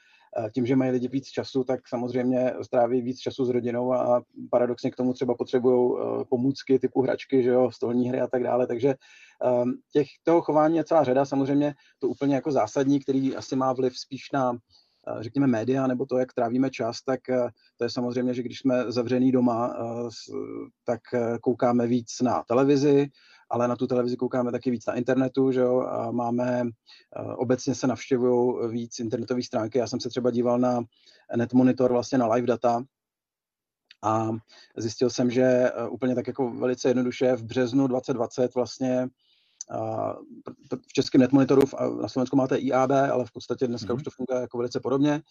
tím, 0.54 0.66
že 0.66 0.76
mají 0.76 0.90
lidi 0.90 1.08
víc 1.08 1.26
času, 1.26 1.64
tak 1.64 1.88
samozřejmě 1.88 2.54
stráví 2.62 3.02
víc 3.02 3.18
času 3.18 3.44
s 3.44 3.48
rodinou 3.48 3.92
a 3.92 4.22
paradoxně 4.50 4.90
k 4.90 4.96
tomu 4.96 5.12
třeba 5.12 5.34
potřebují 5.34 5.92
eh, 5.92 6.24
pomůcky 6.24 6.78
typu 6.78 7.02
hračky, 7.02 7.42
že 7.42 7.50
jo, 7.50 7.70
stolní 7.70 8.08
hry 8.08 8.20
a 8.20 8.26
tak 8.26 8.42
dále. 8.42 8.66
Takže 8.66 8.94
ehm, 9.42 9.72
těch 9.92 10.06
toho 10.22 10.42
chování 10.42 10.76
je 10.76 10.84
celá 10.84 11.04
řada. 11.04 11.24
Samozřejmě 11.24 11.74
to 11.98 12.08
úplně 12.08 12.34
jako 12.34 12.52
zásadní, 12.52 13.00
který 13.00 13.36
asi 13.36 13.56
má 13.56 13.72
vliv 13.72 13.98
spíš 13.98 14.30
na 14.32 14.52
eh, 14.52 15.22
řekněme 15.22 15.46
média 15.46 15.86
nebo 15.86 16.06
to, 16.06 16.18
jak 16.18 16.32
trávíme 16.32 16.70
čas, 16.70 17.02
tak 17.02 17.28
eh, 17.28 17.48
to 17.76 17.84
je 17.84 17.90
samozřejmě, 17.90 18.34
že 18.34 18.42
když 18.42 18.58
jsme 18.58 18.92
zavřený 18.92 19.32
doma, 19.32 19.76
tak 20.84 21.00
koukáme 21.40 21.86
víc 21.86 22.20
na 22.22 22.42
televizi, 22.48 23.06
ale 23.52 23.68
na 23.68 23.76
tu 23.76 23.86
televizi 23.86 24.16
koukáme 24.16 24.52
taky 24.52 24.70
víc 24.70 24.86
na 24.86 24.94
internetu, 24.94 25.52
že 25.52 25.60
jo, 25.60 25.80
a 25.80 26.10
máme, 26.10 26.62
eh, 26.62 27.22
obecně 27.22 27.74
se 27.74 27.86
navštěvují 27.86 28.70
víc 28.70 28.98
internetové 28.98 29.42
stránky. 29.42 29.78
Já 29.78 29.86
jsem 29.86 30.00
se 30.00 30.08
třeba 30.08 30.30
díval 30.30 30.58
na 30.58 30.80
NetMonitor, 31.36 31.92
vlastně 31.92 32.18
na 32.18 32.26
live 32.26 32.46
data, 32.46 32.84
a 34.02 34.30
zjistil 34.76 35.10
jsem, 35.10 35.30
že 35.30 35.42
eh, 35.42 35.88
úplně 35.88 36.14
tak 36.14 36.26
jako 36.26 36.50
velice 36.50 36.88
jednoduše 36.88 37.36
v 37.36 37.42
březnu 37.44 37.86
2020 37.86 38.54
vlastně 38.54 39.08
eh, 39.70 40.12
v 40.88 40.92
českém 40.92 41.20
netmonitoru, 41.20 41.62
na 42.02 42.08
Slovensku 42.08 42.36
máte 42.36 42.56
IAB, 42.56 42.90
ale 42.90 43.24
v 43.24 43.32
podstatě 43.32 43.66
dneska 43.66 43.92
mm-hmm. 43.92 43.96
už 43.96 44.02
to 44.02 44.10
funguje 44.10 44.40
jako 44.40 44.58
velice 44.58 44.80
podobně, 44.80 45.22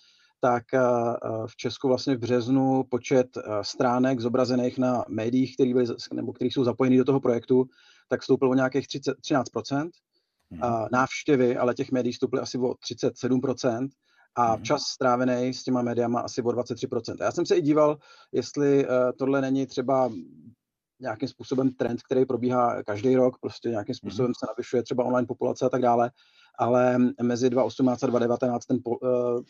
tak 0.41 0.63
v 1.47 1.55
Česku 1.55 1.87
vlastně 1.87 2.15
v 2.15 2.19
březnu 2.19 2.83
počet 2.83 3.27
stránek 3.61 4.19
zobrazených 4.19 4.77
na 4.77 5.05
médiích, 5.09 5.53
který, 5.53 5.73
byly, 5.73 5.85
nebo 6.13 6.33
který 6.33 6.51
jsou 6.51 6.63
zapojeny 6.63 6.97
do 6.97 7.05
toho 7.05 7.19
projektu, 7.19 7.65
tak 8.09 8.23
stoupil 8.23 8.49
o 8.49 8.53
nějakých 8.53 8.87
30, 8.87 9.17
13%. 9.17 9.89
Hmm. 10.51 10.61
Návštěvy, 10.91 11.57
ale 11.57 11.73
těch 11.73 11.91
médií 11.91 12.13
stouply 12.13 12.41
asi 12.41 12.57
o 12.57 12.73
37%. 12.73 13.89
A 14.35 14.53
hmm. 14.53 14.63
čas 14.63 14.81
strávený 14.81 15.53
s 15.53 15.63
těma 15.63 15.81
médiama 15.81 16.21
asi 16.21 16.41
o 16.41 16.49
23%. 16.49 17.15
A 17.21 17.23
já 17.23 17.31
jsem 17.31 17.45
se 17.45 17.55
i 17.55 17.61
díval, 17.61 17.97
jestli 18.31 18.87
tohle 19.17 19.41
není 19.41 19.65
třeba 19.65 20.11
nějakým 20.99 21.27
způsobem 21.27 21.71
trend, 21.71 22.03
který 22.03 22.25
probíhá 22.25 22.83
každý 22.83 23.15
rok, 23.15 23.37
prostě 23.41 23.69
nějakým 23.69 23.93
hmm. 23.93 23.97
způsobem 23.97 24.31
se 24.39 24.45
navyšuje 24.47 24.83
třeba 24.83 25.03
online 25.03 25.27
populace 25.27 25.65
a 25.65 25.69
tak 25.69 25.81
dále, 25.81 26.11
ale 26.55 26.97
mezi 27.21 27.49
2018 27.49 28.03
a 28.03 28.07
2019 28.07 28.65
ten, 28.65 28.79
uh, 28.85 28.99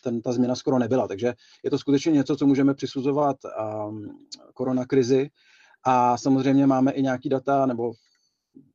ten, 0.03 0.21
ta 0.21 0.31
změna 0.31 0.55
skoro 0.55 0.79
nebyla. 0.79 1.07
Takže 1.07 1.33
je 1.63 1.69
to 1.69 1.77
skutečně 1.77 2.11
něco, 2.11 2.35
co 2.35 2.47
můžeme 2.47 2.73
přisuzovat 2.73 3.37
um, 3.43 4.19
koronakrizi. 4.53 5.29
A 5.85 6.17
samozřejmě 6.17 6.67
máme 6.67 6.91
i 6.91 7.01
nějaký 7.01 7.29
data, 7.29 7.65
nebo 7.65 7.91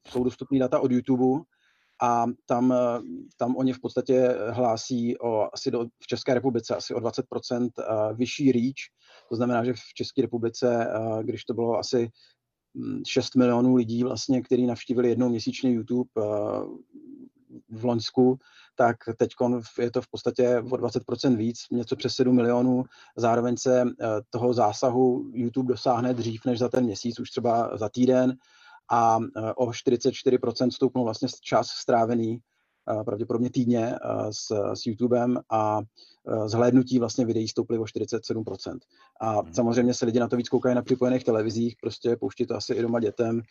jsou 0.09 0.25
dostupné 0.25 0.59
data 0.59 0.81
od 0.81 0.91
YouTube 0.91 1.43
a 2.03 2.27
tam, 2.47 2.75
tam 3.37 3.57
oni 3.57 3.73
v 3.73 3.81
podstatě 3.81 4.35
hlásí 4.51 5.19
o 5.19 5.49
asi 5.53 5.71
do, 5.71 5.85
v 5.85 6.07
České 6.07 6.35
republice 6.35 6.77
asi 6.77 6.95
o 6.95 6.99
20% 6.99 7.69
vyšší 8.15 8.53
reach. 8.53 8.75
To 9.29 9.37
znamená, 9.37 9.65
že 9.65 9.73
v 9.73 9.95
České 9.95 10.23
republice, 10.23 10.89
když 11.23 11.45
to 11.45 11.55
bylo 11.55 11.79
asi 11.79 12.11
6 13.07 13.37
milionů 13.37 13.77
lidí 13.77 14.05
vlastně, 14.05 14.43
kteří 14.43 14.67
navštívili 14.67 15.09
jednou 15.09 15.29
měsíčně 15.29 15.73
YouTube 15.73 16.11
v 17.71 17.85
Loňsku, 17.85 18.39
tak 18.75 18.97
teď 19.17 19.31
je 19.79 19.91
to 19.91 20.03
v 20.03 20.09
podstatě 20.09 20.59
o 20.59 20.77
20% 20.77 21.37
víc, 21.37 21.59
něco 21.71 21.97
přes 21.97 22.15
7 22.15 22.37
milionů. 22.37 22.85
Zároveň 23.17 23.57
se 23.57 23.85
toho 24.31 24.55
zásahu 24.55 25.31
YouTube 25.33 25.69
dosáhne 25.69 26.15
dřív 26.15 26.45
než 26.45 26.59
za 26.59 26.69
ten 26.69 26.85
měsíc, 26.85 27.21
už 27.21 27.31
třeba 27.31 27.77
za 27.77 27.89
týden 27.89 28.37
a 28.91 29.19
o 29.57 29.67
44% 29.67 30.71
stoupnul 30.71 31.05
vlastně 31.05 31.29
čas 31.41 31.69
strávený 31.69 32.39
pravděpodobně 33.05 33.51
týdně 33.51 33.95
s, 34.31 34.73
s 34.75 34.87
YouTubem 34.87 35.39
a 35.51 35.81
zhlédnutí 36.47 36.99
vlastně 36.99 37.25
videí 37.25 37.49
stouply 37.49 37.79
o 37.79 37.83
47%. 37.83 38.79
A 39.21 39.31
hmm. 39.31 39.55
samozřejmě 39.55 39.95
se 39.95 40.07
lidi 40.07 40.21
na 40.21 40.29
to 40.29 40.37
víc 40.37 40.49
koukají 40.49 40.75
na 40.75 40.83
připojených 40.83 41.25
televizích, 41.25 41.77
prostě 41.81 42.17
pouští 42.17 42.47
to 42.47 42.57
asi 42.57 42.75
i 42.75 42.83
doma 42.83 43.01
dětem. 43.01 43.43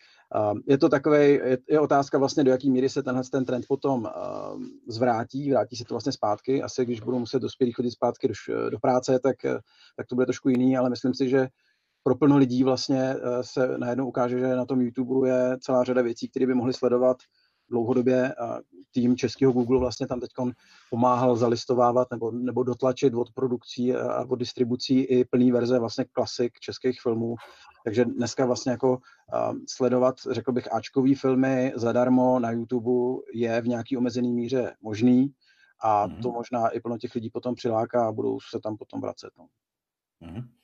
Je 0.66 0.78
to 0.78 0.88
takové, 0.88 1.26
je, 1.26 1.58
je 1.68 1.80
otázka 1.80 2.18
vlastně, 2.18 2.44
do 2.44 2.50
jaký 2.50 2.70
míry 2.70 2.88
se 2.88 3.02
tenhle 3.02 3.22
ten 3.32 3.44
trend 3.44 3.64
potom 3.68 4.08
zvrátí, 4.88 5.50
vrátí 5.50 5.76
se 5.76 5.84
to 5.84 5.94
vlastně 5.94 6.12
zpátky. 6.12 6.62
Asi 6.62 6.84
když 6.84 7.00
budou 7.00 7.18
muset 7.18 7.38
dospělí 7.38 7.72
chodit 7.72 7.90
zpátky 7.90 8.28
do, 8.28 8.70
do 8.70 8.78
práce, 8.78 9.18
tak, 9.18 9.36
tak 9.96 10.06
to 10.08 10.14
bude 10.14 10.26
trošku 10.26 10.48
jiný, 10.48 10.76
ale 10.76 10.90
myslím 10.90 11.14
si, 11.14 11.28
že 11.28 11.48
pro 12.02 12.16
plno 12.16 12.36
lidí 12.36 12.64
vlastně 12.64 13.14
se 13.40 13.78
najednou 13.78 14.08
ukáže, 14.08 14.38
že 14.38 14.56
na 14.56 14.64
tom 14.64 14.80
YouTube 14.80 15.28
je 15.28 15.56
celá 15.60 15.84
řada 15.84 16.02
věcí, 16.02 16.28
které 16.28 16.46
by 16.46 16.54
mohli 16.54 16.72
sledovat 16.72 17.16
dlouhodobě 17.70 18.34
tým 18.92 19.16
českého 19.16 19.52
Google 19.52 19.78
vlastně 19.78 20.06
tam 20.06 20.20
teď 20.20 20.30
pomáhal 20.90 21.36
zalistovávat 21.36 22.10
nebo, 22.10 22.30
nebo 22.30 22.62
dotlačit 22.62 23.14
od 23.14 23.32
produkcí 23.32 23.94
a 23.94 24.24
od 24.28 24.36
distribucí 24.36 25.00
i 25.00 25.24
plný 25.24 25.52
verze 25.52 25.78
vlastně 25.78 26.04
klasik 26.04 26.60
českých 26.60 27.00
filmů. 27.00 27.34
Takže 27.84 28.04
dneska 28.04 28.46
vlastně 28.46 28.72
jako 28.72 28.98
sledovat, 29.68 30.14
řekl 30.30 30.52
bych, 30.52 30.72
Ačkový 30.72 31.14
filmy 31.14 31.72
zadarmo 31.76 32.38
na 32.38 32.50
YouTube 32.50 33.22
je 33.34 33.60
v 33.60 33.68
nějaký 33.68 33.96
omezený 33.96 34.32
míře 34.32 34.74
možný 34.80 35.32
a 35.82 36.08
to 36.22 36.32
možná 36.32 36.68
i 36.68 36.80
plno 36.80 36.98
těch 36.98 37.14
lidí 37.14 37.30
potom 37.30 37.54
přiláká 37.54 38.08
a 38.08 38.12
budou 38.12 38.38
se 38.40 38.60
tam 38.60 38.76
potom 38.76 39.00
vracet. 39.00 39.30
No. 39.38 39.46
Mm-hmm 40.22 40.55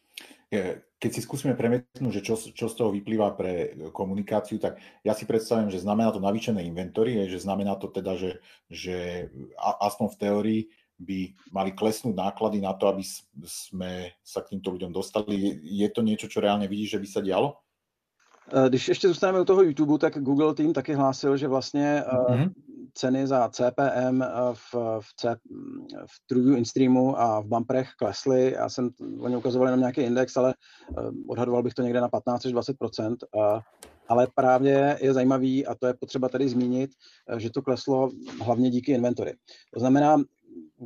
keď 1.00 1.10
si 1.10 1.24
skúsime 1.24 1.56
premietnúť, 1.56 2.20
že 2.20 2.22
čo, 2.22 2.34
čo 2.36 2.66
z 2.68 2.74
toho 2.76 2.92
vyplýva 2.92 3.32
pre 3.32 3.74
komunikáciu, 3.90 4.60
tak 4.60 4.76
ja 5.00 5.16
si 5.16 5.24
predstavím, 5.24 5.72
že 5.72 5.80
znamená 5.80 6.12
to 6.12 6.20
navýšené 6.20 6.62
inventory, 6.68 7.24
že 7.26 7.40
znamená 7.40 7.80
to 7.80 7.88
teda, 7.88 8.14
že, 8.14 8.44
že 8.68 9.28
aspoň 9.58 10.06
v 10.12 10.20
teórii 10.20 10.62
by 11.02 11.34
mali 11.50 11.74
klesnúť 11.74 12.14
náklady 12.14 12.62
na 12.62 12.76
to, 12.76 12.86
aby 12.86 13.02
sme 13.42 14.14
sa 14.22 14.44
k 14.44 14.54
týmto 14.54 14.70
ľuďom 14.70 14.94
dostali. 14.94 15.58
Je 15.64 15.88
to 15.90 16.04
niečo, 16.04 16.30
čo 16.30 16.38
reálne 16.38 16.70
vidíš, 16.70 16.94
že 16.94 17.02
by 17.02 17.08
sa 17.08 17.20
dialo? 17.24 17.58
Eh, 18.52 18.68
když 18.68 18.88
ještě 18.88 19.08
zůstaneme 19.08 19.40
u 19.40 19.44
toho 19.44 19.62
YouTube, 19.62 19.98
tak 19.98 20.18
Google 20.18 20.54
tým 20.54 20.72
taky 20.72 20.94
hlásil, 20.94 21.36
že 21.36 21.48
vlastně 21.48 22.04
mm-hmm. 22.28 22.52
Ceny 22.94 23.26
za 23.26 23.48
CPM 23.48 24.22
eh, 24.22 24.28
v, 24.52 24.74
v, 25.00 25.14
C, 25.16 25.36
v 26.06 26.26
TrueView 26.26 26.58
InStreamu 26.58 27.20
a 27.20 27.40
v 27.40 27.46
bumperech 27.46 27.88
klesly. 27.98 28.52
Já 28.52 28.68
jsem, 28.68 28.90
oni 29.20 29.36
ukazovali 29.36 29.70
na 29.70 29.76
nějaký 29.76 30.00
index, 30.00 30.36
ale 30.36 30.54
odhadoval 31.28 31.62
bych 31.62 31.74
to 31.74 31.82
někde 31.82 32.00
na 32.00 32.08
15 32.08 32.46
až 32.46 32.52
20% 32.52 33.16
ale 34.08 34.26
právě 34.34 34.98
je 35.02 35.14
zajímavý, 35.14 35.66
a 35.66 35.74
to 35.74 35.86
je 35.86 35.94
potřeba 35.94 36.28
tady 36.28 36.48
zmínit, 36.48 36.90
že 37.36 37.50
to 37.50 37.62
kleslo 37.62 38.10
hlavně 38.42 38.70
díky 38.70 38.92
inventory. 38.92 39.34
To 39.74 39.80
znamená, 39.80 40.22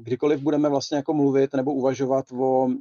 kdykoliv 0.02 0.40
budeme 0.40 0.68
vlastně 0.68 0.96
jako 0.96 1.14
mluvit 1.14 1.54
nebo 1.54 1.74
uvažovat 1.74 2.32
o 2.32 2.64
uh, 2.66 2.72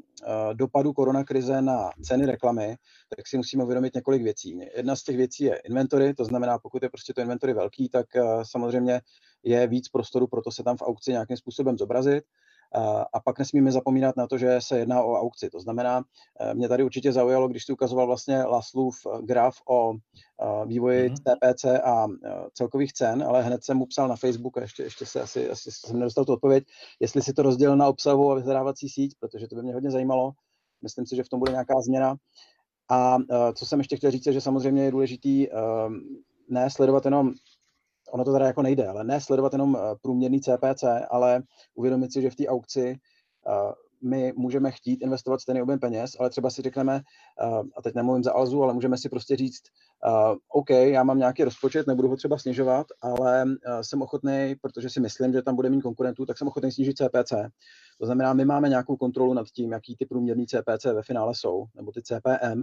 dopadu 0.54 0.94
koronakrize 0.94 1.62
na 1.62 1.90
ceny 2.02 2.26
reklamy, 2.26 2.76
tak 3.16 3.28
si 3.28 3.38
musíme 3.38 3.64
uvědomit 3.64 3.96
několik 3.96 4.24
věcí. 4.24 4.60
Jedna 4.76 4.96
z 4.96 5.04
těch 5.04 5.18
věcí 5.18 5.44
je 5.44 5.56
inventory, 5.56 6.14
to 6.14 6.26
znamená, 6.26 6.60
pokud 6.60 6.84
je 6.84 6.90
prostě 6.90 7.14
to 7.14 7.22
inventory 7.22 7.54
velký, 7.54 7.90
tak 7.90 8.06
uh, 8.16 8.44
samozřejmě 8.44 9.02
je 9.44 9.68
víc 9.68 9.90
prostoru 9.90 10.28
pro 10.28 10.42
to 10.42 10.52
se 10.52 10.64
tam 10.64 10.78
v 10.78 10.82
aukci 10.82 11.12
nějakým 11.12 11.38
způsobem 11.38 11.78
zobrazit. 11.78 12.24
A 13.14 13.20
pak 13.20 13.40
nesmíme 13.40 13.72
zapomínat 13.72 14.18
na 14.18 14.28
to, 14.28 14.38
že 14.38 14.62
se 14.62 14.80
jedná 14.80 15.04
o 15.04 15.14
aukci. 15.14 15.50
To 15.50 15.60
znamená, 15.60 16.04
eh, 16.40 16.54
mě 16.54 16.70
tady 16.70 16.84
určitě 16.84 17.14
zaujalo, 17.14 17.48
když 17.48 17.66
jsi 17.66 17.74
ukazoval 17.74 18.08
vlastně 18.08 18.44
Laslův 18.44 18.96
eh, 19.06 19.22
graf 19.22 19.56
o 19.70 19.94
eh, 19.94 20.66
vývoji 20.66 21.10
mm-hmm. 21.10 21.54
TPC 21.54 21.66
a 21.66 22.08
celkových 22.54 22.94
cen, 22.94 23.24
ale 23.24 23.44
hned 23.44 23.64
jsem 23.64 23.78
mu 23.78 23.86
psal 23.86 24.08
na 24.08 24.16
Facebook 24.16 24.58
a 24.58 24.62
ještě, 24.62 24.84
ještě 24.84 25.06
se 25.06 25.22
asi, 25.22 25.50
asi 25.50 25.72
jsem 25.72 26.00
nedostal 26.00 26.26
tu 26.26 26.34
odpověď, 26.34 26.64
jestli 27.00 27.22
si 27.22 27.34
to 27.34 27.42
rozdělil 27.42 27.78
na 27.78 27.88
obsahu 27.88 28.32
a 28.32 28.36
vyhledávací 28.36 28.90
síť, 28.90 29.16
protože 29.20 29.48
to 29.48 29.56
by 29.56 29.62
mě 29.62 29.74
hodně 29.74 29.92
zajímalo. 29.92 30.32
Myslím 30.82 31.06
si, 31.06 31.16
že 31.16 31.24
v 31.24 31.30
tom 31.30 31.40
bude 31.40 31.52
nějaká 31.52 31.82
změna. 31.82 32.16
A 32.92 33.18
co 33.54 33.66
jsem 33.66 33.80
ještě 33.80 33.98
chtěl 33.98 34.12
říct, 34.12 34.26
je, 34.26 34.34
že 34.34 34.42
samozřejmě 34.42 34.84
je 34.84 34.92
důležitý 34.92 35.48
ne 36.50 36.70
sledovat 36.70 37.06
jenom 37.06 37.34
ono 38.12 38.26
to 38.26 38.34
teda 38.34 38.46
jako 38.46 38.62
nejde, 38.62 38.88
ale 38.88 39.04
ne 39.04 39.22
sledovat 39.22 39.54
jenom 39.54 39.78
eh, 39.78 39.96
průměrný 40.02 40.42
CPC, 40.42 40.84
ale 41.10 41.44
uvědomit 41.76 42.14
si, 42.14 42.22
že 42.22 42.30
v 42.30 42.36
té 42.36 42.48
aukci 42.48 43.00
uh, 43.48 43.72
my 44.10 44.34
můžeme 44.36 44.72
chtít 44.72 45.02
investovat 45.02 45.42
stejný 45.42 45.62
objem 45.62 45.80
peněz, 45.80 46.12
ale 46.20 46.30
třeba 46.30 46.50
si 46.50 46.62
řekneme, 46.62 47.02
uh, 47.44 47.64
a 47.78 47.82
teď 47.82 47.96
nemluvím 47.96 48.24
za 48.24 48.34
Alzu, 48.34 48.64
ale 48.64 48.74
můžeme 48.74 48.98
si 48.98 49.10
prostě 49.10 49.36
říct, 49.36 49.64
OK, 50.54 50.70
já 50.70 51.04
mám 51.04 51.18
nějaký 51.18 51.44
rozpočet, 51.44 51.88
nebudu 51.88 52.08
ho 52.10 52.16
třeba 52.16 52.38
snižovat, 52.38 52.88
ale 53.02 53.46
jsem 53.82 54.02
ochotný, 54.02 54.56
protože 54.62 54.90
si 54.90 55.00
myslím, 55.00 55.34
že 55.34 55.42
tam 55.42 55.56
bude 55.56 55.70
mít 55.70 55.82
konkurentů, 55.82 56.26
tak 56.26 56.38
jsem 56.38 56.48
ochotný 56.48 56.72
snížit 56.72 56.98
CPC. 56.98 57.34
To 58.00 58.06
znamená, 58.06 58.34
my 58.34 58.46
máme 58.46 58.70
nějakou 58.70 58.98
kontrolu 58.98 59.34
nad 59.34 59.48
tím, 59.48 59.72
jaký 59.72 59.96
ty 59.96 60.06
průměrný 60.06 60.46
CPC 60.48 60.86
ve 60.86 61.04
finále 61.04 61.36
jsou, 61.36 61.66
nebo 61.76 61.92
ty 61.92 62.02
CPM, 62.02 62.62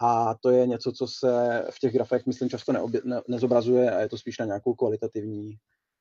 a 0.00 0.34
to 0.34 0.50
je 0.50 0.66
něco, 0.66 0.92
co 0.92 1.06
se 1.06 1.64
v 1.70 1.78
těch 1.78 1.92
grafech, 1.92 2.26
myslím, 2.26 2.48
často 2.48 2.72
neobje, 2.72 3.00
ne, 3.04 3.20
nezobrazuje 3.28 3.90
a 3.90 4.00
je 4.00 4.08
to 4.08 4.18
spíš 4.18 4.38
na 4.38 4.46
nějakou 4.46 4.74
kvalitativní 4.74 5.56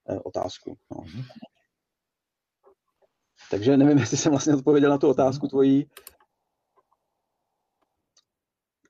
eh, 0.10 0.20
otázku. 0.20 0.78
No. 0.92 0.98
Mm-hmm. 0.98 1.24
Takže 3.52 3.78
nevím, 3.78 3.98
jestli 3.98 4.18
jsem 4.18 4.32
vlastně 4.32 4.56
odpověděl 4.56 4.90
na 4.90 4.98
tu 4.98 5.10
otázku 5.10 5.46
mhm. 5.46 5.50
tvojí. 5.50 5.86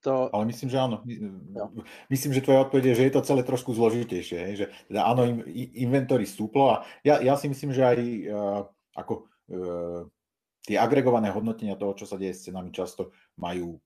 To... 0.03 0.35
Ale 0.35 0.45
myslím, 0.45 0.69
že 0.71 0.79
áno. 0.79 1.03
Myslím, 2.07 2.31
že 2.31 2.39
tvoja 2.39 2.63
odpoveď 2.63 2.85
je, 2.85 2.95
že 2.95 3.03
je 3.03 3.13
to 3.19 3.21
celé 3.21 3.43
trošku 3.43 3.75
zložitejšie. 3.75 4.55
Že 4.55 4.65
teda 4.87 5.03
áno, 5.03 5.27
inventory 5.75 6.23
stúplo 6.23 6.71
a 6.71 6.87
ja, 7.03 7.19
ja 7.19 7.35
si 7.35 7.51
myslím, 7.51 7.75
že 7.75 7.83
aj 7.83 7.99
uh, 8.31 8.63
ako 8.95 9.27
uh, 9.51 10.07
tie 10.69 10.77
agregované 10.77 11.33
hodnotenia 11.33 11.73
toho, 11.73 11.97
čo 11.97 12.05
sa 12.05 12.13
deje 12.13 12.37
s 12.37 12.45
cenami, 12.45 12.69
často 12.69 13.09
majú 13.41 13.81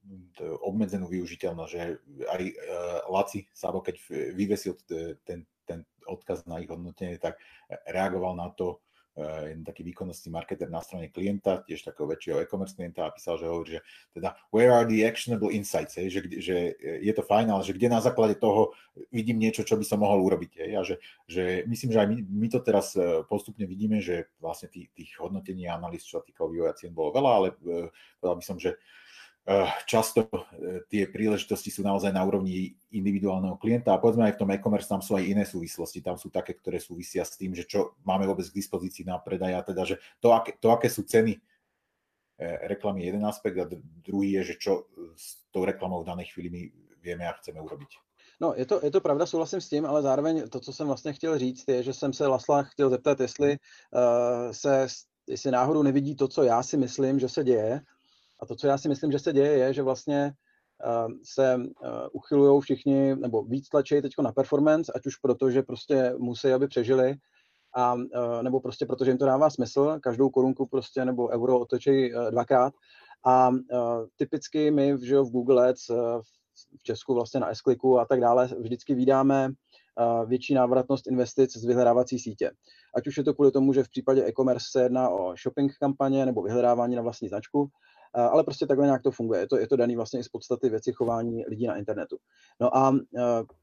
obmedzenú 0.68 1.08
využiteľnosť, 1.08 1.72
že 1.72 1.80
aj 2.28 2.42
uh, 2.44 2.54
Laci 3.08 3.48
Sabo, 3.56 3.80
keď 3.80 4.04
vyvesil 4.36 4.76
ten, 5.24 5.48
ten 5.64 5.88
odkaz 6.04 6.44
na 6.44 6.60
ich 6.60 6.68
hodnotenie, 6.68 7.16
tak 7.24 7.40
reagoval 7.88 8.36
na 8.36 8.52
to 8.52 8.84
jeden 9.22 9.62
taký 9.62 9.86
výkonnostný 9.86 10.34
marketer 10.34 10.74
na 10.74 10.82
strane 10.82 11.14
klienta, 11.14 11.62
tiež 11.62 11.86
takého 11.86 12.10
väčšieho 12.10 12.42
e-commerce 12.42 12.74
klienta 12.74 13.06
a 13.06 13.14
písal, 13.14 13.38
že 13.38 13.46
hovorí, 13.46 13.70
že 13.78 13.82
teda 14.10 14.34
where 14.50 14.74
are 14.74 14.90
the 14.90 15.06
actionable 15.06 15.54
insights, 15.54 15.94
hej, 16.02 16.10
že, 16.10 16.20
že 16.42 16.58
je 16.82 17.14
to 17.14 17.22
fajn, 17.22 17.54
ale 17.54 17.62
že 17.62 17.78
kde 17.78 17.94
na 17.94 18.02
základe 18.02 18.42
toho 18.42 18.74
vidím 19.14 19.38
niečo, 19.38 19.62
čo 19.62 19.78
by 19.78 19.86
som 19.86 20.02
mohol 20.02 20.18
urobiť. 20.26 20.52
Hej, 20.66 20.72
a 20.74 20.82
že, 20.82 20.96
že 21.30 21.44
myslím, 21.70 21.90
že 21.94 22.00
aj 22.02 22.08
my, 22.10 22.18
my 22.26 22.48
to 22.50 22.60
teraz 22.66 22.98
eh, 22.98 23.22
postupne 23.30 23.70
vidíme, 23.70 24.02
že 24.02 24.34
vlastne 24.42 24.74
tých, 24.74 24.90
tých 24.98 25.14
hodnotení 25.22 25.70
a 25.70 25.78
analýz, 25.78 26.10
čo 26.10 26.18
sa 26.18 26.26
týkalo 26.26 26.50
vývoja 26.50 26.74
cien, 26.74 26.90
bolo 26.90 27.14
veľa, 27.14 27.32
ale 27.38 27.48
eh, 27.54 27.90
povedal 28.18 28.38
by 28.42 28.46
som, 28.46 28.58
že 28.58 28.74
Eh, 28.76 28.80
často 29.84 30.32
eh, 30.32 30.80
tie 30.88 31.04
príležitosti 31.12 31.68
sú 31.68 31.84
naozaj 31.84 32.16
na 32.16 32.24
úrovni 32.24 32.80
individuálneho 32.96 33.60
klienta 33.60 33.92
a 33.92 34.00
povedzme 34.00 34.24
aj 34.24 34.40
v 34.40 34.40
tom 34.40 34.52
e-commerce 34.56 34.88
tam 34.88 35.04
sú 35.04 35.20
aj 35.20 35.28
iné 35.28 35.44
súvislosti, 35.44 36.00
tam 36.00 36.16
sú 36.16 36.32
také, 36.32 36.56
ktoré 36.56 36.80
súvisia 36.80 37.28
s 37.28 37.36
tým, 37.36 37.52
že 37.52 37.68
čo 37.68 38.00
máme 38.08 38.24
vôbec 38.24 38.48
k 38.48 38.56
dispozícii 38.56 39.04
na 39.04 39.20
predaj 39.20 39.54
a 39.60 39.62
teda, 39.68 39.84
že 39.84 39.96
to, 40.24 40.32
aké, 40.32 40.56
to, 40.64 40.72
aké 40.72 40.88
sú 40.88 41.04
ceny 41.04 41.36
eh, 42.40 42.58
reklamy 42.72 43.04
je 43.04 43.08
jeden 43.12 43.24
aspekt 43.28 43.60
a 43.60 43.68
druhý 44.00 44.40
je, 44.40 44.56
že 44.56 44.56
čo 44.64 44.88
s 45.20 45.44
tou 45.52 45.68
reklamou 45.68 46.08
v 46.08 46.10
danej 46.16 46.32
chvíli 46.32 46.48
my 46.48 46.62
vieme 47.04 47.28
a 47.28 47.36
chceme 47.36 47.60
urobiť. 47.60 48.00
No, 48.40 48.56
je 48.56 48.66
to, 48.66 48.80
je 48.84 48.92
to 48.92 49.02
pravda, 49.04 49.26
souhlasím 49.26 49.62
s 49.62 49.70
tím, 49.70 49.86
ale 49.86 50.02
zároveň 50.02 50.50
to, 50.50 50.60
co 50.60 50.74
jsem 50.74 50.88
vlastně 50.88 51.14
chtěl 51.14 51.40
říct, 51.40 51.64
je, 51.68 51.84
že 51.84 51.94
jsem 51.94 52.14
se 52.14 52.28
Lasla 52.28 52.64
chtěl 52.64 52.90
zeptat, 52.90 53.20
jestli 53.20 53.50
uh, 53.52 54.52
se, 54.52 54.88
jestli 55.28 55.52
náhodou 55.52 55.84
nevidí 55.84 56.16
to, 56.16 56.28
co 56.28 56.44
já 56.44 56.64
si 56.64 56.78
myslím, 56.78 57.20
že 57.20 57.30
se 57.30 57.44
děje, 57.44 57.82
a 58.44 58.46
to, 58.46 58.56
co 58.56 58.68
já 58.68 58.78
si 58.78 58.90
myslím, 58.90 59.12
že 59.12 59.20
se 59.20 59.34
děje, 59.34 59.52
je, 59.52 59.74
že 59.74 59.82
vlastně 59.82 60.34
uh, 60.86 61.12
se 61.24 61.56
uh, 61.56 61.64
uchylují 62.12 62.62
všichni, 62.62 63.16
nebo 63.16 63.44
víc 63.44 63.70
tlačí 63.70 64.02
teď 64.02 64.14
na 64.22 64.32
performance, 64.32 64.92
ať 64.96 65.06
už 65.06 65.16
proto, 65.16 65.52
že 65.52 65.62
prostě 65.62 66.14
musí, 66.18 66.48
aby 66.48 66.68
přežili, 66.68 67.16
a, 67.76 67.94
uh, 67.94 68.02
nebo 68.42 68.60
prostě 68.60 68.86
proto, 68.86 69.06
že 69.06 69.12
jim 69.12 69.18
to 69.18 69.26
dává 69.26 69.50
smysl, 69.50 70.00
každou 70.04 70.30
korunku 70.30 70.66
prostě 70.66 71.06
nebo 71.06 71.30
euro 71.30 71.60
otočí 71.60 72.14
uh, 72.14 72.32
dvakrát. 72.32 72.74
A 73.26 73.52
typicky 74.16 74.72
my 74.72 74.98
že 75.02 75.20
v 75.20 75.32
Google 75.32 75.70
Ads, 75.70 75.90
uh, 75.90 75.98
v 76.80 76.84
Česku 76.84 77.14
vlastně 77.14 77.40
na 77.40 77.56
s 77.56 77.62
a 78.00 78.06
tak 78.06 78.20
dále, 78.20 78.50
vždycky 78.60 78.96
vydáme 78.96 79.50
uh, 79.50 80.30
větší 80.30 80.54
návratnost 80.54 81.08
investic 81.08 81.58
z 81.58 81.66
vyhledávací 81.66 82.20
sítě. 82.20 82.52
Ať 82.96 83.08
už 83.08 83.18
je 83.18 83.24
to 83.24 83.34
kvůli 83.34 83.52
tomu, 83.52 83.74
že 83.74 83.84
v 83.84 83.90
případě 83.90 84.26
e-commerce 84.26 84.66
se 84.72 84.84
jedná 84.84 85.10
o 85.10 85.36
shopping 85.44 85.72
kampaně 85.80 86.26
nebo 86.26 86.42
vyhledávání 86.42 86.96
na 86.96 87.02
vlastní 87.02 87.30
značku, 87.30 87.70
ale 88.14 88.44
prostě 88.44 88.68
takhle 88.68 88.86
nějak 88.86 89.02
to 89.02 89.12
funguje. 89.12 89.40
Je 89.40 89.48
to, 89.48 89.58
je 89.58 89.68
to 89.68 89.76
daný 89.76 89.96
vlastně 89.96 90.20
i 90.20 90.24
z 90.24 90.30
podstaty 90.30 90.70
věci 90.70 90.94
chování 90.94 91.46
lidí 91.48 91.68
na 91.68 91.78
internetu. 91.78 92.18
No 92.60 92.78
a 92.78 92.96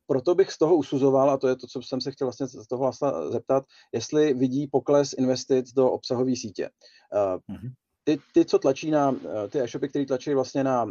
proto 0.06 0.34
bych 0.34 0.52
z 0.52 0.58
toho 0.58 0.76
usuzoval, 0.76 1.30
a 1.30 1.36
to 1.36 1.48
je 1.48 1.56
to, 1.56 1.66
co 1.66 1.82
jsem 1.82 2.00
se 2.00 2.10
chtěl 2.10 2.26
vlastně 2.26 2.46
z 2.46 2.66
toho 2.66 2.82
vlastně 2.82 3.08
zeptat, 3.28 3.64
jestli 3.92 4.34
vidí 4.34 4.66
pokles 4.66 5.12
investic 5.12 5.72
do 5.72 5.90
obsahové 5.90 6.36
sítě. 6.36 6.70
Mm-hmm 7.12 7.72
ty, 8.04 8.18
ty, 8.34 8.44
co 8.44 8.58
tlačí 8.58 8.90
na, 8.90 9.16
ty 9.48 9.60
e-shopy, 9.60 9.88
které 9.88 10.06
tlačí 10.06 10.34
vlastně 10.34 10.64
na 10.64 10.86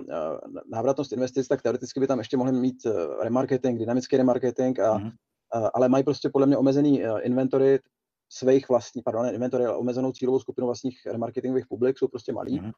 návratnost 0.72 1.14
investic, 1.14 1.48
tak 1.48 1.62
teoreticky 1.62 2.00
by 2.00 2.08
tam 2.08 2.20
ještě 2.20 2.38
mohli 2.38 2.52
mít 2.52 2.88
remarketing, 3.22 3.80
dynamický 3.80 4.18
remarketing, 4.18 4.80
a, 4.80 4.98
mm-hmm. 4.98 5.12
ale 5.74 5.90
mají 5.90 6.04
prostě 6.04 6.30
podle 6.30 6.48
mě 6.48 6.58
omezený 6.58 7.02
inventory, 7.22 7.80
svých 8.32 8.70
vlastních, 8.70 9.04
pardon, 9.04 9.26
inventory, 9.34 9.66
ale 9.66 9.78
omezenou 9.78 10.12
cílovou 10.12 10.40
skupinu 10.40 10.68
vlastních 10.68 11.06
remarketingových 11.06 11.68
publik, 11.68 11.98
jsou 11.98 12.08
prostě 12.08 12.34
malí. 12.34 12.60
Mm-hmm. 12.60 12.72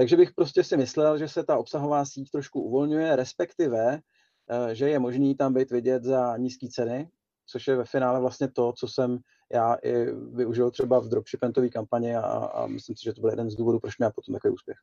Takže 0.00 0.16
bych 0.16 0.32
prostě 0.32 0.64
si 0.64 0.76
myslel, 0.76 1.18
že 1.18 1.28
se 1.28 1.44
ta 1.44 1.58
obsahová 1.58 2.04
síť 2.04 2.30
trošku 2.30 2.60
uvolňuje, 2.60 3.16
respektive, 3.16 4.00
eh, 4.00 4.74
že 4.74 4.88
je 4.88 4.98
možný 4.98 5.36
tam 5.36 5.54
být 5.54 5.70
vidět 5.70 6.04
za 6.04 6.36
nízké 6.36 6.68
ceny, 6.68 7.08
což 7.46 7.66
je 7.66 7.76
ve 7.76 7.84
finále 7.84 8.20
vlastně 8.20 8.48
to, 8.48 8.72
co 8.72 8.88
jsem 8.88 9.18
já 9.52 9.74
i 9.74 10.12
využil 10.12 10.70
třeba 10.70 11.00
v 11.00 11.08
dropshipentové 11.08 11.68
kampani 11.68 12.16
a, 12.16 12.22
a 12.24 12.66
myslím 12.66 12.96
si, 12.96 13.04
že 13.04 13.12
to 13.12 13.20
byl 13.20 13.30
jeden 13.30 13.50
z 13.50 13.56
důvodů, 13.56 13.80
proč 13.80 13.98
měl 13.98 14.10
potom 14.14 14.32
takový 14.32 14.54
úspěch. 14.54 14.76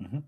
Mm-hmm. 0.00 0.22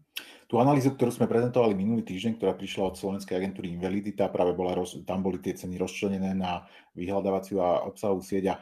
Tú 0.51 0.59
analýzu, 0.59 0.91
ktorú 0.99 1.15
sme 1.15 1.31
prezentovali 1.31 1.79
minulý 1.79 2.03
týždeň, 2.03 2.35
ktorá 2.35 2.59
prišla 2.59 2.91
od 2.91 2.99
slovenskej 2.99 3.39
agentúry 3.39 3.71
Invalidita, 3.71 4.27
práve 4.35 4.51
bola, 4.51 4.83
tam 5.07 5.23
boli 5.23 5.39
tie 5.39 5.55
ceny 5.55 5.79
rozčlenené 5.79 6.35
na 6.35 6.67
vyhľadávaciu 6.99 7.63
a 7.63 7.87
obsahovú 7.87 8.19
sieť 8.19 8.45
a 8.51 8.55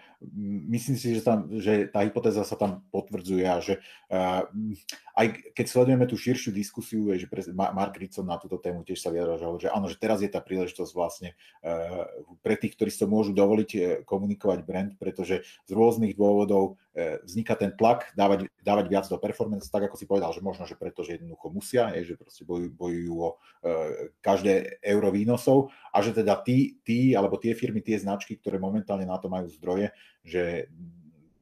myslím 0.68 1.00
si, 1.00 1.16
že, 1.16 1.24
tam, 1.24 1.48
že 1.48 1.88
tá 1.88 2.04
hypotéza 2.04 2.44
sa 2.44 2.60
tam 2.60 2.84
potvrdzuje 2.92 3.44
a 3.48 3.56
že 3.64 3.80
uh, 4.12 4.44
aj 5.16 5.26
keď 5.56 5.66
sledujeme 5.66 6.04
tú 6.04 6.20
širšiu 6.20 6.52
diskusiu, 6.52 7.08
je, 7.14 7.24
že 7.24 7.28
pre, 7.30 7.40
Mark 7.56 7.96
Ritson 7.96 8.28
na 8.28 8.36
túto 8.36 8.60
tému 8.60 8.84
tiež 8.84 9.00
sa 9.00 9.08
vyjadral, 9.08 9.40
že, 9.56 9.72
áno, 9.72 9.88
že 9.88 9.96
teraz 9.96 10.20
je 10.20 10.28
tá 10.28 10.44
príležitosť 10.44 10.92
vlastne 10.92 11.32
uh, 11.64 12.04
pre 12.44 12.60
tých, 12.60 12.76
ktorí 12.76 12.92
to 12.92 13.08
môžu 13.08 13.32
dovoliť 13.32 13.70
uh, 13.74 13.82
komunikovať 14.04 14.58
brand, 14.60 14.92
pretože 15.00 15.40
z 15.64 15.70
rôznych 15.72 16.12
dôvodov 16.12 16.76
uh, 16.76 17.16
vzniká 17.24 17.56
ten 17.56 17.72
tlak 17.72 18.12
dávať, 18.12 18.52
dávať 18.60 18.86
viac 18.92 19.06
do 19.08 19.16
performance, 19.16 19.72
tak 19.72 19.88
ako 19.88 19.96
si 19.96 20.04
povedal, 20.04 20.36
že 20.36 20.44
možno, 20.44 20.68
že 20.68 20.76
preto, 20.76 21.00
že 21.00 21.16
jednoducho 21.16 21.48
musia, 21.48 21.77
je, 21.94 22.12
že 22.12 22.14
proste 22.18 22.42
bojujú, 22.42 22.70
bojujú 22.74 23.14
o 23.14 23.28
uh, 23.34 24.10
každé 24.18 24.82
euro 24.82 25.14
výnosov 25.14 25.70
a 25.94 26.02
že 26.02 26.10
teda 26.10 26.42
tí, 26.42 26.82
tí 26.82 27.14
alebo 27.14 27.38
tie 27.38 27.54
firmy, 27.54 27.78
tie 27.80 27.98
značky, 27.98 28.34
ktoré 28.36 28.58
momentálne 28.58 29.06
na 29.06 29.16
to 29.22 29.30
majú 29.30 29.46
zdroje, 29.46 29.94
že 30.26 30.66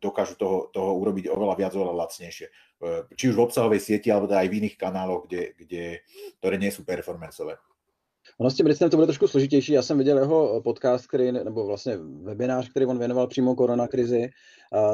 dokážu 0.00 0.36
toho, 0.36 0.56
toho 0.70 0.94
urobiť 1.00 1.32
oveľa 1.32 1.54
viac, 1.56 1.72
oveľa 1.72 2.06
lacnejšie. 2.06 2.46
Či 3.16 3.24
už 3.32 3.34
v 3.34 3.44
obsahovej 3.48 3.80
sieti, 3.80 4.12
alebo 4.12 4.28
teda 4.28 4.44
aj 4.44 4.50
v 4.52 4.58
iných 4.60 4.76
kanáloch, 4.76 5.24
kde, 5.26 5.56
kde, 5.56 5.84
ktoré 6.38 6.60
nie 6.60 6.68
sú 6.68 6.84
performanceové. 6.84 7.56
Ono 8.38 8.50
s 8.50 8.54
tím 8.54 8.66
Ritzem 8.66 8.90
to 8.90 8.96
bude 8.96 9.06
trošku 9.06 9.28
složitější. 9.28 9.72
Já 9.72 9.82
jsem 9.82 9.98
viděl 9.98 10.18
jeho 10.18 10.60
podcast, 10.62 11.06
který, 11.06 11.32
nebo 11.32 11.66
vlastně 11.66 11.96
webinář, 12.22 12.70
který 12.70 12.86
on 12.86 12.98
věnoval 12.98 13.26
přímo 13.26 13.54
koronakrizi. 13.54 14.28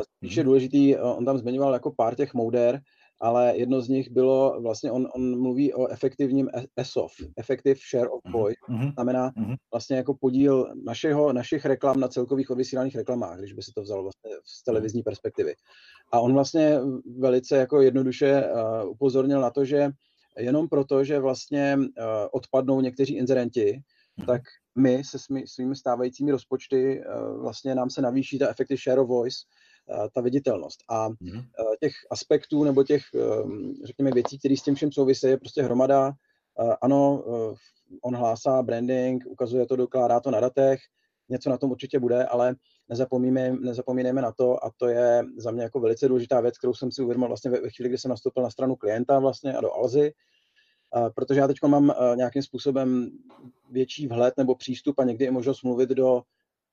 Spíš 0.03 0.37
je 0.37 0.43
mhm. 0.43 0.47
důležitý, 0.47 0.97
on 0.97 1.25
tam 1.25 1.39
zmiňoval 1.39 1.73
jako 1.73 1.91
pár 1.91 2.15
těch 2.15 2.35
mouder, 2.35 2.81
ale 3.23 3.57
jedno 3.57 3.81
z 3.81 3.89
nich 3.89 4.11
bylo, 4.11 4.61
vlastně 4.61 4.91
on, 4.91 5.09
on 5.15 5.41
mluví 5.41 5.75
o 5.75 5.87
efektivním 5.89 6.51
ESOF, 6.77 7.13
Effective 7.37 7.81
Share 7.91 8.09
of 8.09 8.21
mhm, 8.25 8.33
Voice, 8.33 8.59
mm-hmm. 8.69 8.93
znamená 8.93 9.31
mm-hmm. 9.31 9.57
vlastně 9.73 9.97
jako 9.97 10.15
podíl 10.15 10.75
našeho, 10.85 11.33
našich 11.33 11.65
reklam 11.65 12.01
na 12.01 12.09
celkových 12.09 12.51
odvysílaných 12.51 12.97
reklamách, 12.97 13.39
když 13.39 13.53
by 13.53 13.63
se 13.63 13.73
to 13.75 13.83
vzalo 13.83 14.03
vlastně 14.03 14.31
z 14.45 14.65
televizní 14.65 15.03
perspektivy. 15.03 15.55
A 16.13 16.21
on 16.21 16.33
vlastně 16.33 16.79
velice 17.19 17.57
jako 17.57 17.83
jednoduše 17.83 18.45
uh, 18.45 18.91
upozornil 18.91 19.41
na 19.41 19.51
to, 19.51 19.65
že 19.65 19.91
jenom 20.39 20.69
proto, 20.69 21.05
že 21.05 21.19
vlastně 21.19 21.77
uh, 21.79 21.85
odpadnou 22.33 22.81
někteří 22.81 23.15
inzerenti, 23.17 23.81
tak 24.27 24.43
my 24.79 25.05
se 25.05 25.19
svými, 25.19 25.47
svými 25.47 25.77
stávajícími 25.77 26.31
rozpočty 26.31 27.05
uh, 27.05 27.43
vlastně 27.43 27.75
nám 27.75 27.91
se 27.91 28.03
navýší 28.03 28.39
ta 28.39 28.49
effective 28.49 28.79
share 28.79 29.01
of 29.01 29.09
voice, 29.09 29.37
ta 30.15 30.21
viditelnost. 30.21 30.79
A 30.89 31.09
mm. 31.09 31.43
těch 31.81 31.93
aspektů 32.11 32.65
nebo 32.65 32.85
těch, 32.85 33.03
ehm, 33.15 33.75
řekněme, 33.85 34.11
věcí, 34.11 34.39
které 34.39 34.57
s 34.57 34.63
tím 34.63 34.75
všem 34.75 34.93
souvisí, 34.93 35.27
je 35.27 35.37
prostě 35.37 35.63
hromada. 35.63 36.13
Eh, 36.61 36.77
ano, 36.83 37.25
on 38.03 38.17
hlásá 38.17 38.63
branding, 38.63 39.25
ukazuje 39.27 39.67
to, 39.67 39.77
dokládá 39.77 40.21
to 40.21 40.31
na 40.31 40.41
datech, 40.41 40.81
něco 41.29 41.51
na 41.51 41.59
tom 41.59 41.71
určitě 41.71 41.99
bude, 41.99 42.25
ale 42.25 42.55
nezapomínejme, 42.89 43.59
nezapomínejme 43.61 44.23
na 44.23 44.33
to, 44.33 44.65
a 44.65 44.71
to 44.77 44.89
je 44.89 45.25
za 45.37 45.51
mě 45.51 45.63
jako 45.63 45.81
velice 45.81 46.09
důležitá 46.09 46.41
věc, 46.41 46.59
kterou 46.59 46.75
jsem 46.75 46.93
si 46.93 47.03
uvědomil 47.03 47.29
vlastně 47.29 47.51
ve 47.51 47.71
chvíli, 47.71 47.89
kdy 47.89 47.99
jsem 47.99 48.09
nastoupil 48.09 48.43
na 48.43 48.51
stranu 48.51 48.77
klienta 48.77 49.19
vlastně 49.19 49.55
a 49.55 49.61
do 49.61 49.73
Alzy, 49.73 50.13
protože 51.15 51.41
já 51.41 51.47
teď 51.47 51.57
mám 51.67 51.95
nějakým 52.17 52.43
způsobem 52.43 53.11
větší 53.71 54.07
vhled 54.07 54.35
nebo 54.37 54.55
přístup 54.55 54.99
a 54.99 55.05
někdy 55.05 55.25
je 55.25 55.31
možnost 55.31 55.63
mluvit 55.63 55.89
do 55.89 56.23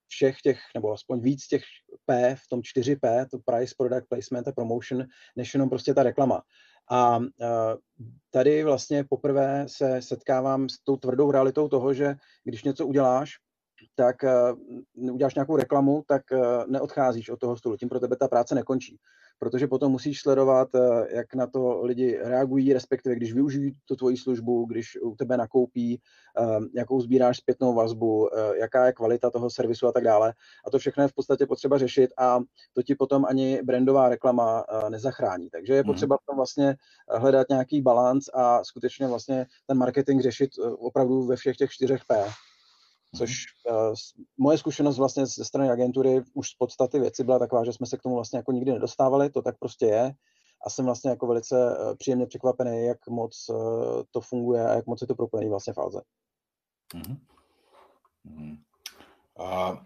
všech 0.10 0.42
těch, 0.42 0.60
nebo 0.76 0.94
aspoň 0.94 1.22
víc 1.22 1.48
těch 1.48 1.64
P 2.06 2.36
v 2.36 2.48
tom 2.50 2.62
4P, 2.62 3.28
to 3.32 3.38
Price, 3.46 3.76
Product 3.78 4.08
Placement 4.10 4.48
a 4.48 4.52
Promotion, 4.52 5.06
než 5.36 5.54
jenom 5.54 5.70
prostě 5.70 5.94
ta 5.94 6.04
reklama. 6.04 6.42
A 6.92 7.20
tady 8.32 8.64
vlastně 8.64 9.04
poprvé 9.04 9.66
se 9.68 10.02
setkávám 10.02 10.70
s 10.70 10.84
tou 10.84 10.98
tvrdou 10.98 11.32
realitou 11.32 11.68
toho, 11.68 11.94
že 11.94 12.16
když 12.44 12.64
něco 12.64 12.88
uděláš, 12.88 13.32
tak 13.96 14.16
uděláš 15.12 15.36
nějakou 15.36 15.56
reklamu, 15.56 16.04
tak 16.08 16.22
neodcházíš 16.68 17.30
od 17.30 17.40
toho 17.40 17.58
stolu. 17.58 17.78
Tím 17.78 17.90
pro 17.90 18.00
tebe 18.00 18.16
ta 18.16 18.28
práce 18.28 18.56
nekončí 18.56 19.00
protože 19.40 19.68
potom 19.68 19.92
musíš 19.92 20.22
sledovat, 20.22 20.68
eh, 20.76 21.08
jak 21.16 21.36
na 21.36 21.48
to 21.48 21.82
lidi 21.82 22.20
reagují, 22.24 22.74
respektive 22.74 23.16
když 23.16 23.34
využijí 23.34 23.72
tu 23.86 23.96
tvoji 23.96 24.18
službu, 24.18 24.66
když 24.66 24.98
u 25.02 25.16
tebe 25.16 25.38
nakoupí, 25.38 26.02
eh, 26.40 26.60
jakou 26.76 27.02
sbíráš 27.02 27.38
zpětnou 27.38 27.74
vazbu, 27.74 28.30
eh, 28.36 28.58
jaká 28.58 28.86
je 28.86 28.94
kvalita 28.94 29.30
toho 29.30 29.50
servisu 29.50 29.88
a 29.88 29.92
tak 29.92 30.04
dále. 30.04 30.34
A 30.68 30.70
to 30.70 30.80
všechno 30.80 31.04
je 31.04 31.08
v 31.08 31.14
podstatě 31.14 31.46
potřeba 31.46 31.78
řešit 31.78 32.12
a 32.18 32.40
to 32.74 32.84
ti 32.84 32.96
potom 32.96 33.26
ani 33.26 33.62
brandová 33.64 34.10
reklama 34.10 34.66
nezachrání. 34.90 35.50
Takže 35.50 35.74
je 35.74 35.84
mhm. 35.84 35.92
potřeba 35.92 36.18
v 36.18 36.26
tom 36.26 36.36
vlastně 36.36 36.76
hledat 37.10 37.50
nějaký 37.50 37.82
balans 37.82 38.26
a 38.34 38.64
skutečně 38.64 39.08
vlastně 39.08 39.46
ten 39.68 39.78
marketing 39.78 40.22
řešit 40.22 40.50
opravdu 40.80 41.24
ve 41.24 41.36
všech 41.36 41.58
těch 41.58 41.72
čtyřech 41.72 42.06
P. 42.08 42.26
Což 43.16 43.46
uh, 43.70 43.94
moje 44.38 44.58
zkušenost 44.58 44.98
vlastně 44.98 45.26
ze 45.26 45.46
strany 45.46 45.70
agentury 45.70 46.22
už 46.34 46.50
z 46.50 46.56
podstaty 46.56 47.00
věci 47.00 47.24
byla 47.24 47.40
taková, 47.40 47.66
že 47.66 47.74
jsme 47.74 47.86
se 47.86 47.98
k 47.98 48.02
tomu 48.02 48.16
vlastně 48.16 48.38
jako 48.38 48.52
nikdy 48.52 48.72
nedostávali, 48.72 49.30
to 49.30 49.42
tak 49.42 49.60
prostě 49.60 49.86
je. 49.86 50.14
A 50.66 50.70
jsem 50.70 50.86
vlastně 50.86 51.10
jako 51.10 51.28
velice 51.28 51.56
uh, 51.56 51.96
příjemně 51.96 52.26
překvapený, 52.26 52.86
jak 52.86 53.08
moc 53.08 53.50
uh, 53.50 54.02
to 54.12 54.22
funguje 54.22 54.70
a 54.70 54.74
jak 54.74 54.86
moc 54.88 55.02
je 55.02 55.08
to 55.08 55.16
propojený 55.16 55.50
vlastně 55.50 55.74
v 55.74 55.78
Alze. 55.78 56.02
Mm-hmm. 56.96 57.18
Mm-hmm. 58.28 58.58
A 59.40 59.80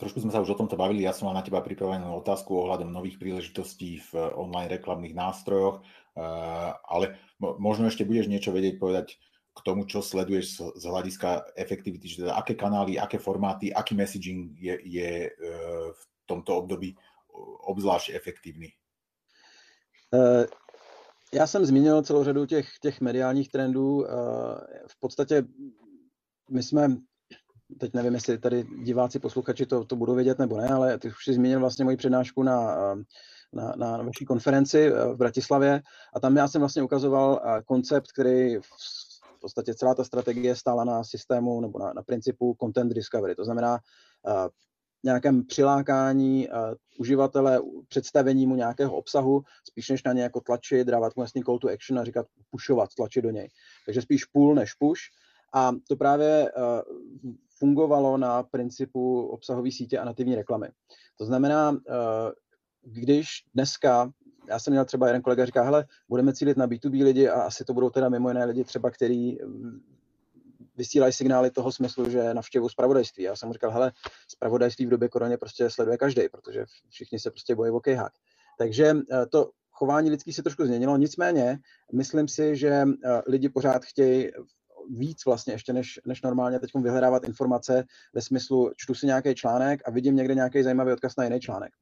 trošku 0.00 0.24
sme 0.24 0.32
sa 0.32 0.40
už 0.40 0.56
o 0.56 0.60
tomto 0.60 0.76
bavili, 0.76 1.04
ja 1.04 1.12
som 1.12 1.28
mal 1.28 1.36
na 1.36 1.44
teba 1.44 1.60
pripravenú 1.60 2.16
otázku 2.16 2.52
ohľadom 2.64 2.88
nových 2.88 3.20
príležitostí 3.20 4.00
v 4.08 4.32
online 4.32 4.72
reklamných 4.72 5.12
nástrojoch, 5.12 5.84
ale 6.84 7.20
možno 7.40 7.92
ešte 7.92 8.08
budeš 8.08 8.32
niečo 8.32 8.56
vedieť 8.56 8.80
povedať 8.80 9.20
k 9.56 9.64
tomu, 9.64 9.88
čo 9.88 10.04
sleduješ 10.04 10.76
z 10.76 10.84
hľadiska 10.84 11.56
efektivity, 11.56 12.04
že 12.08 12.28
teda 12.28 12.36
aké 12.36 12.52
kanály, 12.54 13.00
aké 13.00 13.16
formáty, 13.16 13.72
aký 13.72 13.96
messaging 13.96 14.52
je, 14.60 14.76
je 14.84 15.10
e, 15.26 15.30
v 15.92 16.02
tomto 16.28 16.56
období 16.60 16.92
obzvlášť 17.64 18.12
efektívny? 18.12 18.68
E, 20.14 20.46
já 21.34 21.46
jsem 21.46 21.64
zmínil 21.66 22.02
celou 22.02 22.24
řadu 22.24 22.46
těch, 22.46 22.68
těch 22.82 23.00
mediálních 23.00 23.48
trendů. 23.48 24.04
E, 24.04 24.08
v 24.86 25.00
podstatě 25.00 25.44
my 26.50 26.62
jsme, 26.62 26.96
teď 27.80 27.94
nevím, 27.94 28.14
jestli 28.14 28.38
tady 28.38 28.64
diváci, 28.84 29.18
posluchači 29.18 29.66
to, 29.66 29.84
to 29.84 29.96
budou 29.96 30.14
vědět 30.14 30.38
nebo 30.38 30.56
ne, 30.56 30.68
ale 30.68 30.98
ty 30.98 31.08
už 31.08 31.24
si 31.24 31.34
zmínil 31.34 31.60
vlastně 31.60 31.84
moji 31.84 31.96
přednášku 31.96 32.42
na, 32.42 32.76
na, 33.52 33.72
na 33.76 33.96
vaší 33.96 34.24
konferenci 34.24 34.90
v 34.90 35.16
Bratislavě 35.16 35.82
a 36.14 36.20
tam 36.20 36.36
já 36.36 36.48
jsem 36.48 36.60
vlastně 36.60 36.82
ukazoval 36.82 37.40
koncept, 37.66 38.12
který 38.12 38.56
v 38.56 39.05
podstatě 39.46 39.74
celá 39.74 39.94
ta 39.94 40.04
strategie 40.04 40.56
stála 40.56 40.84
na 40.84 41.04
systému 41.04 41.60
nebo 41.60 41.78
na, 41.78 41.92
na 41.92 42.02
principu 42.02 42.56
content 42.60 42.92
discovery. 42.92 43.34
To 43.34 43.44
znamená 43.44 43.72
uh, 43.74 44.48
nějakém 45.04 45.46
přilákání 45.46 46.48
uh, 46.48 46.54
uživatele, 46.98 47.60
představení 47.88 48.46
mu 48.46 48.56
nějakého 48.56 48.96
obsahu, 48.96 49.42
spíš 49.68 49.88
než 49.88 50.02
na 50.02 50.12
ně 50.12 50.22
jako 50.22 50.40
tlačit, 50.40 50.88
dávat 50.88 51.16
mu 51.16 51.22
jasný 51.22 51.42
call 51.42 51.58
to 51.58 51.68
action 51.68 51.98
a 51.98 52.04
říkat 52.04 52.26
pušovat, 52.50 52.90
tlačit 52.96 53.22
do 53.22 53.30
něj. 53.30 53.48
Takže 53.86 54.02
spíš 54.02 54.24
pull 54.24 54.54
než 54.54 54.74
push. 54.74 55.00
A 55.54 55.72
to 55.88 55.96
právě 55.96 56.52
uh, 56.52 57.32
fungovalo 57.58 58.18
na 58.18 58.42
principu 58.42 59.26
obsahové 59.26 59.70
sítě 59.70 59.98
a 59.98 60.04
nativní 60.04 60.34
reklamy. 60.34 60.68
To 61.18 61.24
znamená, 61.24 61.70
uh, 61.70 61.78
když 62.82 63.26
dneska 63.54 64.10
já 64.48 64.58
jsem 64.58 64.72
měl 64.72 64.84
třeba 64.84 65.06
jeden 65.06 65.22
kolega 65.22 65.46
říká, 65.46 65.62
hele, 65.62 65.84
budeme 66.08 66.32
cílit 66.32 66.56
na 66.56 66.66
B2B 66.66 67.04
lidi 67.04 67.28
a 67.28 67.42
asi 67.42 67.64
to 67.64 67.74
budou 67.74 67.90
teda 67.90 68.08
mimo 68.08 68.28
jiné 68.28 68.44
lidi 68.44 68.64
třeba, 68.64 68.90
který 68.90 69.38
mm, 69.44 69.80
vysílají 70.76 71.12
signály 71.12 71.50
toho 71.50 71.72
smyslu, 71.72 72.10
že 72.10 72.34
navštěvují 72.34 72.70
zpravodajství. 72.70 73.24
Já 73.24 73.36
jsem 73.36 73.46
mu 73.46 73.52
říkal, 73.52 73.70
hele, 73.70 73.92
zpravodajství 74.28 74.86
v 74.86 74.90
době 74.90 75.08
koroně 75.08 75.36
prostě 75.36 75.70
sleduje 75.70 75.98
každý, 75.98 76.28
protože 76.28 76.64
všichni 76.88 77.18
se 77.18 77.30
prostě 77.30 77.54
bojí 77.54 77.70
o 77.70 77.80
kejhák. 77.80 78.12
Takže 78.58 78.96
eh, 79.12 79.26
to 79.26 79.50
chování 79.70 80.10
lidský 80.10 80.32
se 80.32 80.42
trošku 80.42 80.64
změnilo, 80.64 80.96
nicméně 80.96 81.58
myslím 81.92 82.28
si, 82.28 82.56
že 82.56 82.84
lidi 83.26 83.48
pořád 83.48 83.84
chtějí 83.84 84.30
víc 84.90 85.24
vlastně 85.26 85.54
ještě 85.54 85.72
než, 85.72 86.00
než 86.06 86.22
normálně 86.22 86.58
teď 86.58 86.70
vyhledávat 86.74 87.24
informace 87.24 87.84
ve 88.14 88.22
smyslu 88.22 88.70
čtu 88.76 88.94
si 88.94 89.06
nějaký 89.06 89.34
článek 89.34 89.80
a 89.84 89.90
vidím 89.90 90.16
někde 90.16 90.34
nějaký 90.34 90.62
zajímavý 90.62 90.92
odkaz 90.92 91.16
na 91.16 91.24
jiný 91.24 91.40
článek. 91.40 91.72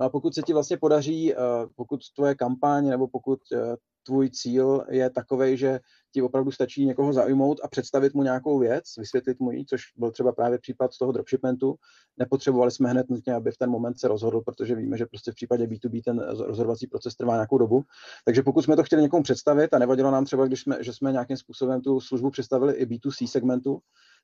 No 0.00 0.06
a 0.06 0.08
pokud 0.08 0.34
se 0.34 0.42
ti 0.42 0.52
vlastně 0.52 0.76
podaří, 0.76 1.34
pokud 1.76 2.00
tvoje 2.16 2.34
kampaň 2.34 2.88
nebo 2.88 3.08
pokud 3.08 3.38
tvůj 4.02 4.30
cíl 4.30 4.84
je 4.88 5.10
takový, 5.10 5.56
že 5.56 5.80
ti 6.12 6.22
opravdu 6.22 6.50
stačí 6.50 6.86
někoho 6.86 7.12
zaujmout 7.12 7.60
a 7.64 7.68
představit 7.68 8.14
mu 8.14 8.22
nějakou 8.22 8.58
věc, 8.58 8.84
vysvětlit 8.98 9.40
mu 9.40 9.50
ji, 9.50 9.64
což 9.64 9.82
byl 9.96 10.10
třeba 10.10 10.32
právě 10.32 10.58
případ 10.58 10.92
z 10.92 10.98
toho 10.98 11.12
dropshipmentu. 11.12 11.74
Nepotřebovali 12.18 12.70
jsme 12.70 12.90
hned 12.90 13.10
nutně, 13.10 13.34
aby 13.34 13.50
v 13.50 13.58
ten 13.58 13.70
moment 13.70 14.00
se 14.00 14.08
rozhodl, 14.08 14.40
protože 14.40 14.74
víme, 14.74 14.98
že 14.98 15.06
prostě 15.06 15.32
v 15.32 15.34
případě 15.34 15.66
B2B 15.66 16.02
ten 16.04 16.18
rozhodovací 16.18 16.86
proces 16.86 17.14
trvá 17.14 17.34
nějakou 17.34 17.58
dobu. 17.58 17.82
Takže 18.24 18.42
pokud 18.42 18.62
jsme 18.62 18.76
to 18.76 18.82
chtěli 18.82 19.02
někomu 19.02 19.22
představit 19.22 19.74
a 19.74 19.78
nevadilo 19.78 20.10
nám 20.10 20.24
třeba, 20.24 20.46
když 20.46 20.60
jsme, 20.60 20.76
že 20.80 20.92
jsme 20.92 21.12
nějakým 21.12 21.36
způsobem 21.36 21.80
tu 21.80 22.00
službu 22.00 22.30
představili 22.30 22.74
i 22.74 22.86
B2C 22.86 23.26
segmentu, 23.26 23.80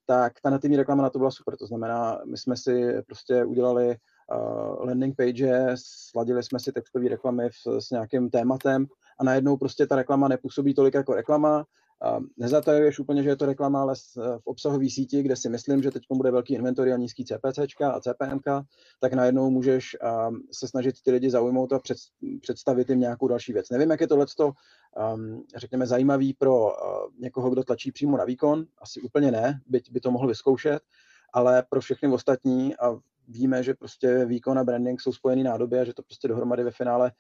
tak 0.07 0.33
ta 0.43 0.51
nativní 0.51 0.77
reklama 0.77 1.03
na 1.03 1.11
to 1.11 1.19
byla 1.19 1.31
super. 1.31 1.57
To 1.57 1.67
znamená, 1.67 2.21
my 2.25 2.37
jsme 2.39 2.57
si 2.57 3.03
prostě 3.07 3.45
udělali 3.45 3.87
uh, 3.87 4.87
landing 4.87 5.17
page, 5.17 5.67
sladili 5.75 6.43
jsme 6.43 6.61
si 6.61 6.73
textové 6.73 7.09
reklamy 7.09 7.49
v, 7.51 7.81
s 7.81 7.91
nějakým 7.91 8.31
tématem 8.31 8.87
a 9.19 9.25
najednou 9.25 9.57
prostě 9.57 9.87
ta 9.87 9.97
reklama 9.97 10.29
nepůsobí 10.29 10.75
tolik 10.75 10.95
jako 10.95 11.15
reklama. 11.15 11.67
Nezatajuješ 12.37 12.99
úplně, 12.99 13.23
že 13.23 13.29
je 13.29 13.37
to 13.37 13.47
reklama, 13.47 13.81
ale 13.81 13.95
v 14.17 14.47
obsahové 14.47 14.91
síti, 14.91 15.23
kde 15.23 15.37
si 15.37 15.49
myslím, 15.49 15.83
že 15.83 15.91
teď 15.91 16.03
bude 16.13 16.31
velký 16.31 16.55
inventory 16.55 16.93
a 16.93 16.97
nízký 16.97 17.25
CPC 17.25 17.59
a 17.85 18.01
CPM, 18.01 18.39
tak 19.01 19.13
najednou 19.13 19.51
můžeš 19.51 19.97
se 20.53 20.69
snažit 20.69 21.03
ty 21.03 21.11
lidi 21.11 21.31
zaujmout 21.31 21.73
a 21.73 21.81
představit 22.41 22.91
jim 22.91 23.01
nějakou 23.01 23.29
další 23.29 23.53
věc. 23.53 23.71
Nevím, 23.71 23.91
jak 23.91 24.01
je 24.01 24.07
tohle, 24.07 24.27
řekněme, 25.57 25.87
zajímavý 25.87 26.35
pro 26.35 26.73
někoho, 27.19 27.51
kdo 27.51 27.65
tlačí 27.65 27.93
přímo 27.93 28.17
na 28.17 28.25
výkon. 28.25 28.65
Asi 28.79 29.01
úplně 29.01 29.31
ne, 29.31 29.61
byť 29.67 29.93
by 29.93 30.01
to 30.01 30.11
mohl 30.11 30.29
vyzkoušet, 30.29 30.83
ale 31.33 31.65
pro 31.71 31.81
všechny 31.81 32.09
ostatní 32.09 32.77
a 32.77 32.99
víme, 33.29 33.63
že 33.63 33.75
prostě 33.75 34.25
výkon 34.25 34.59
a 34.59 34.65
branding 34.65 35.01
jsou 35.01 35.13
spojený 35.13 35.43
nádoby 35.43 35.79
a 35.79 35.85
že 35.85 35.95
to 35.95 36.03
prostě 36.03 36.29
dohromady 36.29 36.65
ve 36.65 36.71
finále 36.71 37.13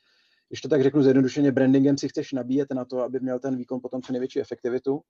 když 0.48 0.60
to 0.60 0.68
tak 0.68 0.82
řeknu 0.82 1.02
zjednodušeně, 1.02 1.52
brandingem 1.52 1.98
si 1.98 2.08
chceš 2.08 2.32
nabíjet 2.32 2.72
na 2.72 2.84
to, 2.84 3.00
aby 3.00 3.20
měl 3.20 3.38
ten 3.38 3.56
výkon 3.56 3.80
potom 3.80 4.02
co 4.02 4.12
největší 4.12 4.40
efektivitu, 4.40 5.00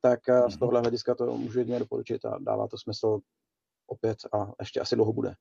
tak 0.00 0.28
eh, 0.28 0.40
z 0.40 0.54
mhm. 0.54 0.58
tohohle 0.58 0.80
hlediska 0.80 1.14
to 1.14 1.38
můžu 1.38 1.58
jedině 1.58 1.78
doporučit 1.78 2.24
a 2.24 2.38
dává 2.40 2.68
to 2.68 2.78
smysl 2.78 3.20
opět 3.86 4.18
a 4.32 4.52
ještě 4.60 4.80
asi 4.80 4.96
dlouho 4.96 5.12
bude. 5.12 5.34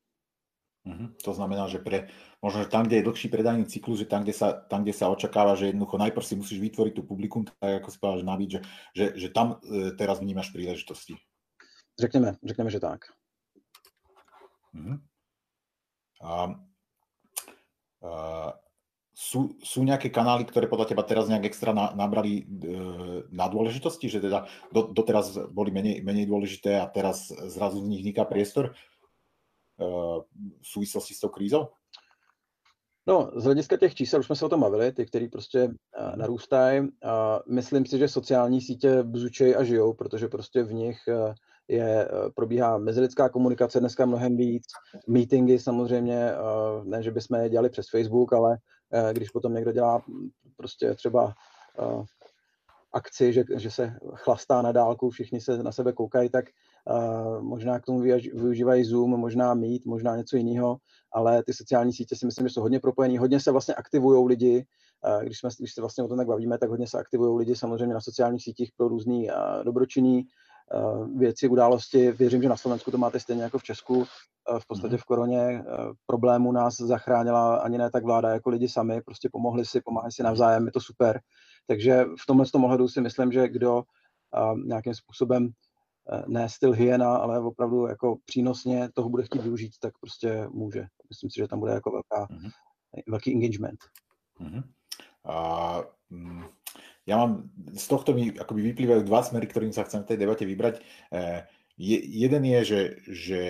Mm-hmm. 0.87 1.19
To 1.23 1.31
znamená, 1.35 1.67
že 1.67 1.83
pre, 1.83 2.07
možno, 2.39 2.63
že 2.63 2.71
tam, 2.71 2.87
kde 2.87 2.95
je 2.95 3.07
dlhší 3.11 3.27
predajný 3.27 3.65
cyklus, 3.67 3.99
že 3.99 4.07
tam, 4.07 4.23
kde 4.23 4.31
sa, 4.31 4.55
tam, 4.55 4.87
kde 4.87 4.95
sa 4.95 5.11
očakáva, 5.11 5.59
že 5.59 5.75
jednoducho 5.75 5.99
najprv 5.99 6.23
si 6.23 6.35
musíš 6.39 6.63
vytvoriť 6.63 6.93
tú 6.95 7.03
publikum, 7.03 7.43
tak 7.43 7.83
ako 7.83 7.89
si 7.91 7.97
povedal, 7.99 8.19
že 8.23 8.31
navíc, 8.31 8.49
že, 8.55 8.61
že, 8.95 9.05
že 9.19 9.27
tam 9.35 9.59
e, 9.59 9.91
teraz 9.99 10.23
vnímaš 10.23 10.55
príležitosti. 10.55 11.19
Řekneme, 11.99 12.39
řekneme, 12.39 12.69
že 12.71 12.79
tak. 12.79 13.11
Mm-hmm. 14.71 14.97
A, 16.23 16.31
a, 18.07 18.11
sú, 19.17 19.57
sú 19.65 19.81
nejaké 19.81 20.13
kanály, 20.13 20.45
ktoré 20.45 20.69
podľa 20.69 20.93
teba 20.93 21.01
teraz 21.01 21.25
nejak 21.25 21.49
extra 21.49 21.73
na, 21.73 21.89
nabrali 21.97 22.45
e, 22.45 22.73
na 23.33 23.49
dôležitosti, 23.49 24.13
že 24.13 24.21
teda 24.21 24.45
do, 24.69 24.93
doteraz 24.93 25.33
boli 25.49 25.73
menej, 25.73 26.05
menej 26.05 26.29
dôležité 26.29 26.77
a 26.77 26.85
teraz 26.85 27.33
zrazu 27.49 27.81
z 27.81 27.89
nich 27.89 28.05
vzniká 28.05 28.29
priestor 28.29 28.69
e, 28.69 28.73
v 30.61 30.65
súvislosti 30.65 31.17
s 31.17 31.19
tou 31.25 31.33
krízou? 31.33 31.73
No, 33.07 33.31
z 33.35 33.43
hlediska 33.43 33.77
těch 33.77 33.95
čísel 33.95 34.19
už 34.19 34.25
jsme 34.25 34.35
se 34.35 34.45
o 34.45 34.49
tom 34.49 34.61
bavili, 34.61 34.91
ty, 34.91 35.05
který 35.05 35.27
prostě 35.29 35.63
uh, 35.63 36.15
narůstají. 36.15 36.81
Uh, 36.81 36.89
myslím 37.47 37.85
si, 37.85 37.97
že 37.97 38.07
sociální 38.07 38.61
sítě 38.61 39.03
bzučejí 39.03 39.55
a 39.55 39.63
žijou, 39.63 39.93
protože 39.93 40.27
prostě 40.27 40.63
v 40.63 40.73
nich 40.73 40.97
uh, 41.07 41.33
je, 41.67 42.09
probíhá 42.35 42.77
mezilidská 42.77 43.29
komunikace 43.29 43.79
dneska 43.79 44.05
mnohem 44.05 44.37
víc, 44.37 44.63
meetingy 45.07 45.59
samozřejmě, 45.59 46.31
ne, 46.83 47.03
že 47.03 47.11
bychom 47.11 47.39
je 47.39 47.49
dělali 47.49 47.69
přes 47.69 47.89
Facebook, 47.89 48.33
ale 48.33 48.57
když 49.13 49.29
potom 49.29 49.53
někdo 49.53 49.71
dělá 49.71 50.01
prostě 50.57 50.93
třeba 50.93 51.33
eh, 51.79 52.03
akci, 52.93 53.33
že, 53.33 53.43
že 53.57 53.71
se 53.71 53.97
chlastá 54.13 54.61
na 54.61 54.71
dálku, 54.71 55.09
všichni 55.09 55.41
se 55.41 55.63
na 55.63 55.71
sebe 55.71 55.93
koukají, 55.93 56.29
tak 56.29 56.45
uh, 56.45 57.41
možná 57.41 57.79
k 57.79 57.85
tomu 57.85 57.99
využívají 57.99 58.83
Zoom, 58.83 59.09
možná 59.09 59.53
Meet, 59.53 59.85
možná 59.85 60.15
něco 60.17 60.37
jiného, 60.37 60.77
ale 61.13 61.43
ty 61.43 61.53
sociální 61.53 61.93
sítě 61.93 62.15
si 62.15 62.25
myslím, 62.25 62.47
že 62.47 62.53
jsou 62.53 62.61
hodně 62.61 62.79
propojený, 62.79 63.17
hodně 63.17 63.39
se 63.39 63.51
vlastně 63.51 63.75
aktivují 63.75 64.27
lidi, 64.27 64.65
když, 65.23 65.39
jsme, 65.39 65.49
když 65.59 65.73
se 65.73 65.81
vlastně 65.81 66.03
o 66.03 66.07
tom 66.07 66.17
tak 66.17 66.27
bavíme, 66.27 66.57
tak 66.57 66.69
hodně 66.69 66.87
se 66.87 66.99
aktivují 66.99 67.37
lidi 67.37 67.55
samozřejmě 67.55 67.93
na 67.93 68.01
sociálních 68.01 68.43
sítích 68.43 68.71
pro 68.77 68.87
různý 68.87 69.29
uh, 69.29 69.63
dobročinný 69.63 70.23
věci, 71.17 71.47
události. 71.47 72.11
Věřím, 72.11 72.41
že 72.41 72.49
na 72.49 72.57
Slovensku 72.57 72.91
to 72.91 72.97
máte 72.97 73.19
stejně 73.19 73.43
jako 73.43 73.59
v 73.59 73.63
Česku. 73.63 74.05
V 74.59 74.67
podstatě 74.67 74.93
mhm. 74.93 75.01
v 75.01 75.03
koroně 75.03 75.63
problému 76.05 76.51
nás 76.51 76.77
zachránila 76.77 77.57
ani 77.57 77.77
ne 77.77 77.91
tak 77.91 78.03
vláda, 78.03 78.29
jako 78.29 78.49
lidi 78.49 78.69
sami. 78.69 79.01
Prostě 79.01 79.29
pomohli 79.31 79.65
si, 79.65 79.81
pomáhají 79.81 80.11
si 80.11 80.23
navzájem, 80.23 80.65
je 80.65 80.71
to 80.71 80.79
super. 80.79 81.19
Takže 81.67 82.03
v 82.03 82.25
tomhle 82.27 82.45
tom 82.45 82.63
ohledu 82.63 82.87
si 82.87 83.01
myslím, 83.01 83.31
že 83.31 83.47
kdo 83.49 83.83
nějakým 84.65 84.93
způsobem 84.93 85.49
ne 86.27 86.49
styl 86.49 86.71
hyena, 86.71 87.17
ale 87.17 87.39
opravdu 87.39 87.87
jako 87.87 88.17
přínosně 88.25 88.89
toho 88.93 89.09
bude 89.09 89.23
chtít 89.23 89.41
využít, 89.41 89.71
tak 89.79 89.93
prostě 90.01 90.47
může. 90.51 90.85
Myslím 91.09 91.29
si, 91.29 91.35
že 91.37 91.47
tam 91.47 91.59
bude 91.59 91.73
jako 91.73 91.91
velká, 91.91 92.33
mm-hmm. 92.33 92.51
velký 93.07 93.33
engagement. 93.33 93.79
Mm-hmm. 94.41 94.63
A, 95.25 95.83
mm, 96.09 96.45
ja 97.07 97.15
mám, 97.15 97.47
z 97.71 97.85
tohto 97.87 98.11
mi 98.11 98.35
akoby 98.35 98.75
vyplývajú 98.75 99.01
dva 99.07 99.23
smery, 99.23 99.47
ktorým 99.47 99.71
sa 99.71 99.87
chcem 99.87 100.03
v 100.03 100.09
tej 100.13 100.17
debate 100.19 100.43
vybrať. 100.43 100.75
E, 100.77 100.81
je, 101.79 101.97
jeden 102.03 102.43
je, 102.43 102.59
že, 102.67 102.81
že 103.07 103.41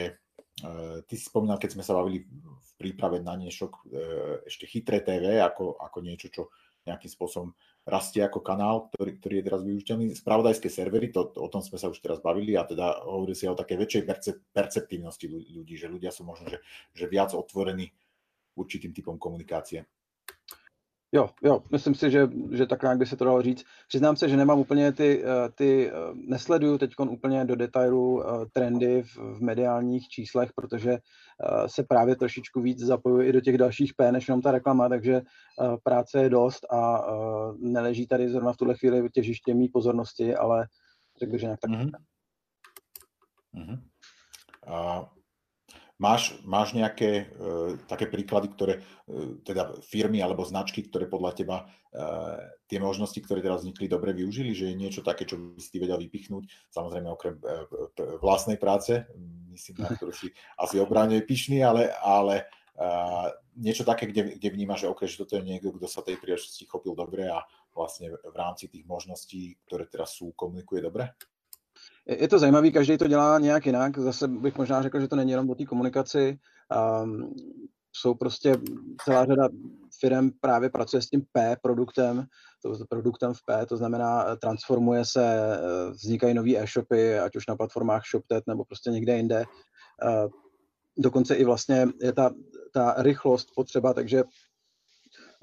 e, 0.61 0.71
ty 1.09 1.13
si 1.17 1.25
spomínal, 1.25 1.57
keď 1.57 1.73
sme 1.73 1.83
sa 1.83 1.97
bavili 1.97 2.21
v 2.29 2.71
príprave 2.77 3.17
na 3.17 3.33
niečo 3.33 3.73
e, 3.89 4.45
ešte 4.45 4.69
chytré 4.69 5.01
TV, 5.01 5.41
ako, 5.41 5.73
ako 5.81 5.97
niečo, 6.05 6.29
čo 6.29 6.53
nejakým 6.85 7.11
spôsobom 7.11 7.51
rastie 7.83 8.23
ako 8.23 8.39
kanál, 8.39 8.87
ktorý, 8.93 9.19
ktorý 9.19 9.33
je 9.41 9.45
teraz 9.49 9.61
využiteľný. 9.65 10.05
Spravodajské 10.15 10.69
servery, 10.71 11.11
to, 11.11 11.33
to, 11.33 11.41
o 11.43 11.49
tom 11.51 11.59
sme 11.59 11.75
sa 11.81 11.91
už 11.91 11.99
teraz 11.99 12.21
bavili 12.23 12.55
a 12.55 12.63
teda 12.63 13.03
hovorí 13.09 13.35
si 13.35 13.49
o 13.49 13.57
také 13.57 13.75
väčšej 13.75 14.03
percep, 14.05 14.37
perceptívnosti 14.53 15.27
ľudí, 15.27 15.75
že 15.75 15.91
ľudia 15.91 16.13
sú 16.13 16.23
možno 16.23 16.47
že, 16.47 16.61
že 16.95 17.09
viac 17.09 17.35
otvorení 17.35 17.91
určitým 18.55 18.95
typom 18.95 19.19
komunikácie. 19.19 19.83
Jo, 21.11 21.29
jo, 21.43 21.63
myslím 21.71 21.95
si, 21.95 22.11
že, 22.11 22.27
že 22.51 22.65
tak 22.65 22.81
nějak 22.81 22.97
by 22.97 23.05
se 23.05 23.17
to 23.17 23.25
dalo 23.25 23.41
říct. 23.41 23.63
Přiznám 23.87 24.15
se, 24.15 24.29
že 24.29 24.37
nemám 24.37 24.59
úplně 24.59 24.91
ty, 24.91 25.23
eh, 25.23 25.49
ty 25.55 25.91
eh, 25.91 25.93
nesleduju 26.13 26.77
teď 26.77 26.93
úplně 27.09 27.45
do 27.45 27.55
detailu 27.55 28.23
eh, 28.23 28.45
trendy 28.53 29.03
v, 29.03 29.17
v 29.17 29.41
mediálních 29.41 30.07
číslech, 30.07 30.49
protože 30.55 30.97
se 31.67 31.83
právě 31.83 32.15
trošičku 32.15 32.61
víc 32.61 32.79
zapojuji 32.79 33.29
i 33.29 33.31
do 33.31 33.41
těch 33.41 33.57
dalších 33.57 33.93
P, 33.93 34.11
než 34.11 34.27
jenom 34.27 34.41
ta 34.41 34.51
reklama, 34.51 34.89
takže 34.89 35.21
práce 35.83 36.21
je 36.21 36.29
dost 36.29 36.73
a 36.73 37.05
neleží 37.59 38.07
tady 38.07 38.29
zrovna 38.29 38.53
v 38.53 38.57
tuhle 38.57 38.75
chvíli 38.75 39.09
těžiště 39.09 39.53
mý 39.53 39.69
pozornosti, 39.69 40.35
ale 40.35 40.67
řekl 41.19 41.31
bych, 41.31 41.41
že 41.41 41.47
nějak 41.47 41.59
tak. 41.59 41.71
Mm-hmm. 41.71 41.91
Mm-hmm. 43.55 43.79
Uh, 44.67 45.16
Máš, 45.97 46.37
máš 46.45 46.77
nejaké 46.77 47.25
uh, 47.33 47.73
také 47.89 48.05
príklady, 48.05 48.53
ktoré, 48.53 48.73
uh, 49.09 49.41
teda 49.41 49.81
firmy 49.81 50.21
alebo 50.21 50.45
značky, 50.45 50.85
ktoré 50.85 51.09
podľa 51.09 51.31
teba 51.33 51.57
uh, 51.65 52.37
tie 52.69 52.77
možnosti, 52.77 53.17
ktoré 53.17 53.41
teraz 53.41 53.65
vznikli, 53.65 53.89
dobre 53.89 54.13
využili, 54.13 54.53
že 54.53 54.69
je 54.69 54.77
niečo 54.77 55.01
také, 55.01 55.25
čo 55.25 55.41
by 55.41 55.57
si 55.57 55.73
ty 55.73 55.81
vedel 55.81 55.97
vypichnúť, 55.97 56.69
samozrejme 56.69 57.09
okrem 57.09 57.41
uh, 57.41 57.65
vlastnej 58.21 58.61
práce, 58.61 59.09
myslím, 59.57 59.81
na 59.81 59.89
ktorú 59.89 60.13
si 60.13 60.29
asi 60.61 60.77
obránne 60.77 61.17
pyšný, 61.25 61.65
ale, 61.65 61.89
ale 61.97 62.45
uh, 62.77 63.33
niečo 63.57 63.81
také, 63.81 64.05
kde, 64.05 64.37
kde 64.37 64.49
vnímaš, 64.53 64.85
že, 64.85 64.87
okay, 64.93 65.09
že 65.09 65.25
toto 65.25 65.33
je 65.33 65.49
niekto, 65.49 65.73
kto 65.73 65.89
sa 65.89 66.05
tej 66.05 66.21
príležitosti 66.21 66.69
chopil 66.69 66.93
dobre 66.93 67.25
a 67.25 67.41
vlastne 67.73 68.13
v 68.13 68.35
rámci 68.37 68.69
tých 68.69 68.85
možností, 68.85 69.57
ktoré 69.65 69.89
teraz 69.89 70.13
sú, 70.13 70.29
komunikuje 70.37 70.85
dobre? 70.85 71.09
Je 72.07 72.27
to 72.27 72.39
zajímavé, 72.39 72.71
každý 72.71 72.97
to 72.97 73.07
dělá 73.07 73.39
nějak 73.39 73.65
jinak. 73.65 73.99
Zase 73.99 74.27
bych 74.27 74.57
možná 74.57 74.81
řekl, 74.81 74.99
že 74.99 75.07
to 75.07 75.15
není 75.15 75.31
jenom 75.31 75.49
o 75.49 75.55
té 75.55 75.65
komunikaci. 75.65 76.39
Um, 77.03 77.33
jsou 77.93 78.13
prostě 78.13 78.55
celá 79.05 79.25
řada 79.25 79.49
firm 79.99 80.29
právě 80.41 80.69
pracuje 80.69 81.01
s 81.01 81.09
tím 81.09 81.21
P 81.31 81.55
produktem, 81.61 82.25
to 82.61 82.85
produktem 82.89 83.33
v 83.33 83.45
P, 83.45 83.65
to 83.65 83.77
znamená 83.77 84.35
transformuje 84.35 85.05
se, 85.05 85.39
vznikají 85.91 86.33
nové 86.33 86.57
e-shopy, 86.57 87.19
ať 87.19 87.35
už 87.35 87.47
na 87.47 87.55
platformách 87.55 88.03
ShopTet 88.11 88.43
nebo 88.47 88.65
prostě 88.65 88.89
někde 88.89 89.17
jinde. 89.17 89.43
Uh, 90.03 90.29
dokonce 90.97 91.35
i 91.35 91.45
vlastně 91.45 91.87
je 92.01 92.13
ta, 92.13 92.31
ta 92.73 92.95
rychlost 92.97 93.47
potřeba, 93.55 93.93
takže 93.93 94.23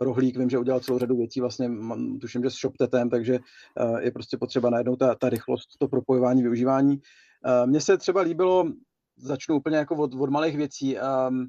Rohlík, 0.01 0.37
vím, 0.37 0.51
že 0.51 0.59
udělal 0.59 0.81
celou 0.81 0.99
řadu 0.99 1.17
věcí, 1.17 1.41
vlastně 1.41 1.71
tuším, 2.21 2.43
že 2.43 2.51
s 2.51 2.55
ShopTetem, 2.55 3.11
takže 3.11 3.35
eh, 3.35 4.05
je 4.05 4.11
prostě 4.11 4.39
potřeba 4.39 4.71
najednou 4.71 4.97
ta, 4.97 5.15
ta 5.15 5.29
rychlost, 5.29 5.69
to 5.79 5.89
propojování, 5.89 6.43
využívání. 6.43 7.01
Eh, 7.47 7.67
mně 7.67 7.81
se 7.81 7.99
třeba 7.99 8.21
líbilo, 8.21 8.65
začnu 9.17 9.57
úplně 9.57 9.77
jako 9.77 9.97
od, 9.97 10.15
od 10.15 10.31
malých 10.31 10.57
věcí, 10.57 10.99
ehm, 10.99 11.47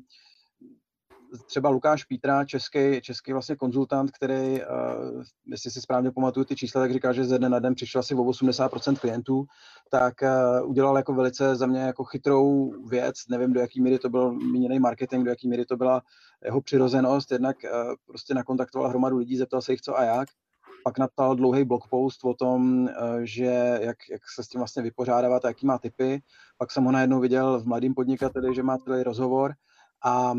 třeba 1.46 1.70
Lukáš 1.70 2.04
Pítra, 2.04 2.46
český, 2.46 3.02
český 3.02 3.34
vlastně 3.34 3.56
konzultant, 3.56 4.12
který, 4.12 4.62
uh, 4.62 5.24
jestli 5.46 5.72
si 5.72 5.82
správně 5.82 6.12
pamatuju 6.12 6.46
ty 6.46 6.56
čísla, 6.56 6.82
tak 6.82 6.94
říkal, 6.94 7.14
že 7.14 7.26
ze 7.26 7.38
dne 7.38 7.50
na 7.50 7.60
den 7.60 7.76
přišel 7.76 8.00
asi 8.00 8.16
o 8.16 8.24
80% 8.24 8.96
klientů, 8.96 9.46
tak 9.90 10.14
uh, 10.22 10.70
udělal 10.70 10.98
jako 10.98 11.14
velice 11.14 11.56
za 11.56 11.66
mě 11.66 11.80
jako 11.80 12.04
chytrou 12.04 12.74
věc, 12.88 13.16
nevím 13.30 13.54
do 13.54 13.60
jaký 13.60 13.82
míry 13.82 14.00
to 14.00 14.10
byl 14.10 14.34
míněný 14.34 14.80
marketing, 14.80 15.24
do 15.24 15.30
jaký 15.30 15.50
míry 15.50 15.66
to 15.66 15.78
byla 15.78 16.02
jeho 16.44 16.62
přirozenost, 16.62 17.32
jednak 17.32 17.58
uh, 17.64 17.94
prostě 18.08 18.34
nakontaktoval 18.34 18.90
hromadu 18.90 19.18
lidí, 19.18 19.38
zeptal 19.38 19.62
se 19.62 19.74
jich 19.74 19.82
co 19.82 19.98
a 19.98 20.04
jak, 20.04 20.28
pak 20.84 21.00
napsal 21.00 21.36
dlouhý 21.36 21.64
blog 21.64 21.88
post 21.90 22.20
o 22.24 22.34
tom, 22.34 22.90
že 23.24 23.80
jak, 23.82 23.98
jak 24.12 24.22
se 24.36 24.44
s 24.44 24.48
tím 24.48 24.60
vlastně 24.60 24.84
vypořádávat 24.84 25.46
a 25.46 25.48
jaký 25.48 25.66
má 25.66 25.78
typy. 25.78 26.22
Pak 26.58 26.72
jsem 26.72 26.84
ho 26.84 26.92
najednou 26.92 27.20
viděl 27.20 27.60
v 27.60 27.66
Mladým 27.66 27.94
podnikateli, 27.94 28.56
že 28.56 28.64
má 28.64 28.78
celý 28.78 29.04
rozhovor. 29.04 29.54
A 30.04 30.34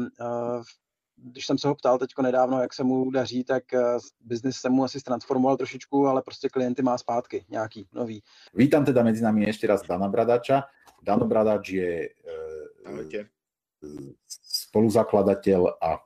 když 1.17 1.47
jsem 1.47 1.59
se 1.59 1.69
ho 1.69 1.75
ptal 1.75 1.99
teď 1.99 2.11
nedávno, 2.23 2.61
jak 2.61 2.75
se 2.75 2.85
mu 2.85 3.11
daří, 3.11 3.45
tak 3.45 3.64
uh, 3.75 3.81
biznis 4.21 4.57
se 4.57 4.69
mu 4.69 4.85
asi 4.85 5.01
transformoval 5.01 5.57
trošičku, 5.57 6.07
ale 6.07 6.23
prostě 6.23 6.49
klienty 6.49 6.83
má 6.83 6.99
zpátky 6.99 7.45
nějaký 7.49 7.89
nový. 7.93 8.23
Vítam 8.55 8.85
teda 8.85 9.03
mezi 9.03 9.23
nami 9.23 9.45
ještě 9.45 9.67
raz 9.67 9.83
Dana 9.83 10.09
Bradača. 10.09 10.64
Dano 11.03 11.27
Bradač 11.27 11.69
je 11.71 12.09
uh, 12.09 13.25
spoluzakladateľ 14.27 15.79
a 15.81 16.01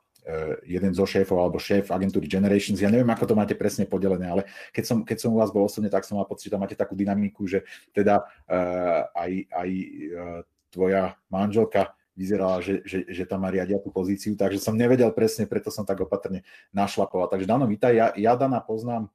jeden 0.68 0.92
zo 0.94 1.08
šéfov 1.08 1.40
alebo 1.40 1.58
šéf 1.58 1.90
agentúry 1.90 2.28
Generations. 2.28 2.76
Ja 2.76 2.92
neviem, 2.92 3.08
ako 3.08 3.32
to 3.32 3.34
máte 3.34 3.56
presne 3.56 3.88
podelené, 3.88 4.28
ale 4.28 4.42
keď 4.68 4.84
som, 4.84 4.98
keď 5.00 5.16
som 5.16 5.32
u 5.32 5.40
vás 5.40 5.48
bol 5.48 5.64
osobne, 5.64 5.88
tak 5.88 6.04
som 6.04 6.20
mal 6.20 6.28
pocit, 6.28 6.50
že 6.50 6.52
tam 6.52 6.60
máte 6.60 6.76
takú 6.76 6.92
dynamiku, 6.92 7.48
že 7.48 7.64
teda 7.96 8.20
uh, 8.46 9.08
aj, 9.16 9.32
aj 9.48 9.68
uh, 9.72 10.40
tvoja 10.68 11.16
manželka 11.32 11.96
vyzerala, 12.20 12.60
že, 12.60 12.84
že, 12.84 13.08
že 13.08 13.24
tam 13.24 13.48
riadia 13.48 13.80
tú 13.80 13.88
pozíciu, 13.88 14.36
takže 14.36 14.60
som 14.60 14.76
nevedel 14.76 15.08
presne, 15.16 15.48
preto 15.48 15.72
som 15.72 15.88
tak 15.88 16.04
opatrne 16.04 16.44
našlapoval. 16.76 17.32
Takže 17.32 17.48
Dano, 17.48 17.64
vítaj, 17.64 17.96
ja, 17.96 18.06
ja 18.12 18.36
Dana 18.36 18.60
poznám 18.60 19.08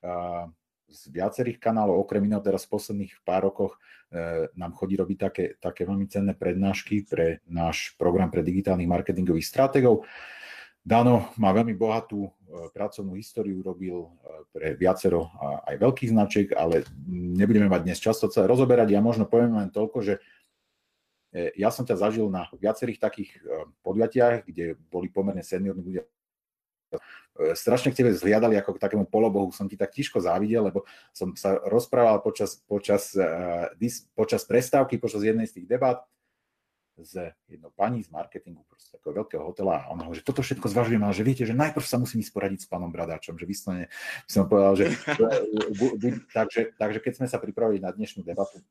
uh, 0.00 0.48
z 0.88 1.02
viacerých 1.12 1.60
kanálov, 1.60 2.00
okrem 2.00 2.24
iného 2.24 2.40
teraz 2.40 2.64
v 2.64 2.72
posledných 2.72 3.12
pár 3.20 3.52
rokoch 3.52 3.76
uh, 3.76 4.48
nám 4.56 4.72
chodí 4.72 4.96
robiť 4.96 5.18
také, 5.20 5.44
také 5.60 5.84
veľmi 5.84 6.08
cenné 6.08 6.32
prednášky 6.32 7.04
pre 7.04 7.44
náš 7.44 7.92
program 8.00 8.32
pre 8.32 8.40
digitálnych 8.40 8.88
marketingových 8.88 9.44
stratégov. 9.44 10.08
Dano 10.84 11.32
má 11.36 11.52
veľmi 11.52 11.76
bohatú 11.76 12.32
uh, 12.32 12.32
pracovnú 12.72 13.20
históriu, 13.20 13.60
robil 13.60 14.08
uh, 14.08 14.48
pre 14.56 14.72
viacero 14.72 15.28
aj 15.68 15.76
veľkých 15.76 16.12
značiek, 16.16 16.48
ale 16.56 16.88
nebudeme 17.12 17.68
mať 17.68 17.92
dnes 17.92 18.00
často 18.00 18.32
celé 18.32 18.48
rozoberať. 18.48 18.88
Ja 18.96 19.04
možno 19.04 19.28
poviem 19.28 19.52
len 19.60 19.68
toľko, 19.68 20.00
že 20.00 20.14
E, 20.16 20.33
ja 21.34 21.68
som 21.74 21.82
ťa 21.82 21.98
zažil 21.98 22.30
na 22.30 22.46
viacerých 22.54 23.02
takých 23.02 23.30
e, 23.42 23.66
podujatiach, 23.82 24.46
kde 24.46 24.78
boli 24.86 25.10
pomerne 25.10 25.42
seniorní 25.42 25.82
ľudia. 25.82 26.02
E, 26.06 27.58
strašne 27.58 27.90
k 27.90 27.98
tebe 27.98 28.14
zhliadali 28.14 28.54
ako 28.54 28.78
k 28.78 28.82
takému 28.86 29.10
polobohu, 29.10 29.50
som 29.50 29.66
ti 29.66 29.74
tak 29.74 29.90
tiško 29.90 30.22
závidel, 30.22 30.70
lebo 30.70 30.86
som 31.10 31.34
sa 31.34 31.58
rozprával 31.66 32.22
počas, 32.22 32.62
počas, 32.70 33.10
počas 34.14 34.42
prestávky, 34.46 35.02
počas 35.02 35.26
jednej 35.26 35.50
z 35.50 35.58
tých 35.58 35.66
debat 35.74 36.06
s 36.98 37.18
jednou 37.50 37.74
pani 37.74 38.06
z 38.06 38.10
marketingu 38.14 38.62
proste 38.70 38.94
takého 38.94 39.18
veľkého 39.18 39.42
hotela 39.42 39.82
a 39.82 39.90
ona 39.90 40.06
hovorí, 40.06 40.22
že 40.22 40.26
toto 40.26 40.46
všetko 40.46 40.70
zvažujem, 40.70 41.02
ale 41.02 41.10
že 41.16 41.26
viete, 41.26 41.42
že 41.42 41.56
najprv 41.56 41.82
sa 41.82 41.98
musím 41.98 42.22
ísť 42.22 42.30
poradiť 42.30 42.60
s 42.62 42.70
pánom 42.70 42.94
Bradáčom, 42.94 43.34
že 43.34 43.46
vyslovene 43.46 43.90
som 44.30 44.46
povedal, 44.46 44.78
že 44.78 44.86
takže, 46.36 46.78
takže 46.78 46.98
keď 47.02 47.12
sme 47.18 47.26
sa 47.26 47.42
pripravili 47.42 47.82
na 47.82 47.90
dnešnú 47.90 48.22
debatu, 48.22 48.62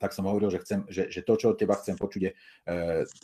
tak 0.00 0.12
som 0.12 0.26
hovoril, 0.26 0.50
že, 0.52 0.60
chcem, 0.64 0.80
že, 0.90 1.08
že 1.08 1.20
to, 1.22 1.38
čo 1.38 1.46
od 1.54 1.58
teba 1.60 1.78
chcem 1.78 1.96
počuť, 1.96 2.20
je 2.26 2.32
e, 2.32 2.36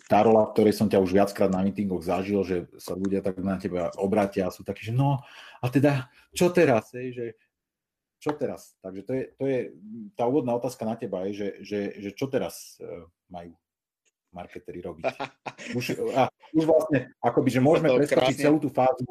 tá 0.07 0.23
rola, 0.23 0.49
v 0.49 0.53
ktorej 0.57 0.75
som 0.77 0.89
ťa 0.89 1.03
už 1.03 1.11
viackrát 1.13 1.51
na 1.51 1.61
mítingoch 1.61 2.05
zažil, 2.05 2.41
že 2.47 2.71
sa 2.81 2.97
ľudia 2.97 3.21
tak 3.21 3.37
na 3.43 3.61
teba 3.61 3.93
obratia 4.01 4.49
a 4.49 4.55
sú 4.55 4.65
takí, 4.65 4.89
že 4.89 4.95
no, 4.95 5.21
a 5.61 5.67
teda, 5.69 6.09
čo 6.33 6.49
teraz, 6.55 6.95
hej, 6.97 7.13
že 7.13 7.27
čo 8.17 8.33
teraz? 8.33 8.75
Takže 8.81 9.03
to 9.05 9.13
je, 9.13 9.23
to 9.37 9.45
je 9.45 9.59
tá 10.17 10.25
úvodná 10.25 10.57
otázka 10.57 10.89
na 10.89 10.97
teba, 10.97 11.29
je, 11.29 11.33
že, 11.37 11.49
že, 11.63 11.81
že 12.01 12.11
čo 12.17 12.27
teraz 12.27 12.81
e, 12.81 13.05
majú 13.29 13.53
marketeri 14.35 14.81
robiť. 14.85 15.05
Už, 15.79 15.97
a 16.13 16.29
už 16.53 16.69
vlastne, 16.69 17.11
akoby, 17.25 17.49
že 17.49 17.61
môžeme 17.65 17.89
preskočiť 17.91 18.37
celú 18.39 18.61
tú 18.61 18.69
fázu 18.71 19.03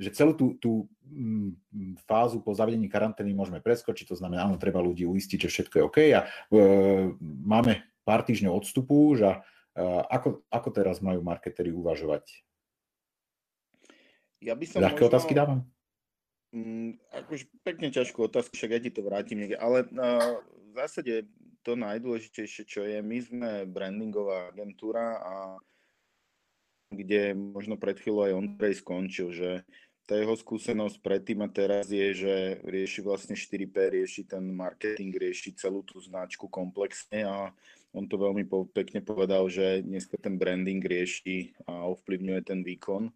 že 0.00 0.16
celú 0.16 0.32
tú, 0.32 0.56
tú 0.56 0.88
mm, 1.04 2.00
fázu 2.08 2.40
po 2.40 2.56
zavedení 2.56 2.88
karantény 2.88 3.36
môžeme 3.36 3.60
preskočiť, 3.60 4.16
to 4.16 4.16
znamená, 4.16 4.48
áno, 4.48 4.56
treba 4.56 4.80
ľudí 4.80 5.04
uistiť, 5.04 5.44
že 5.44 5.52
všetko 5.52 5.74
je 5.76 5.84
OK 5.84 5.98
a 6.16 6.20
e, 6.24 6.28
máme 7.20 7.84
pár 8.08 8.24
týždňov 8.24 8.56
odstupu, 8.56 9.12
že 9.20 9.28
e, 9.28 9.38
ako, 10.08 10.40
ako 10.48 10.68
teraz 10.72 11.04
majú 11.04 11.20
marketery 11.20 11.68
uvažovať? 11.68 12.24
Ja 14.40 14.56
by 14.56 14.64
som 14.64 14.80
Ľahké 14.80 15.04
možno... 15.04 15.10
otázky 15.12 15.32
dávam? 15.36 15.60
Mm, 16.56 16.96
akože 17.12 17.44
pekne 17.60 17.92
ťažkú 17.92 18.24
otázku, 18.24 18.56
však 18.56 18.72
ja 18.72 18.80
ti 18.80 18.90
to 18.90 19.04
vrátim 19.04 19.38
niekde, 19.38 19.60
ale 19.60 19.86
uh, 19.86 20.40
v 20.42 20.72
zásade 20.74 21.28
to 21.62 21.76
najdôležitejšie, 21.76 22.62
čo 22.66 22.82
je, 22.88 22.98
my 23.04 23.18
sme 23.20 23.50
brandingová 23.68 24.50
agentúra 24.50 25.20
a 25.20 25.34
kde 26.90 27.38
možno 27.38 27.78
pred 27.78 28.02
chvíľou 28.02 28.26
aj 28.26 28.34
Ondrej 28.34 28.82
skončil, 28.82 29.30
že 29.30 29.50
tá 30.10 30.18
jeho 30.18 30.34
skúsenosť 30.34 30.98
predtým 30.98 31.38
a 31.46 31.46
teraz 31.46 31.86
je, 31.86 32.10
že 32.10 32.34
rieši 32.66 32.98
vlastne 33.06 33.38
4P, 33.38 33.70
rieši 33.94 34.26
ten 34.26 34.42
marketing, 34.42 35.14
rieši 35.14 35.54
celú 35.54 35.86
tú 35.86 36.02
značku 36.02 36.50
komplexne 36.50 37.22
a 37.22 37.54
on 37.94 38.10
to 38.10 38.18
veľmi 38.18 38.42
pekne 38.74 39.06
povedal, 39.06 39.46
že 39.46 39.86
dneska 39.86 40.18
ten 40.18 40.34
branding 40.34 40.82
rieši 40.82 41.54
a 41.70 41.86
ovplyvňuje 41.94 42.40
ten 42.42 42.66
výkon 42.66 43.06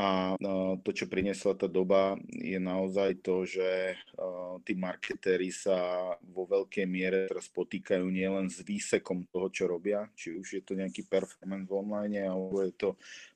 a 0.00 0.32
to, 0.80 0.90
čo 0.96 1.12
priniesla 1.12 1.60
tá 1.60 1.68
doba, 1.68 2.16
je 2.24 2.56
naozaj 2.56 3.20
to, 3.20 3.44
že 3.44 4.00
tí 4.64 4.72
marketéri 4.72 5.52
sa 5.52 6.08
vo 6.24 6.48
veľkej 6.48 6.88
miere 6.88 7.28
teraz 7.28 7.52
potýkajú 7.52 8.08
nielen 8.08 8.48
s 8.48 8.64
výsekom 8.64 9.28
toho, 9.28 9.52
čo 9.52 9.68
robia, 9.68 10.08
či 10.16 10.32
už 10.40 10.46
je 10.56 10.62
to 10.64 10.72
nejaký 10.72 11.04
performance 11.04 11.68
online, 11.68 12.16
alebo 12.24 12.64
je 12.64 12.72
to 12.80 12.90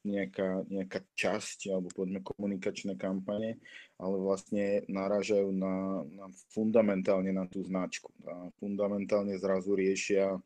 nejaká, 0.08 0.64
nejaká 0.72 1.04
časť, 1.12 1.68
alebo 1.68 1.92
povedzme 1.92 2.24
komunikačné 2.24 2.96
kampane, 2.96 3.60
ale 4.00 4.16
vlastne 4.16 4.88
narážajú 4.88 5.52
na, 5.52 6.00
na 6.16 6.32
fundamentálne 6.48 7.28
na 7.28 7.44
tú 7.44 7.60
značku. 7.60 8.08
A 8.24 8.48
fundamentálne 8.56 9.36
zrazu 9.36 9.76
riešia 9.76 10.40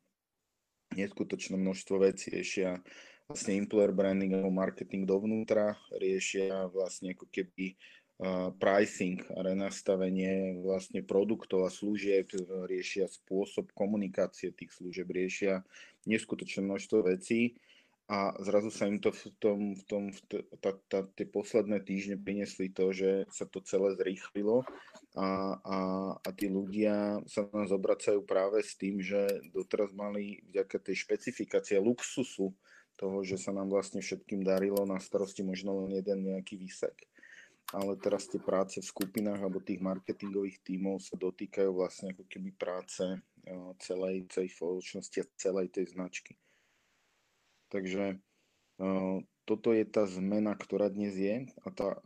neskutočné 0.98 1.54
množstvo 1.54 2.02
vecí, 2.02 2.34
riešia 2.34 2.82
vlastne 3.28 3.60
employer 3.60 3.92
branding 3.92 4.32
alebo 4.32 4.48
marketing 4.48 5.04
dovnútra, 5.04 5.76
riešia 6.00 6.72
vlastne 6.72 7.12
ako 7.12 7.28
keby 7.28 7.76
pricing 8.58 9.20
a 9.36 9.46
renastavenie 9.46 10.58
vlastne 10.64 11.04
produktov 11.04 11.68
a 11.68 11.70
služieb, 11.70 12.32
riešia 12.66 13.06
spôsob 13.06 13.70
komunikácie 13.76 14.50
tých 14.56 14.74
služieb, 14.74 15.06
riešia 15.12 15.62
neskutočné 16.08 16.64
množstvo 16.64 17.04
vecí. 17.04 17.60
A 18.08 18.32
zrazu 18.40 18.72
sa 18.72 18.88
im 18.88 18.96
to 19.04 19.12
v 19.12 19.36
tom, 19.36 19.60
v 19.76 19.82
tom 19.84 20.02
v 20.08 20.20
t- 20.24 20.46
tá, 20.64 20.72
tá, 20.88 21.04
tie 21.12 21.28
posledné 21.28 21.84
týždne 21.84 22.16
priniesli 22.16 22.72
to, 22.72 22.88
že 22.96 23.28
sa 23.28 23.44
to 23.44 23.60
celé 23.60 23.92
zrýchlilo. 24.00 24.64
A, 25.12 25.60
a, 25.60 25.78
a 26.16 26.28
tí 26.32 26.48
ľudia 26.48 27.20
sa 27.28 27.44
nás 27.52 27.68
obracajú 27.68 28.24
práve 28.24 28.64
s 28.64 28.80
tým, 28.80 29.04
že 29.04 29.28
doteraz 29.52 29.92
mali 29.92 30.40
vďaka 30.48 30.80
tej 30.80 31.04
špecifikácie 31.04 31.76
luxusu 31.76 32.56
toho, 32.98 33.22
že 33.22 33.38
sa 33.38 33.54
nám 33.54 33.70
vlastne 33.70 34.02
všetkým 34.02 34.42
darilo 34.42 34.82
na 34.82 34.98
starosti 34.98 35.46
možno 35.46 35.86
len 35.86 36.02
jeden 36.02 36.26
nejaký 36.26 36.58
výsek. 36.58 37.06
Ale 37.70 38.00
teraz 38.00 38.26
tie 38.26 38.40
práce 38.40 38.80
v 38.80 38.90
skupinách 38.90 39.44
alebo 39.44 39.62
tých 39.62 39.78
marketingových 39.78 40.64
tímov 40.66 41.04
sa 41.04 41.14
dotýkajú 41.20 41.70
vlastne 41.70 42.16
ako 42.16 42.24
keby 42.26 42.50
práce 42.56 43.04
celej 43.84 44.24
tej 44.26 44.48
spoločnosti 44.50 45.18
a 45.20 45.30
celej 45.36 45.68
tej 45.70 45.92
značky. 45.92 46.34
Takže 47.68 48.18
toto 49.44 49.68
je 49.76 49.84
tá 49.84 50.08
zmena, 50.08 50.56
ktorá 50.56 50.88
dnes 50.88 51.12
je 51.16 51.44
a 51.64 51.68
tá, 51.68 52.00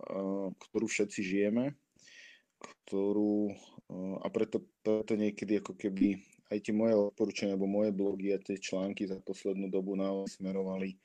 ktorú 0.71 0.87
všetci 0.91 1.21
žijeme, 1.23 1.79
ktorú, 2.59 3.55
a 4.23 4.27
preto, 4.35 4.67
preto 4.83 5.15
niekedy 5.15 5.63
ako 5.63 5.79
keby 5.79 6.23
aj 6.53 6.59
tie 6.61 6.75
moje 6.77 6.93
odporúčania, 6.93 7.57
alebo 7.57 7.65
moje 7.65 7.97
blogy 7.97 8.37
a 8.37 8.39
tie 8.39 8.61
články 8.61 9.09
za 9.09 9.17
poslednú 9.25 9.73
dobu 9.73 9.97
naozaj 9.97 10.37
smerovali 10.37 11.01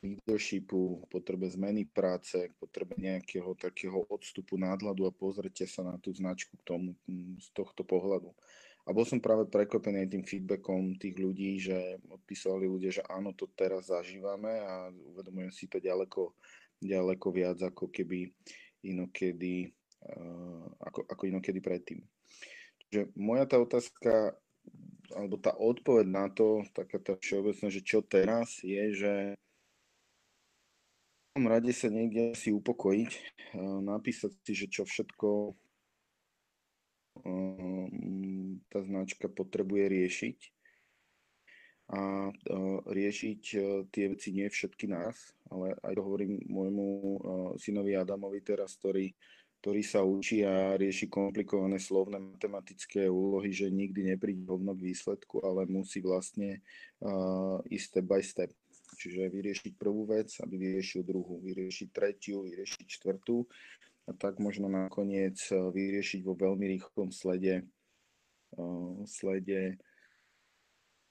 leadershipu, 0.00 1.04
potrebe 1.12 1.50
zmeny 1.50 1.84
práce, 1.84 2.48
potrebe 2.56 2.96
nejakého 2.96 3.52
takého 3.58 4.06
odstupu 4.08 4.56
nadhľadu 4.56 5.04
a 5.04 5.12
pozrite 5.12 5.68
sa 5.68 5.84
na 5.84 6.00
tú 6.00 6.14
značku 6.14 6.56
k 6.56 6.64
tomu, 6.64 6.96
z 7.36 7.48
tohto 7.52 7.84
pohľadu. 7.84 8.32
A 8.88 8.96
bol 8.96 9.04
som 9.04 9.20
práve 9.20 9.44
prekvapený 9.52 10.08
tým 10.08 10.24
feedbackom 10.24 10.96
tých 10.96 11.20
ľudí, 11.20 11.60
že 11.60 12.00
odpísali 12.08 12.64
ľudia, 12.64 12.90
že 12.96 13.04
áno, 13.12 13.36
to 13.36 13.52
teraz 13.52 13.92
zažívame 13.92 14.56
a 14.56 14.88
uvedomujem 14.88 15.52
si 15.52 15.68
to 15.68 15.76
ďaleko, 15.76 16.32
ďaleko 16.80 17.26
viac 17.28 17.60
ako 17.60 17.92
keby 17.92 18.32
inokedy, 18.80 19.68
uh, 20.16 20.64
ako, 20.80 21.04
ako 21.12 21.22
inokedy 21.28 21.60
predtým 21.60 22.00
že 22.90 23.06
moja 23.14 23.46
tá 23.46 23.56
otázka 23.62 24.34
alebo 25.10 25.38
tá 25.42 25.50
odpoveď 25.58 26.06
na 26.06 26.26
to, 26.30 26.62
taká 26.70 27.02
tá 27.02 27.18
všeobecná, 27.18 27.66
že 27.66 27.82
čo 27.82 27.98
teraz, 27.98 28.62
je, 28.62 28.94
že 28.94 29.14
v 29.34 31.28
tom 31.34 31.50
rade 31.50 31.70
sa 31.74 31.90
niekde 31.90 32.34
si 32.38 32.54
upokojiť, 32.54 33.10
napísať 33.82 34.30
si, 34.46 34.52
že 34.54 34.66
čo 34.70 34.86
všetko 34.86 35.58
tá 38.70 38.78
značka 38.86 39.26
potrebuje 39.26 39.84
riešiť 39.90 40.38
a 41.90 42.30
riešiť 42.86 43.42
tie 43.90 44.04
veci 44.14 44.30
nie 44.30 44.46
všetky 44.46 44.86
nás, 44.86 45.34
ale 45.50 45.74
aj 45.82 45.98
to 45.98 46.02
hovorím 46.06 46.38
môjmu 46.46 46.86
synovi 47.58 47.98
Adamovi 47.98 48.46
teraz, 48.46 48.78
ktorý 48.78 49.10
ktorý 49.60 49.84
sa 49.84 50.00
učí 50.00 50.40
a 50.40 50.80
rieši 50.80 51.12
komplikované 51.12 51.76
slovné 51.76 52.16
matematické 52.16 53.04
úlohy, 53.12 53.52
že 53.52 53.68
nikdy 53.68 54.16
nepríde 54.16 54.48
rovno 54.48 54.72
k 54.72 54.88
výsledku, 54.88 55.44
ale 55.44 55.68
musí 55.68 56.00
vlastne 56.00 56.64
uh, 57.04 57.60
ísť 57.68 57.86
step 58.00 58.06
by 58.08 58.22
step. 58.24 58.50
Čiže 58.96 59.28
vyriešiť 59.28 59.72
prvú 59.76 60.08
vec, 60.08 60.32
aby 60.40 60.56
vyriešil 60.56 61.04
druhú, 61.04 61.44
vyriešiť 61.44 61.88
tretiu, 61.92 62.48
vyriešiť 62.48 62.86
štvrtú 62.88 63.44
a 64.08 64.16
tak 64.16 64.40
možno 64.40 64.66
nakoniec 64.66 65.36
vyriešiť 65.52 66.20
vo 66.24 66.34
veľmi 66.40 66.64
rýchlom 66.80 67.12
slede, 67.12 67.68
uh, 68.56 68.96
slede 69.04 69.76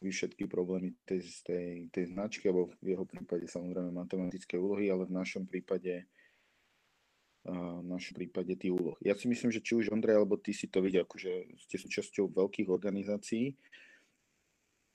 všetky 0.01 0.49
problémy 0.49 0.97
tej, 1.05 1.21
tej, 1.45 1.69
tej 1.91 2.05
značky, 2.17 2.49
alebo 2.49 2.73
v 2.81 2.97
jeho 2.97 3.05
prípade 3.05 3.45
samozrejme 3.45 3.93
matematické 3.93 4.55
úlohy, 4.57 4.87
ale 4.89 5.05
v 5.05 5.13
našom 5.13 5.43
prípade 5.45 6.09
v 7.47 7.87
našom 7.87 8.19
prípade 8.19 8.51
tých 8.59 8.75
úloh. 8.75 8.99
Ja 8.99 9.15
si 9.15 9.31
myslím, 9.31 9.49
že 9.49 9.63
či 9.63 9.79
už 9.79 9.95
Ondrej 9.95 10.19
alebo 10.19 10.35
ty 10.35 10.51
si 10.51 10.67
to 10.67 10.83
vidia, 10.83 11.07
akože 11.07 11.55
ste 11.55 11.75
súčasťou 11.79 12.35
veľkých 12.35 12.67
organizácií, 12.67 13.55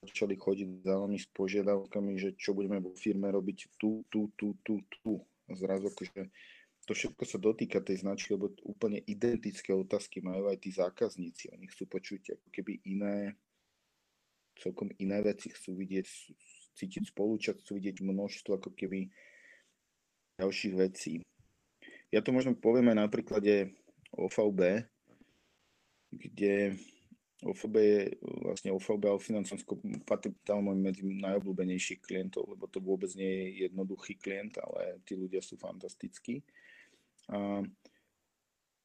začali 0.05 0.36
chodiť 0.36 0.84
za 0.84 1.01
nami 1.01 1.16
s 1.16 1.24
požiadavkami, 1.32 2.12
že 2.20 2.36
čo 2.36 2.53
budeme 2.53 2.84
vo 2.84 2.92
firme 2.92 3.32
robiť 3.32 3.80
tu, 3.80 4.05
tu, 4.12 4.28
tu, 4.36 4.61
tu, 4.61 4.84
tu. 4.92 5.24
A 5.49 5.57
zrazu 5.57 5.88
akože 5.88 6.28
to 6.84 6.92
všetko 6.92 7.24
sa 7.24 7.40
dotýka 7.40 7.80
tej 7.80 8.05
značky, 8.05 8.36
lebo 8.36 8.53
úplne 8.68 9.01
identické 9.09 9.72
otázky 9.72 10.20
majú 10.20 10.53
aj 10.53 10.61
tí 10.61 10.70
zákazníci. 10.76 11.49
Oni 11.57 11.64
chcú 11.72 11.88
počuť 11.88 12.36
ako 12.36 12.49
keby 12.53 12.84
iné, 12.84 13.40
celkom 14.61 14.92
iné 15.01 15.24
veci, 15.24 15.49
chcú 15.49 15.80
vidieť, 15.80 16.07
cítiť 16.76 17.09
spolúčasť, 17.09 17.64
chcú 17.64 17.80
vidieť 17.80 18.05
množstvo 18.05 18.61
ako 18.61 18.70
keby 18.76 19.09
ďalších 20.36 20.74
vecí. 20.76 21.24
Ja 22.14 22.22
to 22.22 22.30
možno 22.30 22.54
poviem 22.54 22.94
aj 22.94 22.98
na 23.02 23.08
príklade 23.10 23.74
OVB, 24.14 24.86
kde 26.14 26.78
OVB 27.42 27.74
je 27.82 28.02
vlastne 28.22 28.70
OVB 28.70 29.02
a 29.10 29.18
Financansko 29.18 29.82
patrí 30.06 30.30
medzi 30.78 31.02
najobľúbenejších 31.02 32.06
klientov, 32.06 32.54
lebo 32.54 32.70
to 32.70 32.78
vôbec 32.78 33.10
nie 33.18 33.26
je 33.26 33.66
jednoduchý 33.66 34.14
klient, 34.14 34.54
ale 34.62 35.02
tí 35.02 35.18
ľudia 35.18 35.42
sú 35.42 35.58
fantastickí. 35.58 36.38
A 37.34 37.66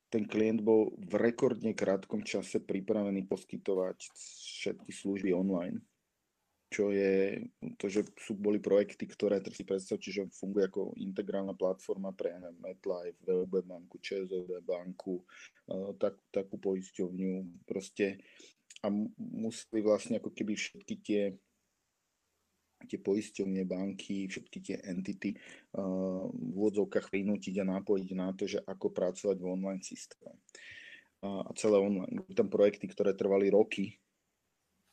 ten 0.09 0.25
klient 0.25 0.65
bol 0.65 0.97
v 0.97 1.13
rekordne 1.21 1.77
krátkom 1.77 2.25
čase 2.25 2.65
pripravený 2.65 3.29
poskytovať 3.29 4.09
všetky 4.65 4.89
služby 4.89 5.37
online 5.37 5.85
čo 6.69 6.93
je 6.93 7.41
to, 7.81 7.89
že 7.89 8.05
sú, 8.13 8.37
boli 8.37 8.61
projekty, 8.61 9.09
ktoré 9.09 9.41
si 9.49 9.65
predstavte, 9.65 10.13
že 10.13 10.29
funguje 10.29 10.69
ako 10.69 10.93
integrálna 11.01 11.57
platforma 11.57 12.13
pre 12.13 12.37
MetLife, 12.37 13.25
VB 13.25 13.65
banku, 13.65 13.97
ČSOB 13.97 14.61
banku, 14.61 15.25
tak, 15.97 16.21
takú 16.29 16.61
poisťovňu 16.61 17.65
proste 17.65 18.21
a 18.85 18.87
museli 19.17 19.81
vlastne 19.81 20.21
ako 20.21 20.29
keby 20.31 20.53
všetky 20.53 20.95
tie 21.01 21.23
tie 22.87 22.95
poisťovne, 22.95 23.67
banky, 23.67 24.31
všetky 24.31 24.57
tie 24.63 24.77
entity 24.87 25.35
uh, 25.35 26.23
v 26.31 26.53
úvodzovkách 26.55 27.11
prinútiť 27.11 27.59
a 27.59 27.69
nápojiť 27.75 28.09
na 28.15 28.31
to, 28.31 28.47
že 28.47 28.63
ako 28.63 28.95
pracovať 28.95 29.35
v 29.35 29.49
online 29.51 29.83
systéme. 29.83 30.39
Uh, 31.19 31.43
a 31.43 31.51
celé 31.59 31.75
online. 31.75 32.23
Tam 32.31 32.47
projekty, 32.47 32.87
ktoré 32.87 33.11
trvali 33.19 33.51
roky, 33.51 33.99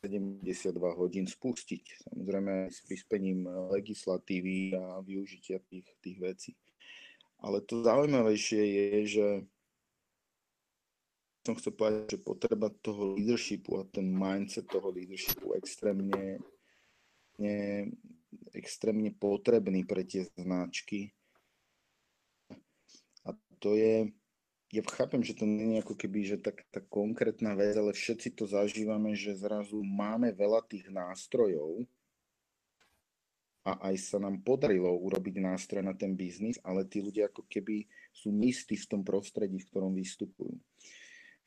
72 0.06 0.78
hodín 0.94 1.26
spustiť. 1.26 2.06
Samozrejme 2.06 2.70
s 2.70 2.78
prispením 2.86 3.46
legislatívy 3.74 4.78
a 4.78 5.02
využitia 5.02 5.58
tých, 5.66 5.86
tých 5.98 6.18
vecí. 6.22 6.52
Ale 7.42 7.60
to 7.60 7.82
zaujímavejšie 7.84 8.62
je, 8.62 8.88
že 9.06 9.26
som 11.46 11.54
chcel 11.54 11.78
povedať, 11.78 12.18
že 12.18 12.26
potreba 12.26 12.70
toho 12.82 13.14
leadershipu 13.14 13.78
a 13.78 13.86
ten 13.86 14.10
mindset 14.10 14.66
toho 14.66 14.90
leadershipu 14.90 15.54
extrémne, 15.54 16.42
ne, 17.38 17.58
extrémne 18.50 19.14
potrebný 19.14 19.86
pre 19.86 20.02
tie 20.02 20.26
značky. 20.34 21.14
A 23.22 23.30
to 23.62 23.78
je 23.78 24.10
ja 24.76 24.82
chápem, 24.84 25.24
že 25.24 25.32
to 25.32 25.48
nie 25.48 25.80
je 25.80 25.82
ako 25.82 25.94
keby, 25.96 26.20
že 26.28 26.36
tak, 26.36 26.60
tak 26.68 26.84
konkrétna 26.92 27.56
vec, 27.56 27.72
ale 27.72 27.96
všetci 27.96 28.36
to 28.36 28.44
zažívame, 28.44 29.16
že 29.16 29.32
zrazu 29.32 29.80
máme 29.80 30.36
veľa 30.36 30.60
tých 30.68 30.92
nástrojov 30.92 31.88
a 33.64 33.90
aj 33.90 33.94
sa 33.98 34.18
nám 34.20 34.44
podarilo 34.44 34.92
urobiť 34.92 35.42
nástroj 35.42 35.82
na 35.82 35.96
ten 35.96 36.12
biznis, 36.12 36.60
ale 36.60 36.84
tí 36.84 37.00
ľudia 37.00 37.32
ako 37.32 37.48
keby 37.48 37.88
sú 38.12 38.30
neistí 38.30 38.76
v 38.76 38.86
tom 38.86 39.02
prostredí, 39.02 39.58
v 39.58 39.68
ktorom 39.72 39.96
vystupujú. 39.96 40.54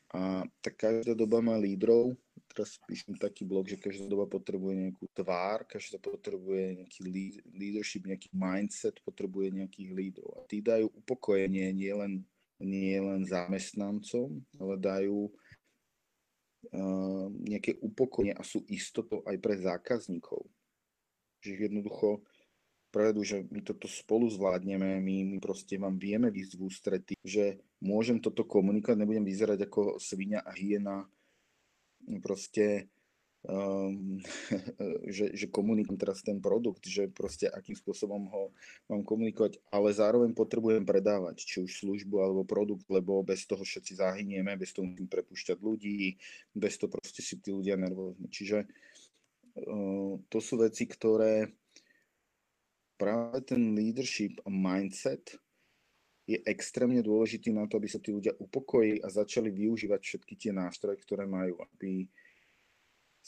A 0.09 0.41
tak 0.65 0.73
každá 0.89 1.13
doba 1.13 1.38
má 1.38 1.53
lídrov, 1.53 2.17
teraz 2.49 2.82
píšem 2.89 3.13
taký 3.13 3.45
blog, 3.45 3.69
že 3.69 3.77
každá 3.77 4.09
doba 4.09 4.25
potrebuje 4.25 4.89
nejakú 4.89 5.05
tvár, 5.13 5.69
každá 5.69 6.01
potrebuje 6.01 6.82
nejaký 6.82 6.99
leadership, 7.53 8.09
nejaký 8.09 8.34
mindset, 8.34 8.97
potrebuje 9.05 9.61
nejakých 9.61 9.89
lídrov. 9.93 10.34
A 10.34 10.41
tí 10.49 10.65
dajú 10.65 10.89
upokojenie 10.89 11.69
nielen 11.77 12.25
nie 12.60 12.99
len 12.99 13.24
zamestnancom, 13.24 14.43
ale 14.60 14.76
dajú 14.78 15.32
uh, 16.72 17.28
nejaké 17.47 17.80
upokojenie 17.80 18.36
a 18.36 18.43
sú 18.43 18.64
istotou 18.68 19.24
aj 19.24 19.36
pre 19.39 19.55
zákazníkov. 19.60 20.43
Že 21.39 21.72
jednoducho 21.72 22.24
prevedú, 22.89 23.22
že 23.22 23.45
my 23.53 23.62
toto 23.62 23.86
spolu 23.86 24.28
zvládneme, 24.28 24.99
my, 24.99 25.16
my 25.36 25.38
proste 25.38 25.78
vám 25.78 25.95
vieme 26.01 26.34
výsť 26.34 26.53
v 26.57 26.66
ústrety, 26.66 27.14
že 27.22 27.62
môžem 27.80 28.18
toto 28.18 28.43
komunikovať, 28.43 28.97
nebudem 28.97 29.24
vyzerať 29.24 29.70
ako 29.70 30.01
svinia 30.01 30.41
a 30.41 30.51
hyena, 30.57 31.05
proste 32.20 32.89
um, 33.47 34.19
že, 35.15 35.31
že 35.35 35.47
komunikujem 35.47 35.99
teraz 35.99 36.19
ten 36.25 36.43
produkt, 36.43 36.83
že 36.83 37.07
proste 37.07 37.47
akým 37.47 37.75
spôsobom 37.77 38.27
ho 38.27 38.43
mám 38.91 39.03
komunikovať, 39.07 39.61
ale 39.71 39.95
zároveň 39.95 40.35
potrebujem 40.35 40.83
predávať, 40.83 41.43
či 41.45 41.57
už 41.63 41.71
službu 41.85 42.15
alebo 42.19 42.41
produkt, 42.43 42.87
lebo 42.91 43.23
bez 43.23 43.47
toho 43.47 43.63
všetci 43.63 43.99
zahynieme, 43.99 44.59
bez 44.59 44.75
toho 44.75 44.87
musím 44.87 45.07
prepušťať 45.07 45.57
ľudí, 45.61 46.19
bez 46.51 46.75
toho 46.75 46.91
proste 46.91 47.23
si 47.23 47.39
tí 47.39 47.55
ľudia 47.55 47.79
nervózni. 47.79 48.27
Čiže 48.27 48.65
uh, 48.65 50.19
to 50.27 50.37
sú 50.43 50.59
veci, 50.59 50.83
ktoré 50.89 51.47
práve 52.99 53.39
ten 53.47 53.71
leadership 53.71 54.43
a 54.43 54.51
mindset 54.51 55.39
je 56.29 56.37
extrémne 56.45 57.01
dôležitý 57.01 57.49
na 57.49 57.65
to, 57.65 57.81
aby 57.81 57.89
sa 57.89 57.97
tí 57.97 58.13
ľudia 58.13 58.37
upokojili 58.37 59.01
a 59.01 59.09
začali 59.09 59.49
využívať 59.49 60.01
všetky 60.03 60.33
tie 60.37 60.51
nástroje, 60.53 61.01
ktoré 61.01 61.25
majú, 61.25 61.57
aby 61.57 62.05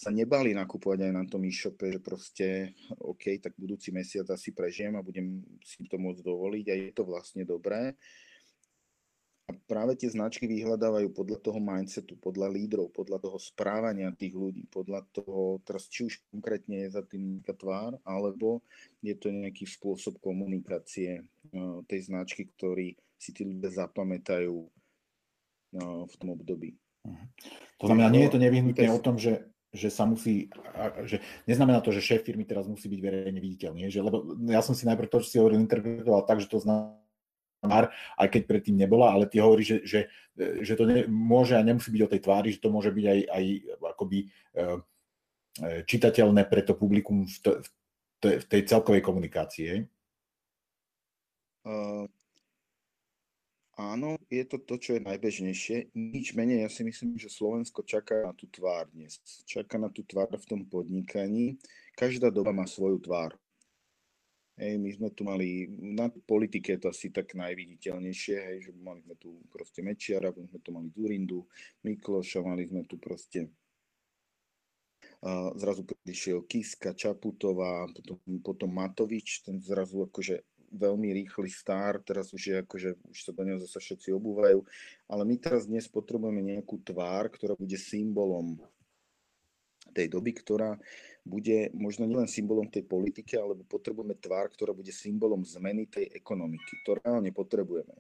sa 0.02 0.10
nebali 0.10 0.58
nakupovať 0.58 1.06
aj 1.06 1.14
na 1.14 1.24
tom 1.30 1.46
e-shope, 1.46 1.86
že 1.86 2.02
proste 2.02 2.74
OK, 2.98 3.38
tak 3.38 3.54
budúci 3.54 3.94
mesiac 3.94 4.26
asi 4.34 4.50
prežijem 4.50 4.98
a 4.98 5.06
budem 5.06 5.46
si 5.62 5.86
to 5.86 6.02
môcť 6.02 6.26
dovoliť 6.26 6.66
a 6.66 6.76
je 6.90 6.92
to 6.98 7.06
vlastne 7.06 7.46
dobré. 7.46 7.94
A 9.46 9.54
práve 9.70 9.94
tie 10.00 10.10
značky 10.10 10.50
vyhľadávajú 10.50 11.14
podľa 11.14 11.38
toho 11.46 11.60
mindsetu, 11.62 12.18
podľa 12.18 12.50
lídrov, 12.50 12.90
podľa 12.90 13.22
toho 13.22 13.38
správania 13.38 14.10
tých 14.18 14.34
ľudí, 14.34 14.66
podľa 14.74 15.06
toho, 15.14 15.62
teraz 15.62 15.86
či 15.86 16.10
už 16.10 16.18
konkrétne 16.34 16.88
je 16.88 16.98
za 16.98 17.06
tým 17.06 17.38
nejaká 17.38 17.54
tvár, 17.54 17.94
alebo 18.02 18.66
je 19.06 19.14
to 19.14 19.30
nejaký 19.30 19.70
spôsob 19.70 20.18
komunikácie 20.18 21.22
uh, 21.22 21.84
tej 21.86 22.10
značky, 22.10 22.50
ktorý 22.58 22.98
si 23.22 23.38
tí 23.38 23.46
ľudia 23.46 23.70
zapamätajú 23.70 24.56
uh, 24.66 26.04
v 26.10 26.14
tom 26.18 26.34
období. 26.34 26.74
Mhm. 27.06 27.26
To 27.82 27.86
znamená, 27.86 28.10
nie 28.10 28.26
je 28.26 28.34
to 28.34 28.42
nevyhnutné 28.42 28.88
o 28.90 29.04
tom, 29.04 29.22
že 29.22 29.52
že 29.72 29.88
sa 29.88 30.04
musí, 30.04 30.52
že 31.08 31.24
neznamená 31.48 31.80
to, 31.80 31.96
že 31.96 32.04
šéf 32.04 32.28
firmy 32.28 32.44
teraz 32.44 32.68
musí 32.68 32.92
byť 32.92 33.00
verejne 33.00 33.40
viditeľný, 33.40 33.88
že, 33.88 34.04
lebo 34.04 34.36
ja 34.52 34.60
som 34.60 34.76
si 34.76 34.84
najprv 34.84 35.08
to, 35.08 35.24
čo 35.24 35.28
si 35.32 35.40
hovoril, 35.40 35.64
interpretoval 35.64 36.28
tak, 36.28 36.44
že 36.44 36.52
to 36.52 36.60
znamená, 36.60 37.00
aj 38.20 38.28
keď 38.28 38.42
predtým 38.52 38.76
nebola, 38.76 39.16
ale 39.16 39.32
ty 39.32 39.40
hovoríš, 39.40 39.68
že, 39.68 39.80
že, 39.88 40.00
že 40.66 40.74
to 40.76 40.84
ne, 40.84 41.08
môže 41.08 41.56
a 41.56 41.64
nemusí 41.64 41.88
byť 41.88 42.02
o 42.04 42.12
tej 42.12 42.22
tvári, 42.22 42.50
že 42.52 42.60
to 42.60 42.68
môže 42.68 42.92
byť 42.92 43.06
aj, 43.08 43.20
aj 43.32 43.44
akoby 43.96 44.18
e, 44.20 44.28
čitateľné 45.88 46.42
pre 46.52 46.62
to 46.68 46.76
publikum 46.76 47.24
v, 47.24 47.38
tej, 48.20 48.36
v 48.44 48.46
tej 48.48 48.62
celkovej 48.68 49.02
komunikácii. 49.04 49.88
Uh, 51.62 52.10
áno, 53.82 54.22
je 54.30 54.46
to 54.46 54.62
to, 54.62 54.78
čo 54.78 54.90
je 54.98 55.08
najbežnejšie. 55.08 55.98
Nič 55.98 56.38
menej, 56.38 56.62
ja 56.62 56.70
si 56.70 56.86
myslím, 56.86 57.18
že 57.18 57.34
Slovensko 57.34 57.82
čaká 57.82 58.22
na 58.22 58.34
tú 58.38 58.46
tvár 58.46 58.86
dnes. 58.94 59.18
Čaká 59.50 59.82
na 59.82 59.90
tú 59.90 60.06
tvár 60.06 60.30
v 60.30 60.46
tom 60.46 60.62
podnikaní. 60.70 61.58
Každá 61.98 62.30
doba 62.30 62.54
má 62.54 62.70
svoju 62.70 63.02
tvár. 63.02 63.34
Hej, 64.62 64.78
my 64.78 64.90
sme 64.94 65.10
tu 65.10 65.26
mali, 65.26 65.66
na 65.74 66.06
politike 66.12 66.78
je 66.78 66.86
to 66.86 66.88
asi 66.94 67.10
tak 67.10 67.34
najviditeľnejšie, 67.34 68.36
hej, 68.38 68.58
že 68.70 68.72
mali 68.78 69.02
sme 69.02 69.18
tu 69.18 69.42
proste 69.50 69.82
Mečiara, 69.82 70.30
sme 70.30 70.60
tu 70.62 70.70
mali 70.70 70.94
Durindu, 70.94 71.50
Mikloša, 71.82 72.46
mali 72.46 72.70
sme 72.70 72.86
tu 72.86 73.02
proste 73.02 73.50
uh, 75.26 75.50
zrazu 75.58 75.82
prišiel 76.06 76.46
Kiska, 76.46 76.94
Čaputová, 76.94 77.90
potom, 77.90 78.18
potom 78.44 78.70
Matovič, 78.70 79.42
ten 79.42 79.58
zrazu 79.64 80.06
akože 80.06 80.51
veľmi 80.72 81.12
rýchly 81.24 81.52
star, 81.52 82.00
teraz 82.02 82.32
už 82.32 82.42
je 82.42 82.56
akože, 82.64 82.90
už 83.12 83.20
sa 83.20 83.32
do 83.36 83.44
neho 83.44 83.60
zase 83.60 83.78
všetci 83.78 84.16
obúvajú, 84.16 84.64
ale 85.12 85.24
my 85.28 85.36
teraz 85.38 85.68
dnes 85.68 85.86
potrebujeme 85.92 86.40
nejakú 86.40 86.80
tvár, 86.82 87.28
ktorá 87.30 87.54
bude 87.60 87.76
symbolom 87.76 88.58
tej 89.92 90.08
doby, 90.08 90.32
ktorá 90.32 90.80
bude 91.28 91.70
možno 91.76 92.08
nielen 92.08 92.32
symbolom 92.32 92.66
tej 92.72 92.88
politiky, 92.88 93.36
alebo 93.36 93.62
potrebujeme 93.68 94.16
tvár, 94.18 94.50
ktorá 94.50 94.72
bude 94.72 94.90
symbolom 94.96 95.44
zmeny 95.44 95.86
tej 95.86 96.10
ekonomiky. 96.16 96.82
To 96.88 96.98
reálne 96.98 97.30
potrebujeme. 97.36 97.94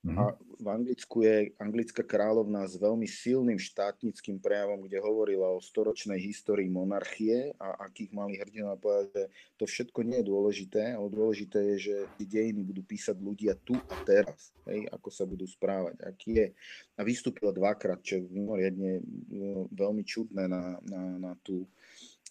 Mm-hmm. 0.00 0.16
A 0.16 0.32
v 0.32 0.68
Anglicku 0.72 1.20
je 1.20 1.52
anglická 1.60 2.00
kráľovná 2.00 2.64
s 2.64 2.80
veľmi 2.80 3.04
silným 3.04 3.60
štátnickým 3.60 4.40
prejavom, 4.40 4.80
kde 4.88 4.96
hovorila 4.96 5.52
o 5.52 5.60
storočnej 5.60 6.16
histórii 6.16 6.72
monarchie 6.72 7.52
a 7.60 7.84
akých 7.84 8.16
mali 8.16 8.40
hrdinov 8.40 8.80
povedať, 8.80 9.12
že 9.12 9.24
to 9.60 9.64
všetko 9.68 10.00
nie 10.08 10.24
je 10.24 10.30
dôležité, 10.32 10.96
ale 10.96 11.12
dôležité 11.12 11.58
je, 11.76 11.92
že 11.92 11.96
tie 12.16 12.26
dejiny 12.40 12.64
budú 12.64 12.80
písať 12.80 13.16
ľudia 13.20 13.52
tu 13.60 13.76
a 13.76 13.96
teraz, 14.08 14.56
hej, 14.72 14.88
ako 14.88 15.08
sa 15.12 15.28
budú 15.28 15.44
správať, 15.44 16.00
aký 16.00 16.30
je. 16.32 16.48
A 16.96 17.04
vystúpila 17.04 17.52
dvakrát, 17.52 18.00
čo 18.00 18.24
je 18.24 18.32
mimoriadne 18.32 19.04
no, 19.28 19.68
veľmi 19.68 20.00
čudné 20.00 20.48
na, 20.48 20.80
na, 20.80 21.02
na, 21.28 21.32
tú, 21.44 21.68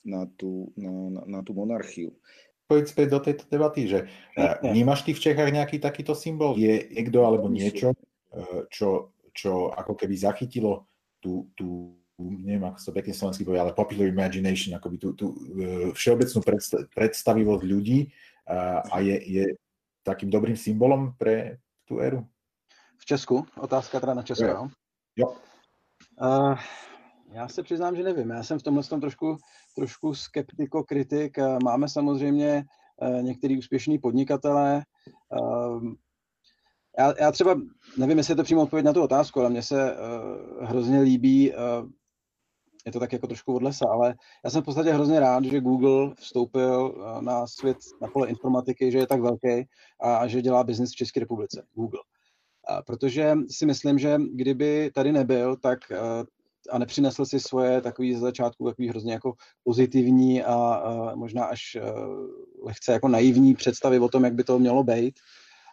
na, 0.01 0.25
tú, 0.25 0.73
na, 0.73 0.89
na, 0.89 1.21
na 1.37 1.39
tú 1.45 1.53
monarchiu 1.53 2.17
spojiť 2.69 2.85
späť 2.85 3.07
do 3.09 3.19
tejto 3.25 3.43
debaty, 3.49 3.89
že 3.89 4.05
vnímaš 4.61 5.01
ty 5.01 5.17
v 5.17 5.23
Čechách 5.25 5.49
nejaký 5.49 5.81
takýto 5.81 6.13
symbol? 6.13 6.53
Je 6.53 6.85
niekto 6.93 7.25
alebo 7.25 7.49
niečo, 7.49 7.97
e, 8.29 8.69
čo, 8.69 9.17
čo 9.33 9.73
ako 9.73 9.97
keby 9.97 10.13
zachytilo 10.13 10.85
tú, 11.17 11.49
tú 11.57 11.97
neviem, 12.21 12.69
ako 12.69 12.77
sa 12.77 12.93
pekne 12.93 13.17
slovensky 13.17 13.41
povie, 13.41 13.57
ale 13.57 13.73
popular 13.73 14.05
imagination, 14.05 14.77
akoby 14.77 15.01
tú, 15.01 15.17
tú 15.17 15.33
e, 15.33 15.89
všeobecnú 15.97 16.45
predstavivosť 16.93 17.63
ľudí 17.65 18.13
a, 18.45 18.85
a 18.85 19.01
je, 19.01 19.17
je 19.17 19.45
takým 20.05 20.29
dobrým 20.29 20.53
symbolom 20.53 21.17
pre 21.17 21.57
tú 21.89 21.97
éru? 21.97 22.21
V 23.01 23.03
Česku? 23.09 23.49
Otázka 23.57 23.97
teda 23.97 24.13
na 24.13 24.21
Česko, 24.21 24.45
jo? 24.45 24.63
Jo. 25.17 25.27
Uh, 26.21 26.53
já 27.31 27.47
se 27.47 27.63
přiznám, 27.63 27.95
že 27.95 28.03
nevím. 28.03 28.29
Já 28.29 28.43
jsem 28.43 28.59
v 28.59 28.63
tomhle 28.63 28.83
tom 28.83 29.01
trošku, 29.01 29.37
trošku 29.75 30.13
skeptiko-kritik. 30.13 31.37
Máme 31.63 31.89
samozřejmě 31.89 32.63
eh, 33.01 33.21
některý 33.21 33.57
úspěšný 33.57 33.99
podnikatelé. 33.99 34.83
Ehm, 35.33 35.95
já, 36.99 37.13
já 37.19 37.31
třeba, 37.31 37.61
nevím, 37.97 38.17
jestli 38.17 38.31
je 38.31 38.35
to 38.35 38.43
přímo 38.43 38.61
odpověď 38.61 38.85
na 38.85 38.93
tu 38.93 39.01
otázku, 39.01 39.39
ale 39.39 39.49
mně 39.49 39.63
se 39.63 39.95
uh, 39.95 40.67
hrozně 40.67 41.01
líbí, 41.01 41.51
uh, 41.51 41.89
je 42.85 42.91
to 42.91 42.99
tak 42.99 43.13
jako 43.13 43.27
trošku 43.27 43.55
od 43.55 43.63
lesa, 43.63 43.85
ale 43.91 44.15
já 44.43 44.49
jsem 44.49 44.61
v 44.61 44.65
podstatě 44.65 44.91
hrozně 44.91 45.19
rád, 45.19 45.45
že 45.45 45.59
Google 45.59 46.15
vstoupil 46.15 47.05
na 47.19 47.47
svět, 47.47 47.77
na 48.01 48.07
pole 48.07 48.27
informatiky, 48.27 48.91
že 48.91 48.97
je 48.97 49.07
tak 49.07 49.21
velký 49.21 49.67
a 50.01 50.27
že 50.27 50.41
dělá 50.41 50.63
biznis 50.63 50.91
v 50.91 50.95
České 50.95 51.19
republice. 51.19 51.65
Google. 51.73 51.99
Protože 52.85 53.35
si 53.49 53.65
myslím, 53.65 53.99
že 53.99 54.17
kdyby 54.33 54.91
tady 54.93 55.11
nebyl, 55.11 55.55
tak 55.55 55.79
a 56.71 56.77
nepřinesl 56.77 57.25
si 57.25 57.39
svoje 57.39 57.81
takový 57.81 58.15
z 58.15 58.19
začátku 58.19 58.65
takový 58.65 58.89
hrozně 58.89 59.13
jako 59.13 59.33
pozitivní 59.63 60.43
a, 60.43 60.53
a 60.53 61.15
možná 61.15 61.45
až 61.45 61.77
uh, 61.81 62.65
lehce 62.65 62.91
jako 62.91 63.07
naivní 63.07 63.55
představy 63.55 63.99
o 63.99 64.09
tom, 64.09 64.23
jak 64.23 64.33
by 64.33 64.43
to 64.43 64.59
mělo 64.59 64.83
být, 64.83 65.19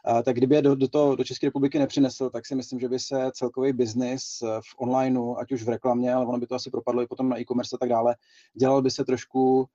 a, 0.07 0.22
tak 0.22 0.36
kdyby 0.36 0.55
je 0.55 0.62
do, 0.62 0.74
do, 0.74 0.88
toho, 0.88 1.16
do 1.16 1.24
České 1.24 1.47
republiky 1.47 1.78
nepřinesl, 1.78 2.30
tak 2.30 2.47
si 2.47 2.55
myslím, 2.55 2.80
že 2.80 2.88
by 2.88 2.99
se 2.99 3.30
celkový 3.32 3.72
biznis 3.72 4.42
e, 4.42 4.47
v 4.47 4.74
onlineu, 4.78 5.36
ať 5.36 5.53
už 5.53 5.62
v 5.62 5.68
reklamě, 5.68 6.14
ale 6.14 6.26
ono 6.26 6.38
by 6.38 6.47
to 6.47 6.55
asi 6.55 6.70
propadlo 6.70 7.03
i 7.03 7.07
potom 7.07 7.28
na 7.28 7.40
e-commerce 7.40 7.76
a 7.76 7.78
tak 7.78 7.88
dále, 7.88 8.16
dělal 8.55 8.82
by 8.82 8.90
se 8.90 9.05
trošku 9.05 9.68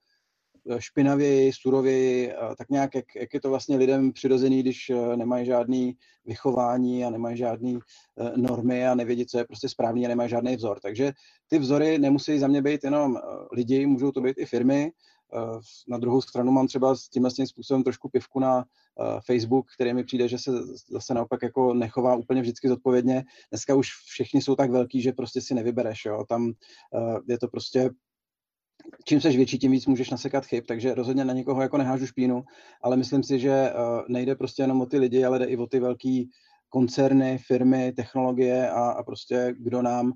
špinavěji, 0.78 1.52
surověji, 1.52 2.32
tak 2.58 2.70
nějak, 2.70 2.94
jak, 2.94 3.04
jak 3.14 3.34
je 3.34 3.40
to 3.40 3.50
vlastně 3.50 3.76
lidem 3.76 4.12
přirozený, 4.12 4.62
když 4.62 4.90
eh, 4.90 5.16
nemají 5.16 5.46
žádný 5.46 5.96
vychování 6.24 7.04
a 7.04 7.10
nemají 7.10 7.36
žádný 7.36 7.78
eh, 8.18 8.32
normy 8.36 8.86
a 8.86 8.94
nevědí, 8.94 9.26
co 9.26 9.38
je 9.38 9.44
prostě 9.44 9.68
správný 9.68 10.06
a 10.06 10.08
nemají 10.08 10.30
žádný 10.30 10.56
vzor. 10.56 10.80
Takže 10.80 11.12
ty 11.48 11.58
vzory 11.58 11.98
nemusí 11.98 12.38
za 12.38 12.48
mě 12.48 12.62
být 12.62 12.84
jenom 12.84 13.18
lidi, 13.52 13.86
můžou 13.86 14.12
to 14.12 14.20
být 14.20 14.38
i 14.38 14.46
firmy. 14.46 14.92
Na 15.88 15.98
druhou 15.98 16.20
stranu 16.20 16.52
mám 16.52 16.66
třeba 16.66 16.94
s 16.94 17.08
tímhle 17.08 17.30
tím 17.30 17.46
způsobem 17.46 17.82
trošku 17.82 18.08
pivku 18.08 18.40
na 18.40 18.64
Facebook, 19.26 19.66
který 19.74 19.94
mi 19.94 20.04
přijde, 20.04 20.28
že 20.28 20.38
se 20.38 20.50
zase 20.90 21.14
naopak 21.14 21.42
jako 21.42 21.74
nechová 21.74 22.16
úplně 22.16 22.42
vždycky 22.42 22.68
zodpovědně. 22.68 23.24
Dneska 23.50 23.74
už 23.74 23.88
všichni 24.06 24.42
jsou 24.42 24.56
tak 24.56 24.70
velký, 24.70 25.02
že 25.02 25.12
prostě 25.12 25.40
si 25.40 25.54
nevybereš. 25.54 26.04
Jo? 26.04 26.24
Tam 26.28 26.52
je 27.28 27.38
to 27.38 27.48
prostě 27.48 27.90
čím 29.04 29.20
seš 29.20 29.36
větší, 29.36 29.58
tím 29.58 29.72
víc 29.72 29.86
můžeš 29.86 30.10
nasekat 30.10 30.46
chyb, 30.46 30.64
takže 30.68 30.94
rozhodně 30.94 31.24
na 31.24 31.32
někoho 31.32 31.62
jako 31.62 31.78
nehážu 31.78 32.06
špínu, 32.06 32.44
ale 32.82 32.96
myslím 32.96 33.22
si, 33.22 33.38
že 33.38 33.50
eh, 33.50 33.72
nejde 34.08 34.34
prostě 34.34 34.62
jenom 34.62 34.80
o 34.80 34.86
ty 34.86 34.98
lidi, 34.98 35.24
ale 35.24 35.38
jde 35.38 35.44
i 35.44 35.56
o 35.56 35.66
ty 35.66 35.80
velké 35.80 36.22
koncerny, 36.68 37.38
firmy, 37.38 37.92
technologie 37.92 38.70
a, 38.70 38.90
a 38.90 39.02
prostě 39.02 39.54
kdo 39.58 39.82
nám 39.82 40.12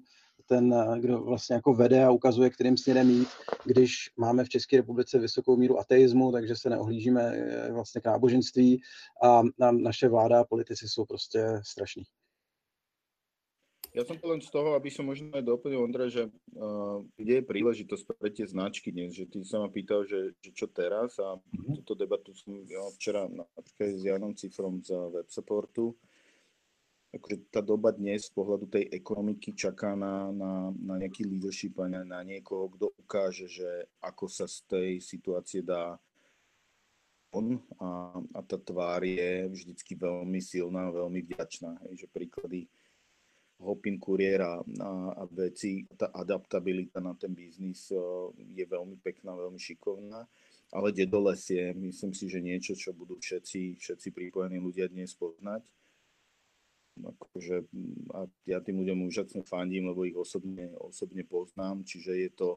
ten, 0.46 0.74
eh, 0.74 1.00
kdo 1.00 1.24
vlastně 1.24 1.54
jako 1.54 1.74
vede 1.74 2.04
a 2.04 2.10
ukazuje, 2.10 2.50
kterým 2.50 2.76
směrem 2.76 3.10
jít, 3.10 3.28
když 3.64 4.10
máme 4.16 4.44
v 4.44 4.48
České 4.48 4.76
republice 4.76 5.18
vysokou 5.18 5.56
míru 5.56 5.78
ateismu, 5.78 6.32
takže 6.32 6.56
se 6.56 6.70
neohlížíme 6.70 7.22
eh, 7.22 7.72
vlastně 7.72 8.00
k 8.00 8.04
náboženství 8.04 8.80
a 9.22 9.42
naše 9.70 10.08
vláda 10.08 10.40
a 10.40 10.44
politici 10.44 10.88
jsou 10.88 11.04
prostě 11.04 11.60
strašní. 11.66 12.02
Ja 13.97 14.05
som 14.05 14.20
to 14.20 14.28
len 14.28 14.44
z 14.44 14.53
toho, 14.53 14.76
aby 14.76 14.92
som 14.92 15.09
možno 15.09 15.32
aj 15.32 15.40
doplnil, 15.40 15.80
Ondra, 15.80 16.05
že 16.12 16.28
uh, 16.28 17.01
kde 17.16 17.40
je 17.40 17.49
príležitosť 17.49 18.05
pre 18.12 18.28
tie 18.28 18.44
značky 18.44 18.92
dnes, 18.92 19.16
že 19.16 19.24
ty 19.24 19.40
sa 19.40 19.57
ma 19.57 19.72
pýtal, 19.72 20.05
že, 20.05 20.36
že 20.36 20.53
čo 20.53 20.68
teraz 20.68 21.16
a 21.16 21.40
mm-hmm. 21.40 21.80
túto 21.80 21.97
debatu 21.97 22.36
som 22.36 22.61
ja 22.68 22.84
včera 22.92 23.24
napríklad 23.24 23.97
s 23.97 24.05
Janom 24.05 24.36
Cifrom 24.36 24.84
z 24.84 24.92
web 24.92 25.24
supportu. 25.32 25.97
Akože 27.16 27.49
tá 27.49 27.64
doba 27.64 27.88
dnes 27.88 28.28
z 28.28 28.36
pohľadu 28.36 28.68
tej 28.68 28.84
ekonomiky 28.92 29.57
čaká 29.57 29.97
na, 29.97 30.28
na, 30.28 30.68
na 30.76 31.01
nejaký 31.01 31.24
leadership 31.24 31.80
a 31.80 31.88
na, 31.88 32.05
na 32.05 32.20
niekoho, 32.20 32.68
kto 32.76 32.92
ukáže, 33.01 33.49
že 33.49 33.88
ako 34.05 34.28
sa 34.28 34.44
z 34.44 34.61
tej 34.68 34.90
situácie 35.01 35.64
dá 35.64 35.97
on 37.32 37.57
a, 37.80 38.12
a 38.36 38.40
tá 38.44 38.61
tvár 38.61 39.09
je 39.09 39.49
vždycky 39.49 39.97
veľmi 39.97 40.36
silná, 40.44 40.92
veľmi 40.92 41.24
vďačná. 41.24 41.80
Hej, 41.88 42.05
že 42.05 42.12
príklady 42.12 42.68
Hopin 43.57 43.96
Kurier 43.96 44.40
a, 44.44 44.61
a 45.16 45.22
veci, 45.32 45.88
tá 45.96 46.12
adaptabilita 46.12 47.00
na 47.00 47.16
ten 47.16 47.32
biznis 47.32 47.88
e, 47.88 47.96
je 48.52 48.64
veľmi 48.68 49.00
pekná, 49.00 49.32
veľmi 49.32 49.57
šikovná. 49.57 50.28
Ale 50.74 50.92
Dedoles 50.92 51.46
je, 51.48 51.72
myslím 51.72 52.12
si, 52.12 52.28
že 52.28 52.42
niečo, 52.42 52.76
čo 52.76 52.92
budú 52.92 53.16
všetci, 53.16 53.80
všetci 53.80 54.09
pripojení 54.12 54.61
ľudia 54.61 54.90
dnes 54.92 55.14
poznať. 55.16 55.64
Akože, 56.96 57.68
a 58.16 58.24
ja 58.48 58.59
tým 58.64 58.80
ľuďom 58.82 59.09
úžasne 59.09 59.44
fandím, 59.44 59.92
lebo 59.92 60.09
ich 60.09 60.16
osobne, 60.16 60.72
osobne 60.80 61.22
poznám, 61.28 61.84
čiže 61.84 62.12
je 62.12 62.30
to 62.32 62.48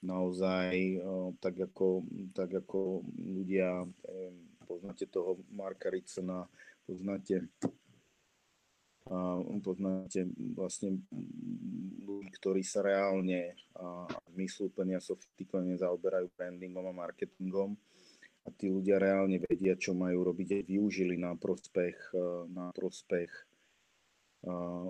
naozaj 0.00 0.72
uh, 0.96 1.30
tak, 1.38 1.60
ako, 1.60 2.02
tak 2.32 2.50
ako 2.56 3.04
ľudia, 3.20 3.84
neviem, 4.08 4.36
poznáte 4.64 5.04
toho 5.06 5.44
Marka 5.52 5.92
Ricona, 5.92 6.48
poznáte 6.88 7.52
poznáte 9.60 10.24
vlastne 10.56 11.04
ľudí, 12.02 12.32
ktorí 12.40 12.64
sa 12.64 12.80
reálne 12.80 13.52
a 13.76 14.08
zmysluplne 14.32 14.96
a 14.96 15.04
sofistikovane 15.04 15.76
zaoberajú 15.76 16.32
brandingom 16.32 16.88
a 16.88 16.94
marketingom. 16.96 17.76
A 18.42 18.50
tí 18.50 18.72
ľudia 18.72 18.98
reálne 18.98 19.38
vedia, 19.38 19.78
čo 19.78 19.94
majú 19.94 20.26
robiť, 20.26 20.58
aj 20.58 20.62
využili 20.66 21.14
na 21.14 21.38
prospech, 21.38 22.16
na 22.50 22.74
prospech 22.74 23.30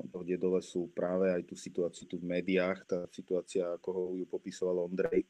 kde 0.09 0.41
dole 0.41 0.65
sú 0.65 0.89
práve 0.97 1.29
aj 1.29 1.45
tú 1.45 1.53
situáciu 1.53 2.09
tu 2.09 2.17
v 2.17 2.25
médiách, 2.25 2.89
tá 2.89 2.99
situácia, 3.13 3.69
ako 3.77 3.89
ho 3.93 4.03
ju 4.17 4.25
popisoval 4.25 4.89
Ondrej, 4.89 5.29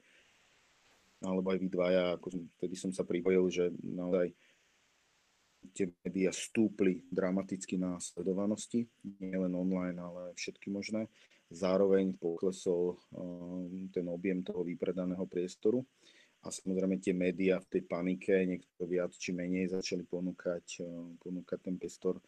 alebo 1.26 1.50
aj 1.50 1.58
vy 1.58 1.66
dvaja, 1.66 2.04
ako 2.14 2.30
vtedy 2.58 2.78
som 2.78 2.94
sa 2.94 3.02
pripojil, 3.02 3.42
že 3.50 3.64
naozaj 3.82 4.30
tie 5.72 5.90
médiá 6.04 6.30
stúpli 6.30 7.02
dramaticky 7.08 7.80
na 7.80 7.96
sledovanosti, 7.96 8.84
nielen 9.18 9.56
online, 9.56 9.98
ale 9.98 10.22
všetky 10.36 10.68
možné. 10.68 11.08
Zároveň 11.52 12.16
poklesol 12.16 12.96
um, 13.12 13.88
ten 13.92 14.08
objem 14.08 14.40
toho 14.40 14.64
vypredaného 14.64 15.24
priestoru 15.28 15.84
a 16.44 16.48
samozrejme 16.48 16.96
tie 17.00 17.12
médiá 17.12 17.60
v 17.60 17.76
tej 17.76 17.82
panike, 17.84 18.32
niektoré 18.32 18.84
viac 18.88 19.12
či 19.12 19.36
menej 19.36 19.72
začali 19.72 20.04
ponúkať, 20.08 20.80
um, 20.84 21.16
ponúkať 21.20 21.58
ten 21.60 21.76
priestor 21.76 22.20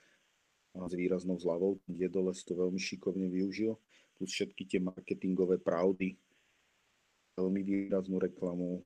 s 0.74 0.92
výraznou 0.92 1.38
zľavou. 1.38 1.78
Jedoles 1.86 2.42
to 2.42 2.59
veľmi 2.59 2.82
šikovne 2.82 3.30
využil, 3.30 3.78
plus 4.18 4.30
všetky 4.34 4.66
tie 4.66 4.80
marketingové 4.82 5.62
pravdy, 5.62 6.18
veľmi 7.38 7.61
výraznú 7.62 8.18
reklamu, 8.18 8.82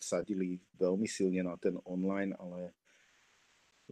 vsadili 0.00 0.56
veľmi 0.80 1.04
silne 1.04 1.44
na 1.44 1.54
ten 1.60 1.76
online, 1.84 2.32
ale 2.40 2.72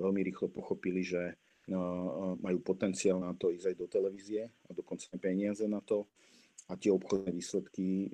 veľmi 0.00 0.24
rýchlo 0.24 0.48
pochopili, 0.48 1.04
že 1.04 1.36
majú 2.40 2.58
potenciál 2.64 3.20
na 3.22 3.36
to 3.36 3.52
ísť 3.54 3.70
aj 3.70 3.76
do 3.78 3.86
televízie 3.86 4.42
a 4.48 4.70
dokonca 4.74 5.06
aj 5.12 5.20
peniaze 5.20 5.62
na 5.68 5.78
to. 5.84 6.08
A 6.70 6.78
tie 6.78 6.90
obchodné 6.90 7.34
výsledky 7.34 8.10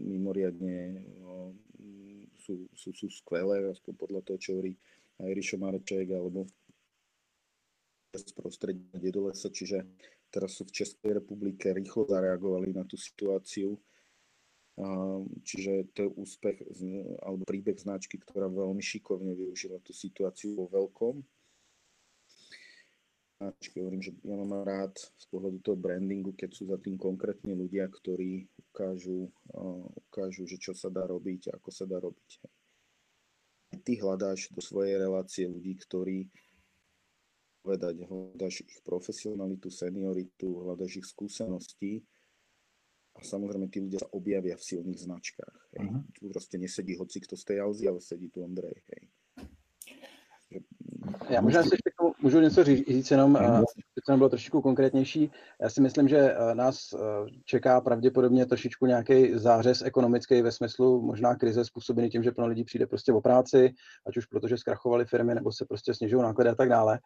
mimoriadne 0.00 1.04
sú, 2.40 2.68
sú, 2.76 2.88
sú 2.92 3.08
skvelé, 3.08 3.66
aspoň 3.72 3.92
podľa 3.96 4.20
toho, 4.22 4.38
čo 4.38 4.50
hovorí 4.56 4.76
aj 5.18 5.30
Rišo 5.32 5.56
Mareček 5.56 6.08
alebo 6.12 6.44
z 8.16 8.32
prostredia 8.32 8.96
Dedolesa, 8.96 9.52
čiže 9.52 9.84
teraz 10.32 10.56
sú 10.56 10.64
v 10.64 10.76
Českej 10.76 11.20
republike, 11.20 11.72
rýchlo 11.72 12.08
zareagovali 12.08 12.72
na 12.72 12.84
tú 12.84 12.96
situáciu. 12.96 13.76
Čiže 15.40 15.88
to 15.96 15.98
je 16.04 16.10
úspech 16.20 16.60
alebo 17.24 17.48
príbeh 17.48 17.80
značky, 17.80 18.20
ktorá 18.20 18.52
veľmi 18.52 18.84
šikovne 18.84 19.32
využila 19.32 19.80
tú 19.80 19.96
situáciu 19.96 20.52
vo 20.52 20.68
veľkom. 20.68 21.24
Značky, 23.36 23.80
hovorím, 23.80 24.00
že 24.04 24.12
ja 24.20 24.36
mám 24.36 24.64
rád 24.64 24.96
z 24.96 25.24
pohľadu 25.32 25.60
toho 25.64 25.76
brandingu, 25.76 26.32
keď 26.36 26.50
sú 26.56 26.68
za 26.68 26.80
tým 26.80 26.96
konkrétni 26.96 27.52
ľudia, 27.56 27.88
ktorí 27.88 28.48
ukážu, 28.68 29.32
ukážu, 30.08 30.48
že 30.48 30.60
čo 30.60 30.72
sa 30.72 30.92
dá 30.92 31.04
robiť, 31.04 31.52
ako 31.56 31.68
sa 31.68 31.84
dá 31.88 32.00
robiť. 32.00 32.40
Ty 33.80 33.92
hľadáš 33.96 34.52
do 34.52 34.64
svojej 34.64 34.96
relácie 34.96 35.48
ľudí, 35.48 35.76
ktorí 35.84 36.32
povedať, 37.60 38.08
hľadáš 38.08 38.64
ich 38.64 38.80
profesionalitu, 38.84 39.68
senioritu, 39.68 40.64
hľadáš 40.68 41.00
ich 41.00 41.08
skúsenosti 41.08 42.04
a 43.16 43.24
samozrejme 43.24 43.72
tí 43.72 43.80
ľudia 43.80 44.04
sa 44.04 44.12
objavia 44.12 44.60
v 44.60 44.66
silných 44.68 45.00
značkách. 45.00 45.56
Hej. 45.80 45.88
Uh-huh. 45.88 46.04
Tu 46.12 46.28
proste 46.28 46.56
nesedí 46.60 46.92
hoci 47.00 47.24
kto 47.24 47.34
z 47.34 47.44
tej 47.48 47.58
Alzy, 47.64 47.84
ale 47.88 48.00
sedí 48.04 48.28
tu 48.28 48.44
Ondrej. 48.44 48.76
Hej. 48.92 49.08
Já 51.28 51.40
možná 51.40 51.62
si 51.62 51.68
ještě 51.72 51.90
můžu 52.22 52.40
něco 52.40 52.64
říct, 52.64 53.10
jenom, 53.10 53.34
uh, 53.34 53.62
to 54.06 54.16
bylo 54.16 54.28
trošičku 54.28 54.60
konkrétnější. 54.62 55.30
Já 55.62 55.70
si 55.70 55.80
myslím, 55.80 56.08
že 56.08 56.34
uh, 56.34 56.54
nás 56.54 56.92
uh, 56.92 57.00
čeká 57.44 57.80
pravděpodobně 57.80 58.46
trošičku 58.46 58.86
nějaký 58.86 59.38
zářez 59.38 59.82
ekonomický 59.82 60.42
ve 60.42 60.52
smyslu 60.52 61.02
možná 61.02 61.34
krize 61.34 61.64
způsobený 61.64 62.10
tím, 62.10 62.22
že 62.22 62.32
pro 62.32 62.46
lidí 62.46 62.64
přijde 62.64 62.86
prostě 62.86 63.12
o 63.12 63.20
práci, 63.20 63.70
ať 64.06 64.16
už 64.16 64.26
protože 64.26 64.58
zkrachovaly 64.58 65.04
firmy 65.04 65.34
nebo 65.34 65.52
se 65.52 65.64
prostě 65.68 65.94
snižují 65.94 66.22
náklady 66.22 66.50
a 66.50 66.54
tak 66.54 66.68
dále. 66.68 66.98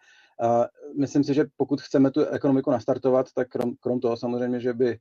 Myslím 0.99 1.25
si, 1.25 1.35
že 1.35 1.45
pokud 1.57 1.81
chceme 1.81 2.11
tu 2.11 2.25
ekonomiku 2.25 2.71
nastartovat, 2.71 3.27
tak 3.35 3.49
krom, 3.49 3.73
krom 3.81 4.01
toho 4.01 4.17
samozřejmě, 4.17 4.61
že 4.61 4.73
by 4.73 4.99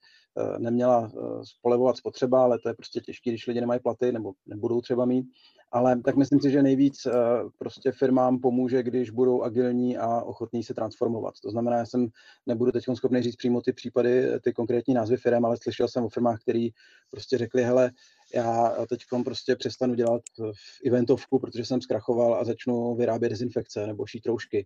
neměla 0.57 1.11
spolevovat 1.43 1.97
spotřeba, 1.97 2.43
ale 2.43 2.59
to 2.59 2.69
je 2.69 2.73
prostě 2.73 2.99
těžké, 2.99 3.29
když 3.29 3.47
lidi 3.47 3.61
nemají 3.61 3.79
platy 3.79 4.11
nebo 4.11 4.31
nebudou 4.45 4.81
třeba 4.81 5.05
mít, 5.05 5.25
ale 5.72 6.01
tak 6.01 6.15
myslím 6.15 6.39
si, 6.39 6.51
že 6.51 6.63
nejvíc 6.63 7.05
uh, 7.05 7.13
prostě 7.57 7.91
firmám 7.91 8.39
pomůže, 8.39 8.84
když 8.84 9.09
budou 9.09 9.41
agilní 9.41 9.97
a 9.97 10.22
ochotní 10.22 10.63
se 10.63 10.74
transformovat. 10.74 11.34
To 11.43 11.51
znamená, 11.51 11.78
já 11.78 11.86
jsem 11.86 12.07
nebudu 12.45 12.72
teď 12.72 12.84
schopný 12.93 13.22
říct 13.22 13.36
přímo 13.36 13.61
ty 13.61 13.74
případy, 13.74 14.39
ty 14.41 14.53
konkrétní 14.53 14.93
názvy 14.93 15.17
firm, 15.17 15.45
ale 15.45 15.57
slyšel 15.63 15.88
jsem 15.88 16.03
o 16.03 16.09
firmách, 16.09 16.41
které 16.41 16.67
prostě 17.11 17.38
řekli, 17.38 17.63
hele, 17.63 17.91
já 18.36 18.75
teď 18.89 19.01
prostě 19.23 19.55
přestanu 19.55 19.93
dělat 19.95 20.21
v 20.38 20.88
eventovku, 20.88 21.39
protože 21.39 21.65
jsem 21.65 21.82
zkrachoval 21.82 22.36
a 22.36 22.43
začnu 22.43 22.95
vyrábět 22.95 23.30
dezinfekce 23.30 23.88
nebo 23.88 24.05
šít 24.05 24.25
roušky. 24.25 24.65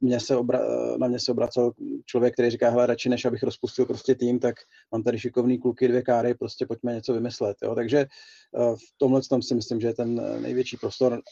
Mě 0.00 0.20
se 0.20 0.36
obra- 0.36 0.98
na 0.98 1.08
mě 1.08 1.18
se 1.18 1.32
obracel 1.32 1.72
člověk, 2.06 2.34
který 2.34 2.50
říká, 2.50 2.70
hele, 2.70 2.86
radši 2.86 3.08
než 3.08 3.24
abych 3.24 3.42
rozpustil 3.42 3.86
prostě 3.86 4.14
tým, 4.14 4.38
tak 4.38 4.54
mám 4.92 5.02
tady 5.02 5.18
šikovný 5.18 5.58
kluky, 5.58 5.88
dvě 5.88 6.02
káry, 6.02 6.34
prostě 6.34 6.66
pojďme 6.66 6.94
něco 6.94 7.12
vymyslet. 7.12 7.56
Jo? 7.62 7.74
Takže 7.74 8.06
v 8.54 8.98
tomhle 8.98 9.20
tom 9.22 9.42
si 9.42 9.54
myslím, 9.54 9.80
že 9.80 9.86
je 9.86 9.94
ten 9.94 10.42
největší 10.42 10.76
prostor 10.76 11.22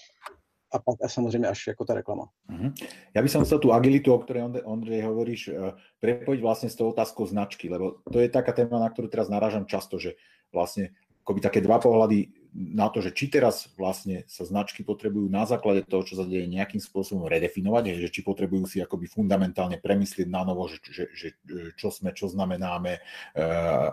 a 0.72 0.78
pak 0.78 0.96
a 1.04 1.08
samozřejmě 1.08 1.48
až 1.48 1.66
jako 1.66 1.84
ta 1.84 1.94
reklama. 1.94 2.28
Uh-huh. 2.50 2.72
Ja 3.16 3.24
by 3.24 3.28
som 3.32 3.40
chcel 3.40 3.56
tú 3.56 3.72
agilitu, 3.72 4.12
o 4.12 4.20
ktorej 4.20 4.68
Ondrej 4.68 5.00
hovoríš, 5.00 5.48
prepojiť 5.96 6.40
vlastne 6.44 6.68
s 6.68 6.76
tou 6.76 6.92
otázkou 6.92 7.24
značky, 7.24 7.72
lebo 7.72 8.04
to 8.04 8.20
je 8.20 8.28
taká 8.28 8.52
téma, 8.52 8.76
na 8.76 8.92
ktorú 8.92 9.08
teraz 9.08 9.32
narážam 9.32 9.64
často, 9.64 9.96
že 9.96 10.20
vlastne 10.52 10.92
akoby 11.28 11.44
také 11.44 11.60
dva 11.60 11.76
pohľady 11.76 12.32
na 12.56 12.88
to, 12.88 13.04
že 13.04 13.12
či 13.12 13.28
teraz 13.28 13.68
vlastne 13.76 14.24
sa 14.24 14.42
značky 14.48 14.80
potrebujú 14.80 15.28
na 15.28 15.44
základe 15.44 15.84
toho, 15.84 16.00
čo 16.02 16.16
sa 16.16 16.24
deje, 16.24 16.48
nejakým 16.48 16.80
spôsobom 16.80 17.28
redefinovať, 17.28 18.00
že 18.00 18.08
či 18.08 18.24
potrebujú 18.24 18.64
si 18.64 18.80
akoby 18.80 19.04
fundamentálne 19.06 19.76
premyslieť 19.78 20.26
na 20.26 20.42
novo, 20.48 20.66
že, 20.66 20.80
že, 20.88 21.04
že 21.12 21.28
čo 21.76 21.92
sme, 21.92 22.16
čo 22.16 22.26
znamenáme, 22.26 22.98
e, 23.36 23.44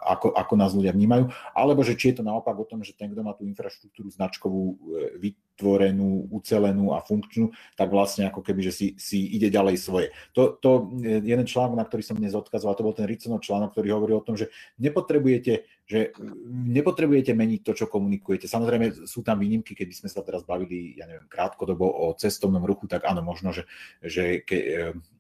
ako, 0.02 0.34
ako 0.34 0.54
nás 0.56 0.72
ľudia 0.72 0.96
vnímajú, 0.96 1.30
alebo 1.52 1.84
že 1.84 2.00
či 2.00 2.16
je 2.16 2.24
to 2.24 2.24
naopak 2.24 2.56
o 2.56 2.66
tom, 2.66 2.82
že 2.82 2.96
ten, 2.96 3.12
kto 3.12 3.22
má 3.22 3.36
tú 3.36 3.44
infraštruktúru 3.44 4.08
značkovú 4.10 4.64
e, 4.72 4.76
vytvorenú, 5.20 6.32
ucelenú 6.32 6.96
a 6.96 7.04
funkčnú, 7.04 7.52
tak 7.76 7.92
vlastne 7.92 8.32
ako 8.32 8.40
keby, 8.40 8.72
že 8.72 8.74
si, 8.74 8.88
si 8.96 9.36
ide 9.36 9.52
ďalej 9.52 9.76
svoje. 9.78 10.08
To, 10.34 10.56
to 10.58 10.96
jeden 11.04 11.46
článok, 11.46 11.76
na 11.76 11.86
ktorý 11.86 12.02
som 12.02 12.18
dnes 12.18 12.34
odkazoval, 12.34 12.74
to 12.80 12.88
bol 12.88 12.96
ten 12.96 13.06
Riconov 13.06 13.44
článok, 13.44 13.76
ktorý 13.76 13.94
hovorí 13.94 14.14
o 14.16 14.26
tom, 14.26 14.40
že 14.40 14.50
nepotrebujete 14.80 15.68
že 15.86 16.18
nepotrebujete 16.50 17.38
meniť 17.38 17.62
to, 17.62 17.72
čo 17.78 17.86
komunikujete. 17.86 18.50
Samozrejme 18.50 19.06
sú 19.06 19.22
tam 19.22 19.38
výnimky, 19.38 19.78
keby 19.78 19.94
sme 19.94 20.10
sa 20.10 20.26
teraz 20.26 20.42
bavili, 20.42 20.98
ja 20.98 21.06
neviem, 21.06 21.30
krátkodobo 21.30 21.86
o 21.86 22.18
cestovnom 22.18 22.66
ruchu, 22.66 22.90
tak 22.90 23.06
áno, 23.06 23.22
možno, 23.22 23.54
že, 23.54 23.70
že 24.02 24.42
ke, 24.42 24.58
e, 24.58 24.78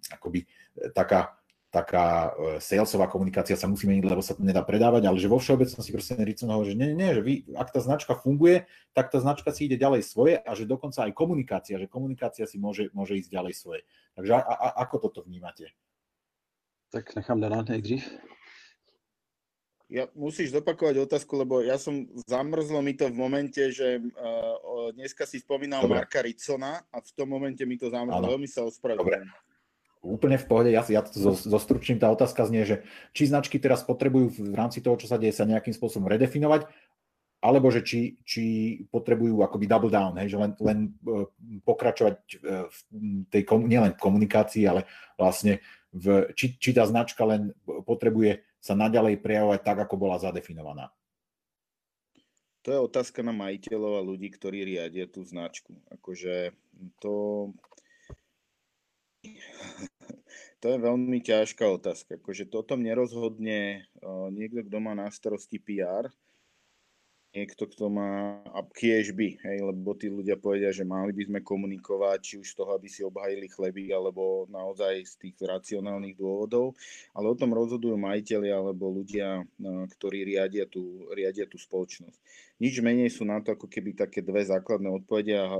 akoby 0.09 0.49
taká, 0.97 1.37
taká 1.69 2.33
e, 2.33 2.57
salesová 2.57 3.05
komunikácia 3.05 3.53
sa 3.53 3.69
musí 3.69 3.85
meniť, 3.85 4.09
lebo 4.09 4.25
sa 4.25 4.33
to 4.33 4.41
nedá 4.41 4.65
predávať, 4.65 5.05
ale 5.05 5.21
že 5.21 5.29
vo 5.29 5.37
všeobecnosti 5.37 5.93
proste 5.93 6.17
Ricon 6.17 6.49
hovorí, 6.49 6.73
že 6.73 6.77
nie, 6.81 6.97
nie, 6.97 7.13
že 7.13 7.21
vy, 7.21 7.33
ak 7.53 7.69
tá 7.69 7.79
značka 7.85 8.17
funguje, 8.17 8.65
tak 8.97 9.13
tá 9.13 9.21
značka 9.21 9.53
si 9.53 9.69
ide 9.69 9.77
ďalej 9.77 10.01
svoje 10.01 10.41
a 10.41 10.51
že 10.57 10.65
dokonca 10.65 11.05
aj 11.05 11.13
komunikácia, 11.13 11.77
že 11.77 11.85
komunikácia 11.85 12.49
si 12.49 12.57
môže, 12.57 12.89
môže 12.89 13.21
ísť 13.21 13.29
ďalej 13.29 13.53
svoje. 13.53 13.81
Takže 14.17 14.33
a, 14.33 14.41
a, 14.41 14.67
ako 14.81 14.97
toto 14.97 15.21
vnímate? 15.29 15.77
Tak 16.89 17.13
nechám 17.13 17.37
Dana 17.37 17.61
nejdřív. 17.61 18.01
Ja, 19.85 20.09
musíš 20.17 20.49
zopakovať 20.49 21.05
otázku, 21.05 21.37
lebo 21.37 21.61
ja 21.61 21.77
som 21.77 22.09
zamrzlo 22.25 22.81
mi 22.81 22.97
to 22.97 23.05
v 23.05 23.17
momente, 23.21 23.61
že 23.69 24.01
uh, 24.01 24.89
dneska 24.97 25.29
si 25.29 25.37
spomínal 25.37 25.85
Dobre. 25.85 26.01
Marka 26.01 26.25
Ricona 26.25 26.81
a 26.89 26.97
v 26.97 27.11
tom 27.13 27.29
momente 27.29 27.61
mi 27.69 27.77
to 27.77 27.93
zamrzlo. 27.93 28.33
Veľmi 28.33 28.49
sa 28.49 28.65
ospravedlňujem. 28.65 29.29
Úplne 30.05 30.37
v 30.41 30.45
pohode, 30.45 30.69
ja, 30.73 30.81
ja 30.85 31.01
to 31.05 31.33
zostručím, 31.33 32.01
tá 32.01 32.09
otázka 32.13 32.45
znie, 32.49 32.65
že 32.65 32.85
či 33.13 33.29
značky 33.29 33.57
teraz 33.61 33.81
potrebujú 33.85 34.37
v 34.41 34.53
rámci 34.57 34.81
toho, 34.81 34.97
čo 34.97 35.09
sa 35.09 35.21
deje, 35.21 35.33
sa 35.33 35.49
nejakým 35.49 35.73
spôsobom 35.73 36.05
redefinovať, 36.09 36.65
alebo 37.41 37.69
že 37.69 37.85
či, 37.85 38.17
či 38.25 38.43
potrebujú 38.89 39.45
akoby 39.45 39.65
double 39.69 39.93
down, 39.93 40.17
hej, 40.17 40.33
že 40.33 40.37
len, 40.41 40.51
len 40.61 40.79
uh, 41.05 41.29
pokračovať 41.61 42.17
uh, 42.41 42.69
v 42.69 42.77
tej, 43.29 43.41
nielen 43.65 43.93
v 43.93 44.01
komunikácii, 44.01 44.65
ale 44.65 44.89
vlastne 45.17 45.61
v, 45.93 46.29
či, 46.33 46.57
či 46.57 46.73
tá 46.73 46.85
značka 46.89 47.21
len 47.25 47.53
potrebuje 47.65 48.41
sa 48.65 48.73
naďalej 48.73 49.21
prejavovať 49.21 49.61
tak, 49.61 49.77
ako 49.85 49.93
bola 49.93 50.17
zadefinovaná? 50.17 50.89
To 52.65 52.73
je 52.73 52.81
otázka 52.81 53.21
na 53.21 53.29
majiteľov 53.29 54.01
a 54.01 54.07
ľudí, 54.09 54.33
ktorí 54.33 54.65
riadia 54.65 55.05
tú 55.05 55.21
značku. 55.21 55.77
Akože 55.93 56.57
to... 56.97 57.13
To 60.63 60.73
je 60.73 60.81
veľmi 60.81 61.21
ťažká 61.21 61.61
otázka. 61.61 62.17
Akože 62.17 62.49
toto 62.49 62.73
nerozhodne 62.73 63.85
niekto, 64.33 64.65
kto 64.65 64.77
má 64.81 64.97
na 64.97 65.13
starosti 65.13 65.61
PR, 65.61 66.09
niekto, 67.35 67.67
kto 67.67 67.91
má 67.91 68.39
kiež 68.71 69.11
by, 69.11 69.43
hej, 69.43 69.57
lebo 69.59 69.91
tí 69.91 70.07
ľudia 70.07 70.39
povedia, 70.39 70.71
že 70.71 70.87
mali 70.87 71.11
by 71.11 71.27
sme 71.27 71.39
komunikovať, 71.43 72.17
či 72.23 72.33
už 72.39 72.47
z 72.47 72.55
toho, 72.55 72.71
aby 72.71 72.87
si 72.87 73.03
obhajili 73.03 73.51
chleby, 73.51 73.91
alebo 73.91 74.47
naozaj 74.47 75.03
z 75.03 75.13
tých 75.19 75.35
racionálnych 75.43 76.15
dôvodov, 76.15 76.79
ale 77.11 77.27
o 77.27 77.35
tom 77.35 77.51
rozhodujú 77.51 77.99
majiteľi 77.99 78.49
alebo 78.55 78.87
ľudia, 78.95 79.43
ktorí 79.99 80.23
riadia 80.23 80.63
tú, 80.65 81.11
riadia 81.11 81.43
tú 81.43 81.59
spoločnosť. 81.59 82.17
Nič 82.55 82.79
menej 82.79 83.11
sú 83.11 83.27
na 83.27 83.43
to 83.43 83.51
ako 83.51 83.67
keby 83.67 83.99
také 83.99 84.23
dve 84.23 84.47
základné 84.47 84.87
odpovede 84.87 85.35
a 85.35 85.59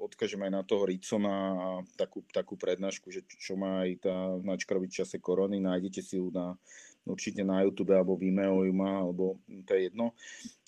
odkážem 0.00 0.40
aj 0.40 0.52
na 0.56 0.62
toho 0.64 0.88
Ricona 0.88 1.36
a 1.52 1.68
takú, 2.00 2.24
takú 2.32 2.56
prednášku, 2.56 3.12
že 3.12 3.28
čo 3.28 3.60
má 3.60 3.84
aj 3.84 4.08
tá 4.08 4.16
značka 4.40 4.72
robiť 4.72 4.88
v 4.88 4.98
čase 5.04 5.16
korony, 5.20 5.60
nájdete 5.60 6.00
si 6.00 6.16
ju 6.16 6.32
na 6.32 6.56
určite 7.04 7.44
na 7.44 7.64
YouTube 7.64 7.92
alebo 7.92 8.16
Vimeo 8.16 8.64
ju 8.64 8.74
má, 8.76 9.04
alebo 9.04 9.36
to 9.68 9.76
je 9.76 9.92
jedno. 9.92 10.16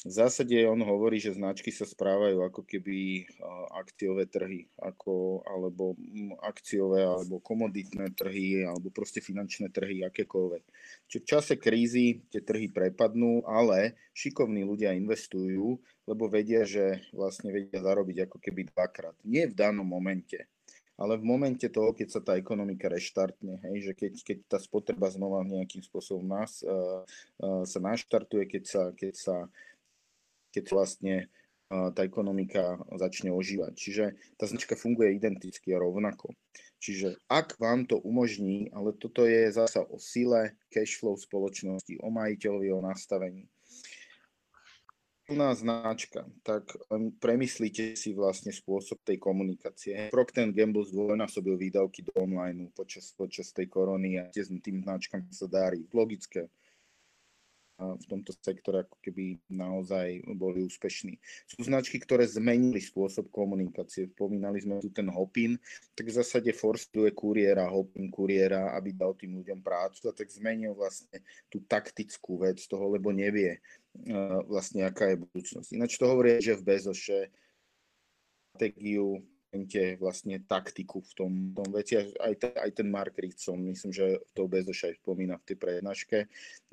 V 0.07 0.12
zásade 0.14 0.55
on 0.70 0.78
hovorí, 0.87 1.18
že 1.18 1.34
značky 1.34 1.74
sa 1.74 1.82
správajú 1.82 2.39
ako 2.47 2.62
keby 2.62 3.26
akciové 3.74 4.30
trhy, 4.30 4.70
ako, 4.78 5.43
alebo 5.43 5.99
akciové, 6.47 7.03
alebo 7.03 7.43
komoditné 7.43 8.14
trhy, 8.14 8.62
alebo 8.62 8.95
proste 8.95 9.18
finančné 9.18 9.74
trhy, 9.74 10.07
akékoľvek. 10.07 10.62
Čiže 11.11 11.20
v 11.20 11.26
čase 11.26 11.53
krízy 11.59 12.22
tie 12.30 12.39
trhy 12.39 12.70
prepadnú, 12.70 13.43
ale 13.51 13.99
šikovní 14.14 14.62
ľudia 14.62 14.95
investujú, 14.95 15.82
lebo 16.07 16.30
vedia, 16.30 16.62
že 16.62 17.03
vlastne 17.11 17.51
vedia 17.51 17.82
zarobiť 17.82 18.30
ako 18.30 18.39
keby 18.39 18.70
dvakrát. 18.70 19.18
Nie 19.26 19.51
v 19.51 19.59
danom 19.59 19.91
momente, 19.91 20.47
ale 20.97 21.20
v 21.20 21.24
momente 21.28 21.68
toho, 21.68 21.92
keď 21.92 22.09
sa 22.09 22.20
tá 22.24 22.32
ekonomika 22.40 22.88
reštartne, 22.88 23.61
hej, 23.68 23.90
že 23.90 23.92
keď, 23.92 24.12
keď 24.24 24.38
tá 24.49 24.59
spotreba 24.61 25.12
znova 25.12 25.44
nejakým 25.44 25.84
spôsobom 25.84 26.24
nás, 26.24 26.64
uh, 26.64 27.05
uh, 27.40 27.62
sa 27.68 27.78
naštartuje, 27.80 28.49
keď 28.49 28.62
sa, 28.64 28.82
keď 28.97 29.14
sa 29.14 29.36
keď 30.57 30.64
vlastne 30.72 31.14
uh, 31.68 31.92
tá 31.92 32.01
ekonomika 32.01 32.80
začne 32.97 33.28
ožívať. 33.28 33.72
Čiže 33.76 34.05
tá 34.40 34.49
značka 34.49 34.72
funguje 34.72 35.12
identicky 35.12 35.76
a 35.76 35.82
rovnako. 35.84 36.32
Čiže 36.80 37.20
ak 37.28 37.61
vám 37.61 37.84
to 37.84 38.01
umožní, 38.01 38.72
ale 38.72 38.97
toto 38.97 39.28
je 39.28 39.53
zasa 39.53 39.84
o 39.84 40.01
sile 40.01 40.57
cash 40.72 40.97
flow 40.97 41.16
spoločnosti, 41.16 42.01
o 42.01 42.09
majiteľovi, 42.09 42.72
o 42.72 42.80
nastavení 42.80 43.44
silná 45.27 45.51
značka, 45.59 46.22
tak 46.47 46.70
premyslíte 47.18 47.99
si 47.99 48.14
vlastne 48.14 48.55
spôsob 48.55 49.03
tej 49.03 49.18
komunikácie. 49.18 50.14
Procter 50.14 50.47
Gamble 50.55 50.87
zdvojnásobil 50.87 51.59
výdavky 51.59 52.07
do 52.07 52.14
online 52.14 52.70
počas, 52.70 53.11
počas 53.11 53.51
tej 53.51 53.66
korony 53.66 54.22
a 54.22 54.31
tým 54.31 54.87
značkám 54.87 55.27
sa 55.35 55.51
darí. 55.51 55.83
Logické 55.91 56.47
v 57.77 58.05
tomto 58.09 58.33
sektore 58.41 58.89
ako 58.89 58.97
keby 59.05 59.37
naozaj 59.53 60.24
boli 60.33 60.64
úspešní. 60.64 61.20
Sú 61.45 61.61
značky, 61.61 62.01
ktoré 62.01 62.24
zmenili 62.24 62.81
spôsob 62.81 63.29
komunikácie. 63.29 64.09
Spomínali 64.16 64.64
sme 64.64 64.81
tu 64.81 64.89
ten 64.89 65.05
Hopin, 65.12 65.61
tak 65.93 66.09
v 66.09 66.16
zásade 66.16 66.57
forstuje 66.57 67.12
kuriéra, 67.12 67.68
Hopin 67.68 68.09
kuriéra, 68.09 68.72
aby 68.72 68.97
dal 68.97 69.12
tým 69.12 69.37
ľuďom 69.37 69.61
prácu 69.61 70.09
a 70.09 70.16
tak 70.16 70.33
zmenil 70.33 70.72
vlastne 70.72 71.20
tú 71.53 71.61
taktickú 71.68 72.41
vec 72.41 72.64
toho, 72.64 72.97
lebo 72.97 73.12
nevie 73.12 73.61
vlastne 74.47 74.84
aká 74.84 75.12
je 75.14 75.22
budúcnosť. 75.22 75.68
Ináč 75.72 75.97
to 75.97 76.07
hovorí 76.07 76.38
že 76.40 76.59
v 76.59 76.66
Bezoše 76.66 77.18
stratégiu 78.57 79.24
vlastne 79.97 80.44
taktiku 80.44 81.01
v 81.01 81.12
tom, 81.16 81.32
tom 81.57 81.68
veci. 81.72 81.97
Aj, 81.97 82.34
ten, 82.36 82.53
aj 82.53 82.70
ten 82.76 82.88
Mark 82.92 83.16
Rickson, 83.16 83.57
myslím, 83.64 83.92
že 83.92 84.20
to 84.36 84.44
Bezoš 84.49 84.92
aj 84.92 84.94
spomína 85.01 85.40
v 85.40 85.47
tej 85.49 85.57
prednáške, 85.57 86.18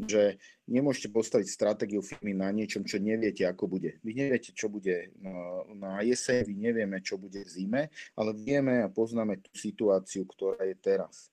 že 0.03 0.35
nemôžete 0.67 1.07
postaviť 1.13 1.47
stratégiu 1.47 2.03
firmy 2.03 2.35
na 2.35 2.51
niečom, 2.51 2.83
čo 2.83 2.99
neviete, 2.99 3.47
ako 3.47 3.71
bude. 3.79 4.03
Vy 4.03 4.11
neviete, 4.27 4.51
čo 4.51 4.67
bude 4.67 5.15
na, 5.21 5.63
na 5.71 5.91
jeseň, 6.03 6.43
vy 6.43 6.55
nevieme, 6.59 6.99
čo 6.99 7.15
bude 7.15 7.39
v 7.47 7.49
zime, 7.49 7.81
ale 8.19 8.35
vieme 8.35 8.83
a 8.83 8.91
poznáme 8.91 9.39
tú 9.39 9.51
situáciu, 9.55 10.27
ktorá 10.27 10.67
je 10.67 10.75
teraz. 10.75 11.32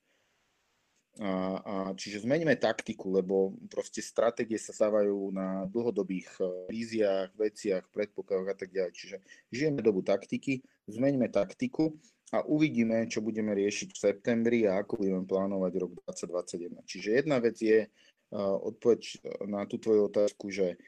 A, 1.21 1.61
a 1.61 1.75
čiže 1.93 2.25
zmeníme 2.25 2.57
taktiku, 2.57 3.13
lebo 3.13 3.53
proste 3.69 4.01
stratégie 4.01 4.57
sa 4.57 4.73
stávajú 4.73 5.37
na 5.37 5.69
dlhodobých 5.69 6.33
e, 6.41 6.73
víziách, 6.73 7.37
veciach, 7.37 7.85
predpokladoch 7.93 8.49
a 8.49 8.57
tak 8.57 8.73
ďalej. 8.73 8.97
Čiže 8.97 9.17
žijeme 9.53 9.85
dobu 9.85 10.01
taktiky, 10.01 10.65
zmeníme 10.89 11.29
taktiku 11.29 11.93
a 12.33 12.41
uvidíme, 12.49 13.05
čo 13.05 13.21
budeme 13.21 13.53
riešiť 13.53 13.89
v 13.93 14.01
septembri 14.01 14.59
a 14.65 14.81
ako 14.81 15.05
budeme 15.05 15.29
plánovať 15.29 15.73
rok 15.77 15.91
2021. 16.09 16.89
Čiže 16.89 17.09
jedna 17.21 17.37
vec 17.37 17.61
je 17.61 17.85
uh, 17.85 18.57
odpoveď 18.65 19.21
na 19.45 19.69
tú 19.69 19.77
tvoju 19.77 20.09
otázku, 20.09 20.49
že 20.49 20.81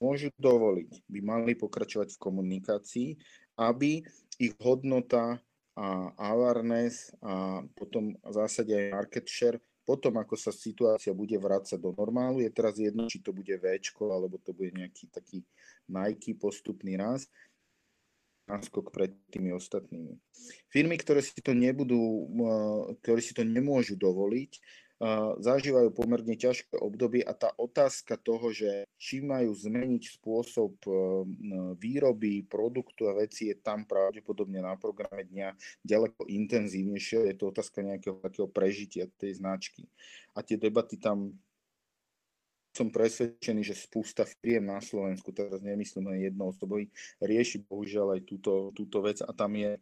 môžu 0.00 0.32
dovoliť, 0.40 1.08
by 1.12 1.20
mali 1.20 1.52
pokračovať 1.58 2.14
v 2.14 2.22
komunikácii, 2.22 3.08
aby 3.60 4.04
ich 4.36 4.54
hodnota 4.60 5.40
a 5.76 6.08
awareness 6.32 7.12
a 7.20 7.60
potom 7.76 8.16
v 8.16 8.32
zásade 8.32 8.72
aj 8.72 8.96
market 8.96 9.28
share. 9.28 9.60
Potom, 9.86 10.18
ako 10.18 10.34
sa 10.34 10.50
situácia 10.50 11.14
bude 11.14 11.38
vrácať 11.38 11.78
do 11.78 11.94
normálu, 11.94 12.42
je 12.42 12.50
teraz 12.50 12.74
jedno, 12.74 13.06
či 13.06 13.22
to 13.22 13.30
bude 13.30 13.54
V, 13.54 13.66
alebo 14.02 14.34
to 14.42 14.50
bude 14.50 14.74
nejaký 14.74 15.06
taký 15.14 15.46
Nike 15.86 16.34
postupný 16.34 16.98
raz, 16.98 17.30
náskok 18.50 18.90
pred 18.90 19.14
tými 19.30 19.54
ostatnými. 19.54 20.18
Firmy, 20.74 20.98
ktoré 20.98 21.22
si 21.22 21.38
to 21.38 21.54
nebudú, 21.54 22.26
ktoré 22.98 23.22
si 23.22 23.30
to 23.30 23.46
nemôžu 23.46 23.94
dovoliť, 23.94 24.58
zažívajú 25.40 25.92
pomerne 25.92 26.32
ťažké 26.32 26.80
obdobie 26.80 27.20
a 27.20 27.36
tá 27.36 27.52
otázka 27.60 28.16
toho, 28.16 28.48
že 28.48 28.88
či 28.96 29.20
majú 29.20 29.52
zmeniť 29.52 30.16
spôsob 30.16 30.72
e, 30.88 30.90
výroby 31.76 32.48
produktu 32.48 33.04
a 33.12 33.16
veci 33.16 33.52
je 33.52 33.60
tam 33.60 33.84
pravdepodobne 33.84 34.64
na 34.64 34.72
programe 34.80 35.28
dňa 35.28 35.52
ďaleko 35.84 36.24
intenzívnejšie. 36.32 37.28
Je 37.28 37.36
to 37.36 37.52
otázka 37.52 37.84
nejakého 37.84 38.16
takého 38.24 38.48
prežitia 38.48 39.04
tej 39.20 39.36
značky. 39.36 39.84
A 40.32 40.40
tie 40.40 40.56
debaty 40.56 40.96
tam 40.96 41.36
som 42.76 42.92
presvedčený, 42.92 43.64
že 43.64 43.72
spústa 43.72 44.28
firiem 44.28 44.68
na 44.68 44.84
Slovensku, 44.84 45.32
teraz 45.32 45.64
nemyslím 45.64 46.12
len 46.12 46.28
jedno 46.28 46.52
osobový, 46.52 46.92
rieši 47.24 47.64
bohužiaľ 47.64 48.20
aj 48.20 48.22
túto, 48.28 48.52
túto 48.76 49.00
vec 49.00 49.24
a 49.24 49.32
tam 49.32 49.56
je 49.56 49.80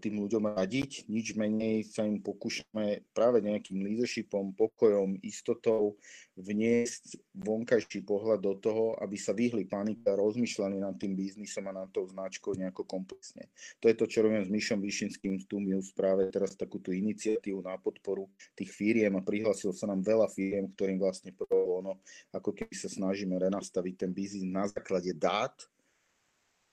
tým 0.00 0.14
ľuďom 0.24 0.56
radiť, 0.56 1.12
nič 1.12 1.36
menej 1.36 1.84
sa 1.84 2.08
im 2.08 2.24
pokúšame 2.24 3.04
práve 3.12 3.44
nejakým 3.44 3.84
leadershipom, 3.84 4.56
pokojom, 4.56 5.20
istotou 5.20 6.00
vniesť 6.40 7.20
vonkajší 7.36 8.00
pohľad 8.08 8.40
do 8.40 8.56
toho, 8.56 8.96
aby 9.04 9.20
sa 9.20 9.36
vyhli 9.36 9.68
panika 9.68 10.16
a 10.16 10.20
rozmýšľali 10.20 10.80
nad 10.80 10.96
tým 10.96 11.12
biznisom 11.12 11.68
a 11.68 11.84
nad 11.84 11.88
tou 11.92 12.08
značkou 12.08 12.56
nejako 12.56 12.88
komplexne. 12.88 13.52
To 13.84 13.92
je 13.92 13.94
to, 13.98 14.08
čo 14.08 14.24
robím 14.24 14.46
s 14.46 14.50
Myšom 14.50 14.80
Vyšinským 14.80 15.36
z 15.36 15.44
Tumius 15.44 15.92
práve 15.92 16.32
teraz 16.32 16.56
takúto 16.56 16.88
iniciatívu 16.88 17.60
na 17.60 17.76
podporu 17.76 18.30
tých 18.56 18.72
firiem 18.72 19.20
a 19.20 19.26
prihlásilo 19.26 19.76
sa 19.76 19.84
nám 19.84 20.00
veľa 20.00 20.32
firiem, 20.32 20.72
ktorým 20.72 20.96
vlastne 20.96 21.36
prvo 21.36 21.84
ono, 21.84 22.00
ako 22.32 22.56
keby 22.56 22.72
sa 22.72 22.88
snažíme 22.88 23.36
renastaviť 23.36 23.94
ten 24.08 24.10
biznis 24.16 24.48
na 24.48 24.64
základe 24.64 25.12
dát, 25.12 25.52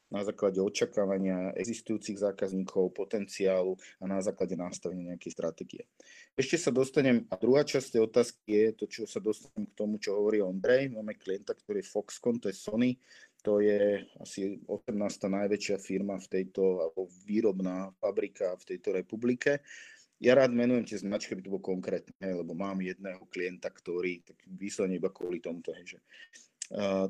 na 0.09 0.21
základe 0.21 0.61
očakávania 0.61 1.53
existujúcich 1.57 2.21
zákazníkov, 2.21 2.93
potenciálu 2.93 3.75
a 3.99 4.05
na 4.05 4.21
základe 4.21 4.53
nastavenia 4.53 5.15
nejakej 5.15 5.31
stratégie. 5.33 5.83
Ešte 6.37 6.61
sa 6.61 6.71
dostanem, 6.71 7.25
a 7.31 7.35
druhá 7.39 7.65
časť 7.65 7.97
tej 7.97 8.01
otázky 8.05 8.39
je 8.45 8.65
to, 8.75 8.85
čo 8.85 9.01
sa 9.09 9.17
dostanem 9.17 9.65
k 9.65 9.77
tomu, 9.77 9.97
čo 9.97 10.13
hovorí 10.15 10.43
Ondrej. 10.43 10.93
Máme 10.93 11.17
klienta, 11.17 11.57
ktorý 11.57 11.81
je 11.81 11.89
Foxconn, 11.89 12.37
to 12.37 12.51
je 12.51 12.55
Sony, 12.55 12.91
to 13.45 13.61
je 13.61 14.01
asi 14.21 14.57
18. 14.65 14.89
najväčšia 15.29 15.77
firma 15.77 16.17
v 16.17 16.27
tejto, 16.27 16.81
alebo 16.81 17.05
výrobná 17.29 17.93
fabrika 18.01 18.57
v 18.57 18.73
tejto 18.73 18.89
republike. 18.97 19.61
Ja 20.17 20.31
rád 20.33 20.55
menujem 20.55 20.87
tie 20.87 20.97
značky, 20.97 21.35
aby 21.35 21.43
to 21.43 21.53
bolo 21.53 21.75
konkrétne, 21.75 22.23
lebo 22.23 22.55
mám 22.55 22.79
jedného 22.79 23.27
klienta, 23.27 23.67
ktorý 23.67 24.23
tak 24.23 24.39
vyslovene 24.47 24.95
iba 24.95 25.11
kvôli 25.11 25.43
tomuto, 25.43 25.75
hej, 25.75 25.95
že 25.95 25.99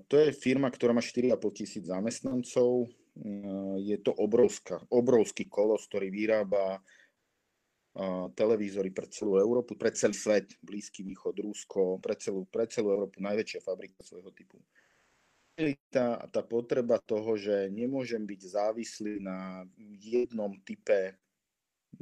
to 0.08 0.16
je 0.20 0.36
firma, 0.36 0.68
ktorá 0.68 0.91
má 0.91 0.99
4,5 0.99 1.36
tisíc 1.56 1.84
zamestnancov. 1.88 2.91
Je 3.80 3.97
to 4.03 4.12
obrovská, 4.12 4.84
obrovský 4.91 5.47
kolos, 5.47 5.88
ktorý 5.88 6.12
vyrába 6.12 6.84
televízory 8.36 8.91
pre 8.91 9.08
celú 9.08 9.39
Európu, 9.39 9.80
pre 9.80 9.95
celý 9.95 10.12
svet, 10.12 10.51
Blízky 10.60 10.99
východ, 11.08 11.39
Rusko, 11.39 12.03
pre 12.03 12.20
celú, 12.20 12.43
pre 12.51 12.68
celú 12.68 12.91
Európu, 12.91 13.24
najväčšia 13.24 13.64
fabrika 13.64 14.03
svojho 14.03 14.36
typu. 14.36 14.60
Tá, 15.88 16.20
tá 16.28 16.43
potreba 16.43 16.99
toho, 16.99 17.39
že 17.39 17.72
nemôžem 17.72 18.20
byť 18.20 18.41
závislý 18.51 19.24
na 19.24 19.64
jednom 20.03 20.51
type 20.68 21.16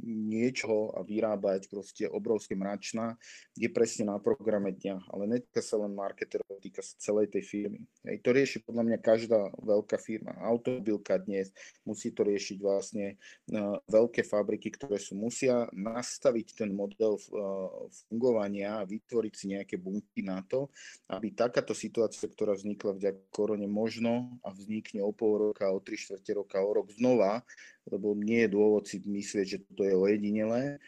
niečo 0.02 0.90
a 0.96 1.04
vyrábať 1.04 1.70
proste 1.70 2.04
obrovské 2.08 2.58
mračná, 2.58 3.14
je 3.54 3.68
presne 3.70 4.10
na 4.10 4.18
programe 4.18 4.74
dňa. 4.74 5.10
Ale 5.12 5.30
netýka 5.30 5.62
sa 5.62 5.78
len 5.78 5.94
marketerov, 5.94 6.58
týka 6.58 6.82
sa 6.82 6.94
celej 6.98 7.30
tej 7.30 7.42
firmy. 7.44 7.80
Hej, 8.02 8.24
to 8.24 8.30
rieši 8.34 8.58
podľa 8.64 8.82
mňa 8.88 8.98
každá 8.98 9.40
veľká 9.60 9.96
firma. 10.00 10.34
Automobilka 10.42 11.20
dnes 11.20 11.54
musí 11.86 12.10
to 12.10 12.24
riešiť 12.24 12.58
vlastne 12.58 13.14
uh, 13.52 13.78
veľké 13.86 14.24
fabriky, 14.26 14.72
ktoré 14.74 14.98
sú 14.98 15.14
musia 15.14 15.68
nastaviť 15.70 16.64
ten 16.64 16.70
model 16.72 17.16
uh, 17.16 17.86
fungovania 18.08 18.80
a 18.80 18.88
vytvoriť 18.88 19.32
si 19.34 19.46
nejaké 19.54 19.76
bunky 19.76 20.24
na 20.24 20.40
to, 20.46 20.72
aby 21.12 21.30
takáto 21.34 21.76
situácia, 21.76 22.26
ktorá 22.26 22.56
vznikla 22.56 22.96
vďaka 22.96 23.22
korone 23.28 23.68
možno 23.68 24.40
a 24.40 24.54
vznikne 24.54 25.04
o 25.04 25.12
pol 25.12 25.50
roka, 25.50 25.68
o 25.68 25.82
tri 25.82 25.98
štvrte 26.00 26.32
roka, 26.38 26.62
o 26.62 26.70
rok 26.70 26.88
znova, 26.94 27.44
lebo 27.88 28.16
nie 28.16 28.44
je 28.44 28.52
dôvod 28.52 28.84
si 28.88 29.00
myslieť, 29.00 29.46
že 29.46 29.58
to 29.76 29.84
je 29.84 29.94
ojedinelé, 29.94 30.80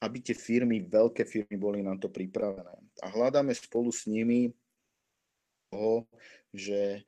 aby 0.00 0.16
tie 0.24 0.32
firmy, 0.32 0.80
veľké 0.80 1.28
firmy 1.28 1.60
boli 1.60 1.84
na 1.84 1.94
to 2.00 2.08
pripravené. 2.08 2.80
A 3.04 3.06
hľadáme 3.12 3.52
spolu 3.52 3.92
s 3.92 4.08
nimi 4.08 4.50
toho, 5.68 6.08
že 6.50 7.04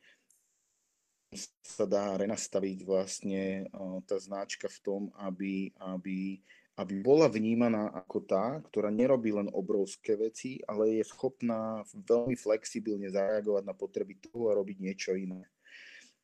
sa 1.65 1.89
dá 1.89 2.13
renastaviť 2.21 2.79
vlastne 2.85 3.65
tá 4.05 4.21
značka 4.21 4.69
v 4.69 4.79
tom, 4.85 5.03
aby, 5.17 5.73
aby, 5.81 6.37
aby 6.77 6.95
bola 7.01 7.33
vnímaná 7.33 7.89
ako 7.97 8.19
tá, 8.29 8.61
ktorá 8.69 8.93
nerobí 8.93 9.33
len 9.33 9.49
obrovské 9.49 10.21
veci, 10.21 10.61
ale 10.69 11.01
je 11.01 11.05
schopná 11.09 11.81
veľmi 11.97 12.37
flexibilne 12.37 13.09
zareagovať 13.09 13.65
na 13.65 13.73
potreby 13.73 14.21
toho 14.21 14.53
a 14.53 14.57
robiť 14.61 14.77
niečo 14.77 15.17
iné. 15.17 15.49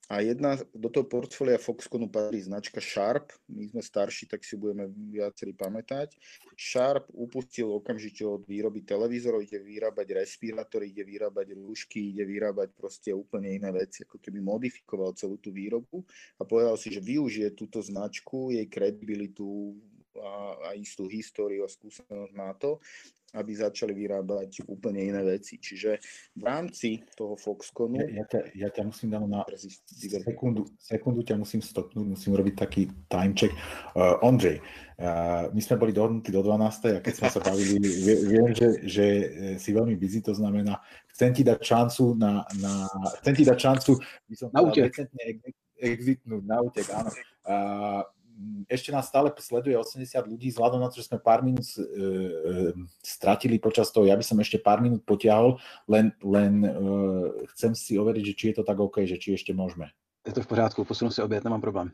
A 0.08 0.24
jedna 0.24 0.56
do 0.72 0.88
toho 0.88 1.04
portfólia 1.04 1.60
Foxconu 1.60 2.08
patrí 2.08 2.40
značka 2.40 2.80
Sharp. 2.80 3.28
My 3.52 3.68
sme 3.68 3.84
starší, 3.84 4.24
tak 4.24 4.40
si 4.40 4.56
budeme 4.56 4.88
viacerí 5.12 5.52
pamätať. 5.52 6.16
Sharp 6.56 7.12
upustil 7.12 7.68
okamžite 7.68 8.24
od 8.24 8.48
výroby 8.48 8.88
televízorov, 8.88 9.44
ide 9.44 9.60
vyrábať 9.60 10.16
respirátory, 10.16 10.96
ide 10.96 11.04
vyrábať 11.04 11.52
rúšky, 11.52 12.16
ide 12.16 12.24
vyrábať 12.24 12.72
proste 12.72 13.12
úplne 13.12 13.52
iné 13.52 13.68
veci, 13.68 14.08
ako 14.08 14.16
keby 14.16 14.40
modifikoval 14.40 15.12
celú 15.12 15.36
tú 15.36 15.52
výrobu 15.52 16.00
a 16.40 16.42
povedal 16.48 16.80
si, 16.80 16.88
že 16.88 17.04
využije 17.04 17.52
túto 17.52 17.84
značku, 17.84 18.48
jej 18.48 18.64
kredibilitu 18.64 19.76
a, 20.16 20.72
a 20.72 20.74
istú 20.74 21.04
históriu 21.04 21.62
a 21.62 21.70
skúsenosť 21.70 22.32
na 22.32 22.56
to, 22.56 22.80
aby 23.36 23.52
začali 23.52 23.92
vyrábať 23.92 24.64
úplne 24.64 25.04
iné 25.04 25.20
veci. 25.20 25.60
Čiže 25.60 26.00
v 26.32 26.42
rámci 26.42 27.04
toho 27.12 27.36
Foxconu... 27.36 28.00
Ja, 28.00 28.22
ja, 28.22 28.24
ťa, 28.24 28.40
ja 28.56 28.68
ťa 28.72 28.82
musím 28.88 29.08
dať 29.12 29.20
na 29.28 29.44
sekundu, 30.24 30.64
sekundu 30.80 31.20
ťa 31.20 31.36
musím 31.36 31.60
stopnúť, 31.60 32.06
musím 32.08 32.32
robiť 32.32 32.54
taký 32.56 32.88
time 33.12 33.36
check. 33.36 33.52
Uh, 33.92 34.16
Ondřej, 34.24 34.64
uh, 34.64 35.52
my 35.52 35.60
sme 35.60 35.76
boli 35.76 35.92
dohodnutí 35.92 36.32
do 36.32 36.40
12. 36.40 36.96
a 36.96 37.00
keď 37.04 37.14
sme 37.20 37.28
sa 37.28 37.40
bavili, 37.44 37.76
viem, 38.32 38.48
že, 38.56 38.68
že 38.88 39.06
si 39.60 39.70
veľmi 39.76 39.92
busy, 40.00 40.24
to 40.24 40.32
znamená, 40.32 40.80
chcem 41.12 41.36
ti 41.36 41.44
dať 41.44 41.60
šancu 41.60 42.16
na, 42.16 42.48
na 42.64 42.88
chcem 43.20 43.34
ti 43.36 43.44
dať 43.44 43.58
šancu, 43.60 43.92
by 44.24 44.34
som 44.40 44.48
na 44.56 44.64
utek. 44.64 44.92
exitnúť, 45.76 46.42
na 46.48 46.58
utek, 46.64 46.86
áno. 46.96 47.10
Uh, 47.44 48.02
ešte 48.68 48.92
nás 48.94 49.08
stále 49.08 49.32
sleduje 49.38 49.74
80 49.74 50.04
ľudí, 50.28 50.52
vzhľadom 50.52 50.80
na 50.80 50.88
to, 50.92 51.00
že 51.00 51.10
sme 51.10 51.18
pár 51.18 51.42
minút 51.42 51.66
e, 51.74 51.80
e, 51.80 51.84
stratili 53.02 53.58
počas 53.58 53.90
toho, 53.90 54.06
ja 54.06 54.14
by 54.14 54.24
som 54.24 54.38
ešte 54.38 54.60
pár 54.60 54.78
minút 54.78 55.02
potiahol, 55.02 55.58
len, 55.90 56.14
len 56.22 56.62
e, 56.62 56.70
chcem 57.56 57.72
si 57.74 57.98
overiť, 57.98 58.24
že 58.32 58.36
či 58.36 58.44
je 58.52 58.54
to 58.60 58.64
tak 58.64 58.78
OK, 58.78 59.02
že 59.08 59.18
či 59.18 59.34
ešte 59.34 59.50
môžeme. 59.56 59.90
Je 60.22 60.34
to 60.36 60.44
v 60.44 60.50
poriadku, 60.50 60.84
posunú 60.84 61.10
si 61.10 61.24
oběd, 61.24 61.44
nemám 61.44 61.62
problém. 61.64 61.88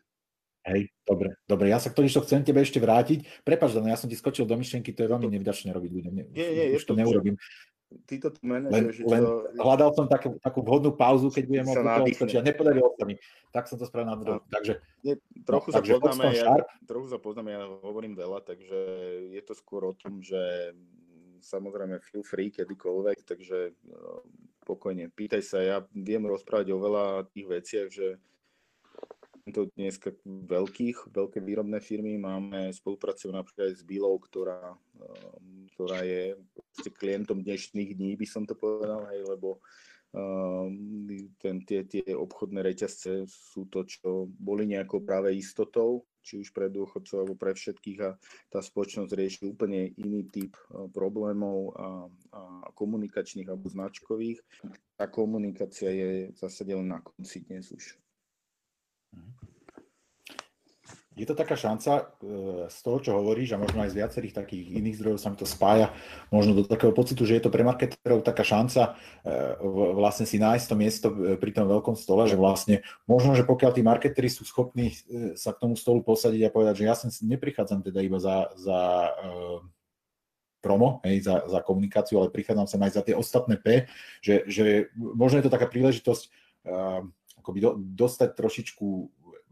Hej, 0.64 0.88
dobre, 1.04 1.36
dobre, 1.44 1.68
ja 1.68 1.76
sa 1.76 1.92
k 1.92 2.00
tomu 2.00 2.08
chcem 2.08 2.40
tebe 2.40 2.64
ešte 2.64 2.80
vrátiť. 2.80 3.44
Prepač, 3.44 3.76
no 3.76 3.84
ja 3.84 4.00
som 4.00 4.08
ti 4.08 4.16
skočil 4.16 4.48
do 4.48 4.56
myšlienky, 4.56 4.96
to 4.96 5.04
je 5.04 5.12
veľmi 5.12 5.28
nevďačné 5.36 5.76
robiť 5.76 5.90
ľuďom. 5.92 6.12
Nie, 6.32 6.48
nie, 6.56 6.80
už 6.80 6.88
to, 6.88 6.96
to 6.96 7.04
neurobím. 7.04 7.36
Títo 8.04 8.34
len, 8.42 8.66
len 8.68 8.90
to... 8.90 9.54
hľadal 9.54 9.94
som 9.94 10.10
takú, 10.10 10.34
takú 10.42 10.66
vhodnú 10.66 10.92
pauzu, 10.98 11.30
keď 11.30 11.44
budem 11.46 11.66
mohol 11.68 12.10
skočiť 12.10 12.42
a 12.42 12.46
nepodarilo 12.46 12.90
sa 12.98 13.06
mi. 13.06 13.14
Tak 13.54 13.70
som 13.70 13.78
to 13.78 13.86
spravil 13.86 14.10
na 14.10 14.18
druhú. 14.18 14.42
Takže, 14.50 14.82
nie, 15.06 15.14
trochu, 15.46 15.70
no, 15.70 15.74
sa 15.74 15.78
takže 15.78 15.92
poznáme, 16.02 16.34
ja, 16.34 16.54
trochu 16.90 17.06
sa 17.06 17.18
poznáme, 17.22 17.50
ja 17.54 17.62
hovorím 17.86 18.18
veľa, 18.18 18.42
takže 18.42 18.78
je 19.30 19.42
to 19.46 19.54
skôr 19.54 19.86
o 19.86 19.94
tom, 19.94 20.18
že 20.24 20.74
samozrejme 21.44 22.02
feel 22.02 22.26
free 22.26 22.50
kedykoľvek, 22.50 23.18
takže 23.22 23.78
no, 23.86 24.26
pokojne, 24.66 25.12
pýtaj 25.12 25.42
sa, 25.44 25.58
ja 25.60 25.76
viem 25.92 26.24
rozprávať 26.24 26.72
o 26.74 26.82
veľa 26.82 27.28
tých 27.30 27.46
veciach, 27.46 27.88
že 27.92 28.18
to 29.52 29.68
dneska 29.76 30.16
veľkých, 30.24 31.12
veľké 31.12 31.38
výrobné 31.44 31.76
firmy. 31.84 32.16
Máme 32.16 32.72
spolupráciu 32.72 33.28
napríklad 33.28 33.68
aj 33.68 33.76
s 33.76 33.84
Bilou, 33.84 34.16
ktorá, 34.16 34.72
um, 34.96 35.68
ktorá 35.76 36.00
je 36.00 36.40
klientom 36.96 37.44
dnešných 37.44 37.92
dní, 37.92 38.16
by 38.16 38.24
som 38.24 38.48
to 38.48 38.56
povedal, 38.56 39.04
hej, 39.12 39.20
lebo 39.28 39.60
um, 40.16 41.04
ten, 41.36 41.60
tie, 41.68 41.84
tie 41.84 42.16
obchodné 42.16 42.64
reťazce 42.64 43.28
sú 43.28 43.68
to, 43.68 43.84
čo 43.84 44.32
boli 44.32 44.64
nejakou 44.64 45.04
práve 45.04 45.36
istotou, 45.36 46.08
či 46.24 46.40
už 46.40 46.56
pre 46.56 46.72
dôchodcov 46.72 47.16
alebo 47.20 47.36
pre 47.36 47.52
všetkých 47.52 47.98
a 48.00 48.16
tá 48.48 48.64
spoločnosť 48.64 49.12
rieši 49.12 49.40
úplne 49.44 49.92
iný 50.00 50.24
typ 50.32 50.56
uh, 50.72 50.88
problémov 50.88 51.76
a, 51.76 52.08
a 52.32 52.40
komunikačných 52.72 53.52
alebo 53.52 53.68
značkových. 53.68 54.40
Tá 54.96 55.04
komunikácia 55.04 55.92
je 55.92 56.32
v 56.32 56.36
zásade 56.40 56.72
len 56.72 56.88
na 56.88 57.04
konci 57.04 57.44
dnes 57.44 57.68
už. 57.68 58.03
Je 61.14 61.22
to 61.30 61.38
taká 61.38 61.54
šanca 61.54 61.92
e, 61.94 62.02
z 62.66 62.78
toho, 62.82 62.98
čo 62.98 63.14
hovoríš, 63.14 63.54
a 63.54 63.62
možno 63.62 63.86
aj 63.86 63.94
z 63.94 63.98
viacerých 64.02 64.34
takých 64.34 64.66
iných 64.82 64.98
zdrojov 64.98 65.18
sa 65.22 65.30
mi 65.30 65.38
to 65.38 65.46
spája, 65.46 65.94
možno 66.34 66.58
do 66.58 66.66
takého 66.66 66.90
pocitu, 66.90 67.22
že 67.22 67.38
je 67.38 67.42
to 67.46 67.54
pre 67.54 67.62
marketerov 67.62 68.26
taká 68.26 68.42
šanca 68.42 68.98
e, 69.22 69.32
vlastne 69.94 70.26
si 70.26 70.42
nájsť 70.42 70.66
to 70.66 70.74
miesto 70.74 71.06
e, 71.14 71.38
pri 71.38 71.54
tom 71.54 71.70
veľkom 71.70 71.94
stole, 71.94 72.26
že 72.26 72.34
vlastne 72.34 72.82
možno, 73.06 73.38
že 73.38 73.46
pokiaľ 73.46 73.70
tí 73.78 73.82
marketeri 73.86 74.26
sú 74.26 74.42
schopní 74.42 74.90
sa 75.38 75.54
k 75.54 75.62
tomu 75.62 75.78
stolu 75.78 76.02
posadiť 76.02 76.50
a 76.50 76.54
povedať, 76.54 76.82
že 76.82 76.88
ja 76.90 76.94
sem 76.98 77.14
neprichádzam 77.30 77.86
teda 77.86 78.02
iba 78.02 78.18
za, 78.18 78.50
za 78.58 78.78
promo, 80.58 80.98
hej, 81.06 81.22
za, 81.22 81.46
za 81.46 81.62
komunikáciu, 81.62 82.18
ale 82.18 82.34
prichádzam 82.34 82.66
sem 82.66 82.80
aj 82.82 82.90
za 82.90 83.02
tie 83.06 83.14
ostatné 83.14 83.54
P, 83.60 83.86
že, 84.18 84.48
že 84.50 84.90
možno 84.98 85.38
je 85.38 85.46
to 85.46 85.54
taká 85.54 85.70
príležitosť 85.70 86.42
akoby 87.44 87.60
do, 87.60 87.76
dostať 87.76 88.32
trošičku 88.32 88.86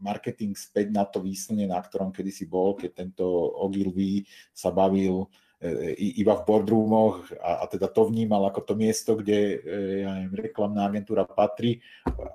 marketing 0.01 0.57
späť 0.57 0.89
na 0.89 1.05
to 1.05 1.21
výslne, 1.21 1.69
na 1.69 1.77
ktorom 1.77 2.09
kedysi 2.11 2.49
bol, 2.49 2.73
keď 2.73 3.05
tento 3.05 3.23
Ogilvy 3.63 4.27
sa 4.51 4.73
bavil 4.73 5.31
e, 5.63 5.95
iba 6.19 6.35
v 6.35 6.43
boardroomoch 6.43 7.31
a, 7.39 7.63
a 7.63 7.65
teda 7.71 7.87
to 7.87 8.11
vnímal 8.11 8.43
ako 8.51 8.67
to 8.67 8.73
miesto, 8.75 9.15
kde 9.15 9.39
e, 9.39 9.57
ja 10.03 10.11
neviem, 10.19 10.35
reklamná 10.35 10.91
agentúra 10.91 11.23
patrí, 11.23 11.79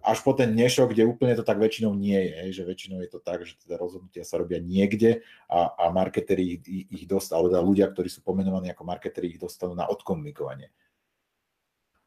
až 0.01 0.25
po 0.25 0.33
ten 0.33 0.57
dnešok, 0.57 0.97
kde 0.97 1.05
úplne 1.05 1.37
to 1.37 1.45
tak 1.45 1.61
väčšinou 1.61 1.93
nie 1.93 2.17
je, 2.17 2.57
že 2.57 2.63
väčšinou 2.65 3.05
je 3.05 3.11
to 3.13 3.21
tak, 3.21 3.45
že 3.45 3.61
teda 3.61 3.77
rozhodnutia 3.77 4.25
sa 4.25 4.41
robia 4.41 4.63
niekde 4.65 5.21
a, 5.53 5.69
a 5.77 5.85
marketeri 5.93 6.57
ich, 6.57 6.89
ich 6.89 7.05
dostanú, 7.05 7.45
alebo 7.45 7.53
teda 7.53 7.63
ľudia, 7.69 7.87
ktorí 7.93 8.09
sú 8.09 8.25
pomenovaní 8.25 8.73
ako 8.73 8.89
marketeri, 8.89 9.37
ich 9.37 9.43
dostanú 9.43 9.77
na 9.77 9.85
odkomunikovanie. 9.85 10.73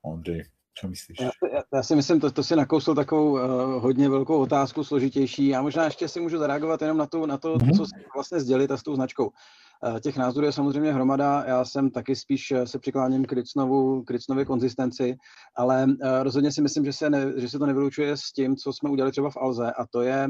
Ondřej. 0.01 0.60
Co 0.79 0.87
myslíš? 0.87 1.19
Já, 1.19 1.29
já 1.73 1.83
si 1.83 1.95
myslím, 1.95 2.19
to, 2.19 2.31
to 2.31 2.43
si 2.43 2.55
nakousl 2.55 2.95
takovou 2.95 3.31
uh, 3.31 3.41
hodně 3.83 4.09
velkou 4.09 4.39
otázku, 4.39 4.83
složitější. 4.83 5.47
Já 5.47 5.61
možná 5.61 5.85
ještě 5.85 6.07
si 6.07 6.19
můžu 6.19 6.37
zareagovat 6.37 6.81
jenom 6.81 6.97
na, 6.97 7.05
tu, 7.05 7.25
na 7.25 7.37
to, 7.37 7.55
mm-hmm. 7.55 7.77
co 7.77 7.85
vlastně 8.15 8.39
sdělit 8.39 8.71
a 8.71 8.77
s 8.77 8.83
tou 8.83 8.95
značkou. 8.95 9.25
Uh, 9.25 9.99
těch 9.99 10.17
názorů 10.17 10.45
je 10.45 10.51
samozřejmě 10.51 10.93
hromada, 10.93 11.43
já 11.47 11.65
jsem 11.65 11.89
taky 11.89 12.15
spíš 12.15 12.51
eh, 12.51 12.67
se 12.67 12.79
přikláním 12.79 13.25
k 13.25 13.33
Ricnovu, 13.33 14.03
k 14.03 14.11
Ricnově 14.11 14.45
konzistenci, 14.45 15.15
ale 15.55 15.85
uh, 15.85 15.95
rozhodně 16.21 16.51
si 16.51 16.61
myslím, 16.61 16.85
že 16.85 16.93
se, 16.93 17.09
ne, 17.09 17.33
že 17.35 17.49
se 17.49 17.59
to 17.59 17.65
nevylučuje 17.65 18.17
s 18.17 18.21
tím, 18.21 18.55
co 18.55 18.73
jsme 18.73 18.89
udělali 18.89 19.11
třeba 19.11 19.29
v 19.29 19.37
Alze 19.37 19.71
a 19.71 19.85
to 19.87 20.01
je, 20.01 20.27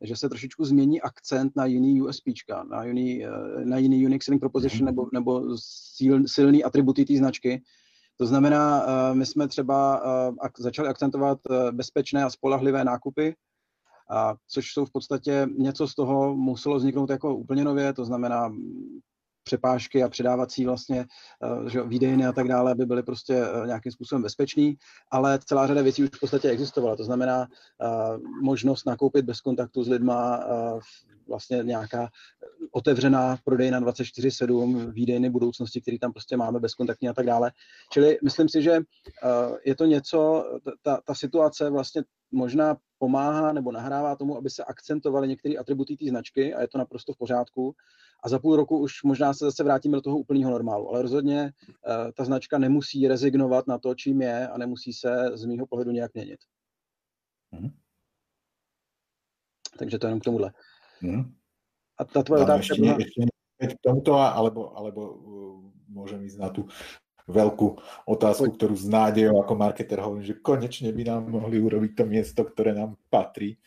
že 0.00 0.16
se 0.16 0.28
trošičku 0.28 0.64
změní 0.64 1.00
akcent 1.00 1.52
na 1.56 1.66
jiný 1.66 2.02
USPčka, 2.02 2.64
na 2.64 2.84
jiný, 2.84 3.26
uh, 3.26 3.64
na 3.64 3.78
jiný 3.78 4.06
Unique 4.06 4.22
Selling 4.22 4.40
Proposition 4.40 4.80
mm-hmm. 4.80 4.86
nebo, 4.86 5.06
nebo 5.12 5.58
sil, 5.96 6.14
silný 6.26 6.64
atributy 6.64 7.04
té 7.04 7.16
značky, 7.16 7.62
to 8.22 8.26
znamená, 8.26 8.84
eh, 8.86 9.14
my 9.14 9.26
jsme 9.26 9.48
třeba 9.48 10.02
eh, 10.44 10.48
začali 10.58 10.88
akcentovat 10.88 11.38
eh, 11.50 11.72
bezpečné 11.72 12.24
a 12.24 12.30
spolehlivé 12.30 12.84
nákupy, 12.84 13.34
což 14.48 14.72
jsou 14.72 14.84
v 14.84 14.92
podstatě 14.92 15.46
něco 15.58 15.88
z 15.88 15.94
toho 15.94 16.36
muselo 16.36 16.76
vzniknout 16.76 17.10
jako 17.10 17.36
úplně 17.36 17.64
nově, 17.64 17.92
to 17.92 18.04
znamená 18.04 18.52
přepážky 19.44 20.02
a 20.02 20.08
předávací 20.08 20.66
vlastně 20.66 21.06
že 21.66 21.82
výdejny 21.82 22.26
a 22.26 22.32
tak 22.32 22.48
dále, 22.48 22.72
aby 22.72 22.86
byly 22.86 23.02
prostě 23.02 23.42
nějakým 23.66 23.92
způsobem 23.92 24.22
bezpečný, 24.22 24.76
ale 25.10 25.38
celá 25.44 25.66
řada 25.66 25.82
věcí 25.82 26.02
už 26.02 26.10
v 26.14 26.20
podstatě 26.20 26.48
existovala. 26.48 26.96
To 26.96 27.04
znamená 27.04 27.46
možnost 28.42 28.86
nakoupit 28.86 29.24
bez 29.24 29.40
kontaktu 29.40 29.84
s 29.84 29.88
lidma, 29.88 30.44
vlastně 31.28 31.60
nějaká 31.62 32.08
otevřená 32.72 33.36
prodejna 33.44 33.80
24-7, 33.80 34.92
výdejny 34.92 35.30
budoucnosti, 35.30 35.80
který 35.80 35.98
tam 35.98 36.12
prostě 36.12 36.36
máme 36.36 36.60
bezkontaktní 36.60 37.08
a 37.08 37.12
tak 37.12 37.26
dále. 37.26 37.52
Čili 37.92 38.18
myslím 38.24 38.48
si, 38.48 38.62
že 38.62 38.80
je 39.64 39.74
to 39.74 39.84
něco, 39.84 40.44
ta, 40.82 41.00
ta 41.04 41.14
situace 41.14 41.70
vlastně 41.70 42.02
možná 42.32 42.76
pomáhá 42.98 43.52
nebo 43.52 43.72
nahrává 43.72 44.16
tomu, 44.16 44.36
aby 44.36 44.50
se 44.50 44.64
akcentovaly 44.64 45.28
některé 45.28 45.54
atributy 45.56 45.96
té 45.96 46.08
značky 46.08 46.54
a 46.54 46.60
je 46.60 46.68
to 46.68 46.78
naprosto 46.78 47.12
v 47.12 47.18
pořádku. 47.18 47.74
A 48.24 48.28
za 48.28 48.38
půl 48.38 48.56
roku 48.56 48.78
už 48.78 49.02
možná 49.02 49.34
se 49.34 49.44
zase 49.44 49.64
vrátíme 49.64 49.96
do 49.96 50.00
toho 50.00 50.18
úplného 50.18 50.50
normálu. 50.50 50.88
Ale 50.88 51.02
rozhodně 51.02 51.52
uh, 51.52 52.12
ta 52.12 52.24
značka 52.24 52.58
nemusí 52.58 53.08
rezignovat 53.08 53.66
na 53.66 53.78
to, 53.78 53.94
čím 53.94 54.22
je 54.22 54.48
a 54.48 54.58
nemusí 54.58 54.92
se 54.92 55.30
z 55.34 55.44
mýho 55.44 55.66
pohledu 55.66 55.90
nějak 55.90 56.14
měnit. 56.14 56.40
Mm-hmm. 57.52 57.72
Takže 59.78 59.98
to 59.98 60.06
jenom 60.06 60.20
k 60.20 60.24
tomuhle. 60.24 60.52
Mm-hmm. 61.02 61.32
A 61.98 62.04
tá 62.04 62.22
tvoja 62.22 62.48
otázka... 62.48 62.74
Ešte, 62.74 63.28
ešte 63.60 63.76
k 63.76 63.82
tomuto, 63.84 64.16
alebo, 64.16 64.74
alebo 64.74 65.00
uh, 65.02 65.58
môžem 65.92 66.24
ísť 66.24 66.38
na 66.40 66.48
tú 66.50 66.66
veľkú 67.28 67.66
otázku, 68.06 68.54
ktorú 68.54 68.74
s 68.74 68.86
nádejou 68.88 69.42
ako 69.42 69.54
marketer 69.54 69.98
hovorím, 70.02 70.26
že 70.26 70.40
konečne 70.42 70.90
by 70.90 71.02
nám 71.06 71.22
mohli 71.30 71.62
urobiť 71.62 71.92
to 71.94 72.04
miesto, 72.06 72.40
ktoré 72.42 72.74
nám 72.74 72.98
patrí. 73.10 73.58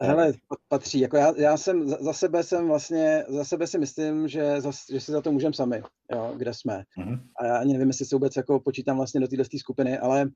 Hele, 0.00 0.32
patří. 0.68 1.00
Jako 1.00 1.16
já, 1.16 1.32
já 1.36 1.56
jsem 1.56 1.88
za 1.88 2.12
sebe 2.12 2.42
jsem 2.42 2.68
vlastně, 2.68 3.24
za 3.28 3.44
sebe 3.44 3.66
si 3.66 3.78
myslím, 3.78 4.28
že, 4.28 4.60
za, 4.60 4.70
že 4.90 5.00
si 5.00 5.12
za 5.12 5.20
to 5.20 5.32
můžeme 5.32 5.54
sami, 5.54 5.82
jo, 6.12 6.34
kde 6.36 6.54
jsme. 6.54 6.84
Uh-huh. 6.98 7.20
A 7.40 7.46
já 7.46 7.56
ani 7.56 7.72
nevím, 7.72 7.88
jestli 7.88 8.06
se 8.06 8.16
vůbec 8.16 8.36
jako 8.36 8.60
počítám 8.60 8.96
vlastně 8.96 9.20
do 9.20 9.28
této 9.28 9.58
skupiny, 9.58 9.98
ale 9.98 10.30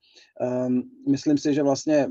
um, 0.66 0.83
myslím 1.09 1.39
si, 1.39 1.55
že 1.55 1.62
vlastně 1.62 2.09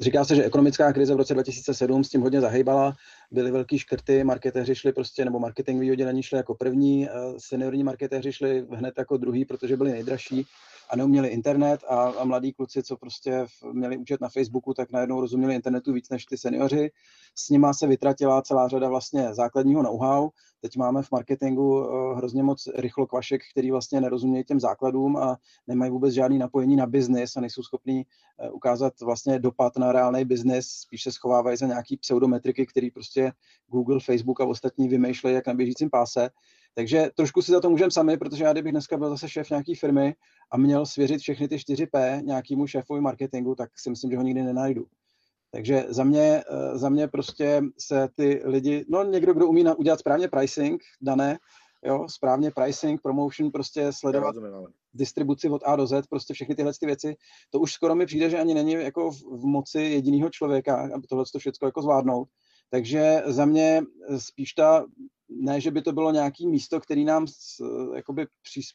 říká 0.00 0.24
se, 0.24 0.36
že 0.36 0.44
ekonomická 0.44 0.92
krize 0.92 1.14
v 1.14 1.16
roce 1.16 1.34
2007 1.34 2.04
s 2.04 2.08
tím 2.08 2.20
hodně 2.20 2.40
zahýbala, 2.40 2.96
byly 3.30 3.50
velký 3.50 3.78
škrty, 3.78 4.24
marketéři 4.24 4.74
šli 4.74 4.92
prostě, 4.92 5.24
nebo 5.24 5.38
marketingový 5.38 5.92
oddělení 5.92 6.22
šli 6.22 6.36
jako 6.36 6.54
první, 6.54 7.08
seniorní 7.38 7.84
marketéři 7.84 8.32
šli 8.32 8.66
hned 8.70 8.94
jako 8.98 9.16
druhý, 9.16 9.44
protože 9.44 9.76
byli 9.76 9.90
nejdražší 9.92 10.46
a 10.90 10.96
neuměli 10.96 11.28
internet 11.28 11.80
a, 11.88 12.02
a 12.02 12.24
mladí 12.24 12.52
kluci, 12.52 12.82
co 12.82 12.96
prostě 12.96 13.46
měli 13.72 13.96
účet 13.96 14.20
na 14.20 14.28
Facebooku, 14.28 14.74
tak 14.74 14.92
najednou 14.92 15.20
rozuměli 15.20 15.54
internetu 15.54 15.92
víc 15.92 16.08
než 16.08 16.24
ty 16.26 16.38
seniori. 16.38 16.90
S 17.34 17.50
nima 17.50 17.74
se 17.74 17.86
vytratila 17.86 18.42
celá 18.42 18.68
řada 18.68 18.88
vlastně 18.88 19.34
základního 19.34 19.82
know-how. 19.82 20.30
Teď 20.60 20.76
máme 20.76 21.02
v 21.02 21.10
marketingu 21.10 21.80
uh, 21.80 22.16
hrozně 22.16 22.42
moc 22.42 22.68
rychlokvašek, 22.76 23.40
který 23.52 23.70
vlastně 23.70 24.00
nerozumějí 24.00 24.44
těm 24.44 24.60
základům 24.60 25.16
a 25.16 25.36
nemají 25.66 25.90
vůbec 25.90 26.14
žádný 26.14 26.38
napojení 26.38 26.76
na 26.76 26.86
biznis 26.86 27.36
a 27.36 27.40
nejsou 27.40 27.62
schopní 27.62 27.96
uh, 28.04 28.54
ukázat 28.54 29.00
vlastně 29.00 29.38
dopad 29.38 29.76
na 29.76 29.92
reálný 29.92 30.24
biznis, 30.24 30.66
spíš 30.66 31.02
se 31.02 31.12
schovávají 31.12 31.56
za 31.56 31.66
nějaký 31.66 31.96
pseudometriky, 31.96 32.66
který 32.66 32.90
prostě 32.90 33.32
Google, 33.66 34.00
Facebook 34.00 34.40
a 34.40 34.44
ostatní 34.44 34.88
vymýšlejí 34.88 35.34
jak 35.34 35.46
na 35.46 35.54
běžícím 35.54 35.90
páse. 35.90 36.30
Takže 36.74 37.10
trošku 37.14 37.42
si 37.42 37.52
za 37.52 37.60
to 37.60 37.70
můžeme 37.70 37.90
sami, 37.90 38.16
protože 38.16 38.44
já 38.44 38.52
kdybych 38.52 38.72
dneska 38.72 38.96
byl 38.96 39.10
zase 39.10 39.28
šéf 39.28 39.50
nějaké 39.50 39.72
firmy 39.80 40.14
a 40.50 40.56
měl 40.56 40.86
svěřit 40.86 41.20
všechny 41.20 41.48
ty 41.48 41.56
4P 41.56 42.24
nějakému 42.24 42.66
šéfovi 42.66 43.00
marketingu, 43.00 43.54
tak 43.54 43.78
si 43.78 43.90
myslím, 43.90 44.10
že 44.10 44.16
ho 44.16 44.22
nikdy 44.22 44.42
nenajdu. 44.42 44.86
Takže 45.50 45.86
za 45.88 46.04
mě, 46.04 46.42
eh, 46.50 46.78
za 46.78 46.88
mě 46.88 47.08
prostě 47.08 47.62
se 47.78 48.08
ty 48.14 48.42
lidi, 48.44 48.84
no 48.88 49.04
někdo, 49.04 49.34
kdo 49.34 49.46
umí 49.46 49.64
udělat 49.76 50.00
správně 50.00 50.28
pricing, 50.28 50.82
dané, 51.00 51.38
jo, 51.84 52.06
správně 52.08 52.50
pricing, 52.50 53.02
promotion, 53.02 53.50
prostě 53.50 53.92
sledovat 53.92 54.34
distribuci 54.94 55.48
od 55.48 55.62
A 55.64 55.76
do 55.76 55.86
Z, 55.86 56.06
prostě 56.06 56.34
všechny 56.34 56.54
tyhle 56.54 56.72
ty 56.80 56.86
věci, 56.86 57.16
to 57.50 57.60
už 57.60 57.72
skoro 57.72 57.94
mi 57.94 58.06
přijde, 58.06 58.30
že 58.30 58.38
ani 58.38 58.54
není 58.54 58.72
jako 58.72 59.10
v, 59.10 59.22
v 59.22 59.44
moci 59.44 59.80
jediného 59.80 60.30
člověka, 60.30 60.90
aby 60.94 61.06
tohle 61.06 61.24
všechno 61.38 61.68
jako 61.68 61.82
zvládnout. 61.82 62.28
Takže 62.70 63.22
za 63.26 63.44
mě 63.44 63.82
spíš 64.18 64.52
ta 64.52 64.86
ne, 65.28 65.60
že 65.60 65.70
by 65.70 65.82
to 65.82 65.92
bylo 65.92 66.12
nějaký 66.12 66.46
místo, 66.46 66.80
který 66.80 67.04
nám 67.04 67.26
jakoby 67.94 68.26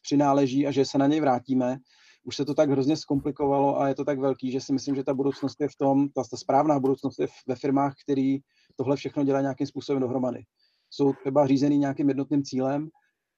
přináleží 0.02 0.68
a 0.68 0.72
že 0.72 0.86
se 0.86 0.98
na 0.98 1.08
něj 1.08 1.20
vrátíme. 1.20 1.78
Už 2.26 2.36
se 2.36 2.46
to 2.46 2.54
tak 2.54 2.70
hrozně 2.70 2.98
zkomplikovalo 2.98 3.82
a 3.82 3.88
je 3.88 3.96
to 3.96 4.06
tak 4.06 4.20
velký, 4.20 4.52
že 4.52 4.62
si 4.62 4.74
myslím, 4.74 4.96
že 4.96 5.04
ta 5.04 5.14
budoucnost 5.14 5.62
je 5.62 5.68
v 5.70 5.76
tom, 5.76 6.10
ta, 6.10 6.24
ta 6.32 6.38
správná 6.38 6.80
budoucnost 6.80 7.20
je 7.20 7.28
ve 7.48 7.56
firmách, 7.56 7.94
který 8.04 8.40
tohle 8.76 8.96
všechno 8.96 9.24
dělají 9.24 9.44
nějakým 9.44 9.68
způsobem 9.68 10.02
dohromady. 10.02 10.44
Jsou 10.90 11.14
třeba 11.14 11.48
řízený 11.48 11.78
nějakým 11.78 12.08
jednotným 12.08 12.44
cílem 12.44 12.90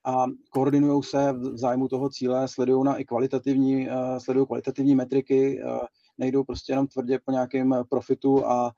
a 0.04 0.24
koordinují 0.50 1.02
se 1.02 1.32
v 1.32 1.58
zájmu 1.58 1.88
toho 1.88 2.10
cíle, 2.10 2.48
sledují 2.48 2.84
na 2.84 2.96
i 2.96 3.04
kvalitativní, 3.04 3.88
uh, 3.88 4.18
sledují 4.18 4.46
kvalitativní 4.46 4.94
metriky, 4.94 5.62
uh, 5.64 5.78
nejdou 6.18 6.44
prostě 6.44 6.72
jenom 6.72 6.86
tvrdě 6.86 7.18
po 7.24 7.32
nějakém 7.32 7.74
profitu 7.90 8.46
a 8.46 8.72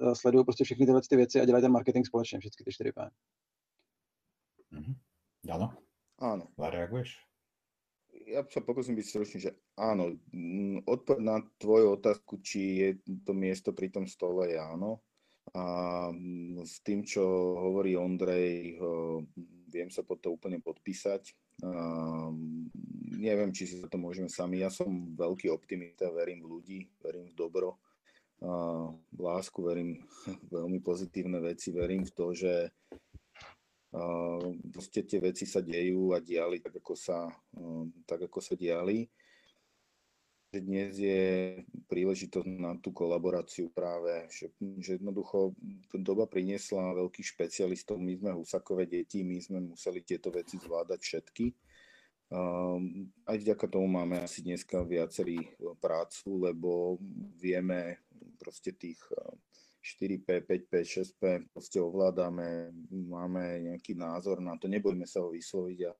uh, 0.00 0.12
sledují 0.12 0.44
prostě 0.44 0.64
všechny 0.64 0.86
tyhle 0.86 1.00
ty 1.08 1.16
věci 1.16 1.40
a 1.40 1.44
dělají 1.44 1.62
ten 1.62 1.72
marketing 1.72 2.06
společně, 2.06 2.38
všechny 2.38 2.64
ty 2.64 2.70
4P. 2.70 3.10
Mhm. 4.70 4.94
Áno? 5.46 5.70
Áno. 6.18 6.50
Zareaguješ? 6.58 7.22
Ja 8.26 8.42
sa 8.50 8.58
pokúsim 8.58 8.98
byť 8.98 9.06
stručný, 9.06 9.38
že 9.38 9.52
áno, 9.78 10.18
odpoveď 10.82 11.22
na 11.22 11.38
tvoju 11.62 11.94
otázku, 11.94 12.42
či 12.42 12.60
je 12.82 12.88
to 13.22 13.30
miesto 13.30 13.70
pri 13.70 13.94
tom 13.94 14.10
stole, 14.10 14.50
je 14.50 14.58
áno. 14.58 14.98
A 15.54 16.10
s 16.66 16.82
tým, 16.82 17.06
čo 17.06 17.22
hovorí 17.54 17.94
Ondrej, 17.94 18.82
viem 19.70 19.90
sa 19.94 20.02
pod 20.02 20.18
to 20.18 20.34
úplne 20.34 20.58
podpísať. 20.58 21.30
A 21.62 21.70
neviem, 23.14 23.54
či 23.54 23.70
si 23.70 23.78
za 23.78 23.86
to 23.86 23.94
môžeme 23.94 24.26
sami. 24.26 24.58
Ja 24.58 24.74
som 24.74 25.14
veľký 25.14 25.46
optimista, 25.54 26.10
verím 26.10 26.42
v 26.42 26.50
ľudí, 26.50 26.78
verím 26.98 27.30
v 27.30 27.38
dobro, 27.38 27.78
a 28.42 28.92
v 28.92 29.20
lásku, 29.20 29.56
verím 29.64 30.04
v 30.26 30.50
veľmi 30.60 30.84
pozitívne 30.84 31.40
veci, 31.40 31.72
verím 31.72 32.04
v 32.04 32.12
to, 32.12 32.36
že 32.36 32.68
proste 34.72 35.08
tie 35.08 35.18
veci 35.20 35.48
sa 35.48 35.64
dejú 35.64 36.12
a 36.12 36.20
diali 36.20 36.60
tak, 36.60 36.80
ako 36.84 36.94
sa, 36.96 37.24
tak, 38.04 38.28
ako 38.28 38.38
sa 38.44 38.52
diali. 38.52 39.08
Dnes 40.56 40.96
je 40.96 41.60
príležitosť 41.84 42.48
na 42.56 42.78
tú 42.80 42.88
kolaboráciu 42.94 43.68
práve, 43.68 44.24
že, 44.32 44.48
že 44.80 44.96
jednoducho 44.96 45.52
doba 45.92 46.24
priniesla 46.24 46.96
veľkých 46.96 47.28
špecialistov, 47.36 48.00
my 48.00 48.16
sme 48.16 48.30
husakové 48.32 48.88
deti, 48.88 49.20
my 49.20 49.36
sme 49.36 49.60
museli 49.60 50.00
tieto 50.00 50.32
veci 50.32 50.56
zvládať 50.56 51.00
všetky. 51.02 51.46
Aj 53.26 53.36
vďaka 53.36 53.68
tomu 53.68 53.86
máme 53.86 54.22
asi 54.22 54.42
dneska 54.42 54.80
viacerý 54.82 55.36
prácu, 55.78 56.40
lebo 56.40 56.96
vieme 57.36 58.00
proste 58.40 58.72
tých 58.72 58.98
4P, 59.86 60.42
5P, 60.42 60.72
6P 60.82 61.46
proste 61.54 61.78
ovládame, 61.78 62.74
máme 62.90 63.70
nejaký 63.70 63.94
názor 63.94 64.42
na 64.42 64.58
to, 64.58 64.66
nebojme 64.66 65.06
sa 65.06 65.22
ho 65.22 65.30
vysloviť 65.30 65.78
a 65.86 65.92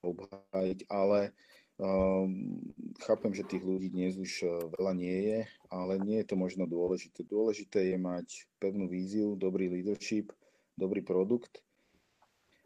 obhájiť, 0.00 0.88
ale 0.88 1.36
um, 1.76 2.60
chápem, 3.04 3.36
že 3.36 3.44
tých 3.44 3.64
ľudí 3.64 3.92
dnes 3.92 4.16
už 4.16 4.32
uh, 4.44 4.50
veľa 4.80 4.92
nie 4.96 5.18
je, 5.28 5.40
ale 5.68 6.00
nie 6.00 6.24
je 6.24 6.28
to 6.32 6.36
možno 6.40 6.64
dôležité. 6.64 7.28
Dôležité 7.28 7.92
je 7.92 7.98
mať 8.00 8.48
pevnú 8.56 8.88
víziu, 8.88 9.36
dobrý 9.36 9.68
leadership, 9.68 10.32
dobrý 10.76 11.04
produkt 11.04 11.60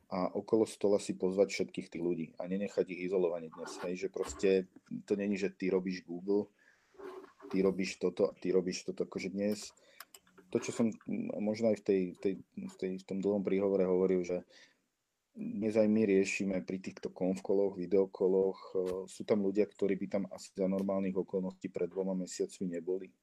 a 0.09 0.33
okolo 0.33 0.65
stola 0.65 0.97
si 0.97 1.13
pozvať 1.13 1.53
všetkých 1.53 1.89
tých 1.93 2.03
ľudí 2.03 2.27
a 2.41 2.49
nenechať 2.49 2.89
ich 2.97 3.13
izolovaní 3.13 3.53
dnes. 3.53 3.77
Hej, 3.85 4.07
že 4.07 4.09
proste 4.09 4.65
to 5.05 5.13
není, 5.21 5.37
že 5.37 5.53
ty 5.53 5.69
robíš 5.69 6.01
Google, 6.09 6.49
ty 7.53 7.61
robíš 7.61 8.01
toto 8.01 8.33
a 8.33 8.33
ty 8.33 8.49
robíš 8.49 8.89
toto. 8.89 9.05
Akože 9.05 9.29
dnes 9.29 9.69
to, 10.49 10.57
čo 10.61 10.71
som 10.73 10.87
možno 11.41 11.73
aj 11.73 11.77
v, 11.81 11.85
tej, 11.85 12.03
tej, 12.21 12.35
v, 12.57 12.75
tej, 12.81 12.93
v 13.01 13.05
tom 13.05 13.19
dlhom 13.21 13.45
príhovore 13.45 13.85
hovoril, 13.85 14.25
že 14.25 14.45
dnes 15.39 15.79
aj 15.79 15.87
my 15.87 16.03
riešime 16.03 16.57
pri 16.67 16.83
týchto 16.83 17.15
konfkoloch, 17.15 17.79
videokoloch, 17.79 18.59
e, 18.75 18.79
sú 19.07 19.23
tam 19.23 19.47
ľudia, 19.47 19.71
ktorí 19.71 19.95
by 19.95 20.07
tam 20.11 20.23
asi 20.35 20.51
za 20.51 20.67
normálnych 20.67 21.15
okolností 21.15 21.71
pred 21.71 21.87
dvoma 21.87 22.19
mesiacmi 22.19 22.67
neboli. 22.67 23.15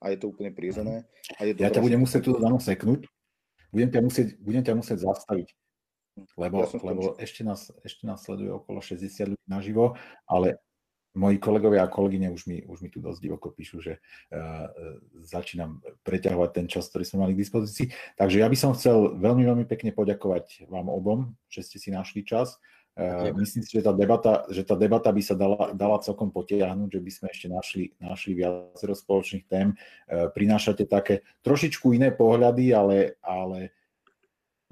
A 0.00 0.10
je 0.10 0.18
to 0.18 0.32
úplne 0.32 0.50
prirodzené. 0.50 1.04
A 1.36 1.44
je 1.44 1.52
ja 1.60 1.68
ťa 1.68 1.84
budem 1.84 2.00
musieť 2.00 2.24
tu 2.24 2.32
dano 2.40 2.56
seknúť. 2.56 3.06
Budem 3.70 3.90
ťa 3.92 4.00
musieť, 4.00 4.28
budem 4.40 4.64
ťa 4.64 4.74
musieť 4.74 4.98
zastaviť. 5.04 5.48
Lebo, 6.36 6.64
ja 6.64 6.68
lebo 6.84 7.02
ešte, 7.16 7.40
nás, 7.40 7.72
ešte 7.84 8.04
nás 8.04 8.20
sleduje 8.20 8.52
okolo 8.52 8.84
60 8.84 9.32
ľudí 9.32 9.46
naživo, 9.48 9.96
ale 10.28 10.60
moji 11.12 11.36
kolegovia 11.36 11.84
a 11.84 11.92
kolegyne 11.92 12.32
už 12.32 12.48
mi, 12.48 12.64
už 12.64 12.80
mi 12.80 12.88
tu 12.88 13.00
dosť 13.00 13.20
divoko 13.20 13.52
píšu, 13.52 13.84
že 13.84 14.00
uh, 14.00 14.72
začínam 15.20 15.84
preťahovať 16.04 16.50
ten 16.56 16.66
čas, 16.68 16.88
ktorý 16.88 17.04
sme 17.04 17.18
mali 17.28 17.32
k 17.36 17.42
dispozícii. 17.44 17.86
Takže 18.16 18.40
ja 18.40 18.48
by 18.48 18.56
som 18.56 18.72
chcel 18.72 19.16
veľmi, 19.20 19.44
veľmi 19.44 19.64
pekne 19.68 19.92
poďakovať 19.92 20.68
vám 20.72 20.88
obom, 20.88 21.36
že 21.52 21.64
ste 21.64 21.76
si 21.76 21.92
našli 21.92 22.24
čas. 22.24 22.56
Uh, 22.92 23.32
myslím 23.40 23.64
si, 23.64 23.72
že 23.76 23.84
tá 23.84 23.92
debata, 23.96 24.44
že 24.52 24.64
tá 24.68 24.76
debata 24.76 25.08
by 25.08 25.22
sa 25.24 25.32
dala, 25.32 25.72
dala 25.72 26.00
celkom 26.04 26.28
potiahnuť, 26.28 26.88
že 26.92 27.00
by 27.00 27.10
sme 27.12 27.26
ešte 27.32 27.46
našli, 27.48 27.84
našli 28.00 28.32
viacero 28.36 28.92
spoločných 28.92 29.44
tém. 29.48 29.72
Uh, 30.08 30.28
prinášate 30.32 30.88
také 30.88 31.24
trošičku 31.44 31.92
iné 31.96 32.12
pohľady, 32.12 32.72
ale, 32.72 33.16
ale 33.24 33.72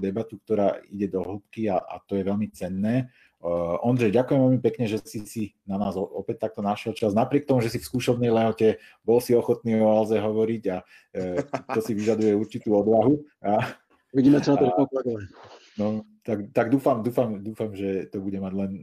debatu, 0.00 0.40
ktorá 0.40 0.80
ide 0.88 1.12
do 1.12 1.20
hĺbky 1.20 1.68
a, 1.68 1.76
a 1.76 2.00
to 2.00 2.16
je 2.16 2.24
veľmi 2.24 2.48
cenné. 2.52 3.12
Uh, 3.40 3.80
Ondřej, 3.80 4.12
ďakujem 4.12 4.36
veľmi 4.36 4.60
pekne, 4.60 4.84
že 4.84 5.00
si 5.00 5.24
si 5.24 5.42
na 5.64 5.80
nás 5.80 5.96
opäť 5.96 6.44
takto 6.44 6.60
našiel 6.60 6.92
čas. 6.92 7.16
Napriek 7.16 7.48
tomu, 7.48 7.64
že 7.64 7.72
si 7.72 7.80
v 7.80 7.88
skúšobnej 7.88 8.28
lehote 8.28 8.76
bol 9.00 9.16
si 9.24 9.32
ochotný 9.32 9.80
o 9.80 9.88
Alze 9.88 10.20
hovoriť 10.20 10.62
a 10.68 10.84
uh, 10.84 11.40
to 11.72 11.80
si 11.80 11.96
vyžaduje 11.96 12.36
určitú 12.36 12.76
odvahu. 12.76 13.24
A, 13.40 13.80
Vidíme, 14.12 14.44
čo 14.44 14.58
na 14.58 14.76
to 14.76 14.84
No, 15.80 16.04
tak, 16.30 16.40
tak 16.54 16.66
dúfam, 16.70 17.02
dúfam, 17.02 17.42
dúfam, 17.42 17.74
že 17.74 18.06
to 18.06 18.22
bude 18.22 18.38
mať 18.38 18.52
len 18.54 18.70
e, 18.70 18.80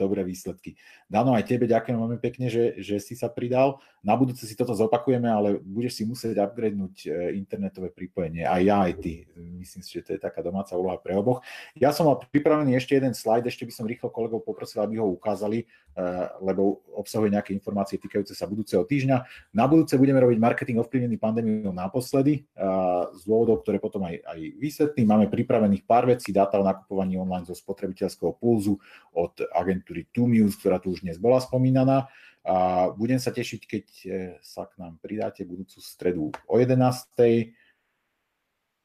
dobré 0.00 0.24
výsledky. 0.24 0.80
Dano, 1.12 1.36
aj 1.36 1.44
tebe 1.44 1.68
ďakujem 1.68 1.92
veľmi 1.92 2.18
pekne, 2.24 2.48
že, 2.48 2.80
že 2.80 2.96
si 2.96 3.12
sa 3.12 3.28
pridal. 3.28 3.84
Na 4.00 4.16
budúce 4.16 4.48
si 4.48 4.56
toto 4.56 4.72
zopakujeme, 4.72 5.28
ale 5.28 5.60
budeš 5.60 6.00
si 6.00 6.02
musieť 6.08 6.40
upgradenúť 6.40 6.94
e, 7.04 7.36
internetové 7.36 7.92
pripojenie. 7.92 8.48
Aj 8.48 8.64
ja, 8.64 8.88
aj 8.88 8.96
ty. 9.04 9.28
Myslím 9.36 9.84
si, 9.84 10.00
že 10.00 10.08
to 10.08 10.10
je 10.16 10.20
taká 10.24 10.40
domáca 10.40 10.72
úloha 10.72 10.96
pre 10.96 11.12
oboch. 11.12 11.44
Ja 11.76 11.92
som 11.92 12.08
mal 12.08 12.16
pripravený 12.16 12.72
ešte 12.80 12.96
jeden 12.96 13.12
slajd, 13.12 13.44
ešte 13.44 13.68
by 13.68 13.72
som 13.76 13.84
rýchlo 13.84 14.08
kolegov 14.08 14.40
poprosil, 14.46 14.80
aby 14.80 14.96
ho 14.96 15.04
ukázali, 15.12 15.68
e, 15.92 16.04
lebo 16.40 16.80
obsahuje 16.96 17.36
nejaké 17.36 17.52
informácie 17.52 18.00
týkajúce 18.00 18.32
sa 18.32 18.48
budúceho 18.48 18.88
týždňa. 18.88 19.52
Na 19.52 19.68
budúce 19.68 20.00
budeme 20.00 20.24
robiť 20.24 20.38
marketing 20.40 20.80
ovplyvnený 20.80 21.20
pandémiou 21.20 21.76
naposledy, 21.76 22.40
e, 22.40 22.64
z 23.12 23.22
dôvodov, 23.28 23.60
ktoré 23.66 23.76
potom 23.82 24.00
aj, 24.08 24.16
aj 24.22 24.40
vysvetlím. 24.56 25.06
Máme 25.12 25.26
pripravených 25.28 25.84
pár 25.84 26.08
vecí, 26.08 26.32
dáta 26.32 26.56
o 26.56 26.64
nakupovaní 26.86 27.18
online 27.18 27.42
zo 27.42 27.58
spotrebiteľského 27.58 28.38
pulzu 28.38 28.78
od 29.10 29.34
agentúry 29.50 30.06
Tumius, 30.14 30.54
ktorá 30.54 30.78
tu 30.78 30.94
už 30.94 31.02
dnes 31.02 31.18
bola 31.18 31.42
spomínaná. 31.42 32.06
A 32.46 32.86
budem 32.94 33.18
sa 33.18 33.34
tešiť, 33.34 33.60
keď 33.66 33.86
e, 34.06 34.08
sa 34.38 34.70
k 34.70 34.78
nám 34.78 35.02
pridáte 35.02 35.42
budúcu 35.42 35.82
stredu 35.82 36.30
o 36.46 36.54
11. 36.54 36.78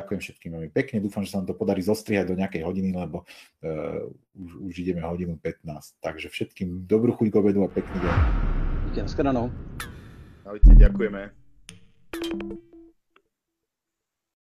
Ďakujem 0.02 0.22
všetkým 0.26 0.52
veľmi 0.58 0.72
pekne. 0.74 0.98
Dúfam, 0.98 1.22
že 1.22 1.30
sa 1.30 1.46
nám 1.46 1.54
to 1.54 1.54
podarí 1.54 1.86
zostrihať 1.86 2.26
do 2.26 2.40
nejakej 2.42 2.66
hodiny, 2.66 2.90
lebo 2.90 3.22
uh, 3.22 4.10
už, 4.34 4.52
už 4.66 4.74
ideme 4.82 5.06
hodinu 5.06 5.38
15. 5.38 6.02
Takže 6.02 6.34
všetkým 6.34 6.90
dobrú 6.90 7.14
chuť 7.14 7.30
k 7.30 7.38
obedu 7.38 7.62
a 7.62 7.70
pekný 7.70 8.02
deň. 8.02 8.16
Díky, 8.90 9.06
Ahojte, 10.42 10.74
ďakujeme. 10.74 11.30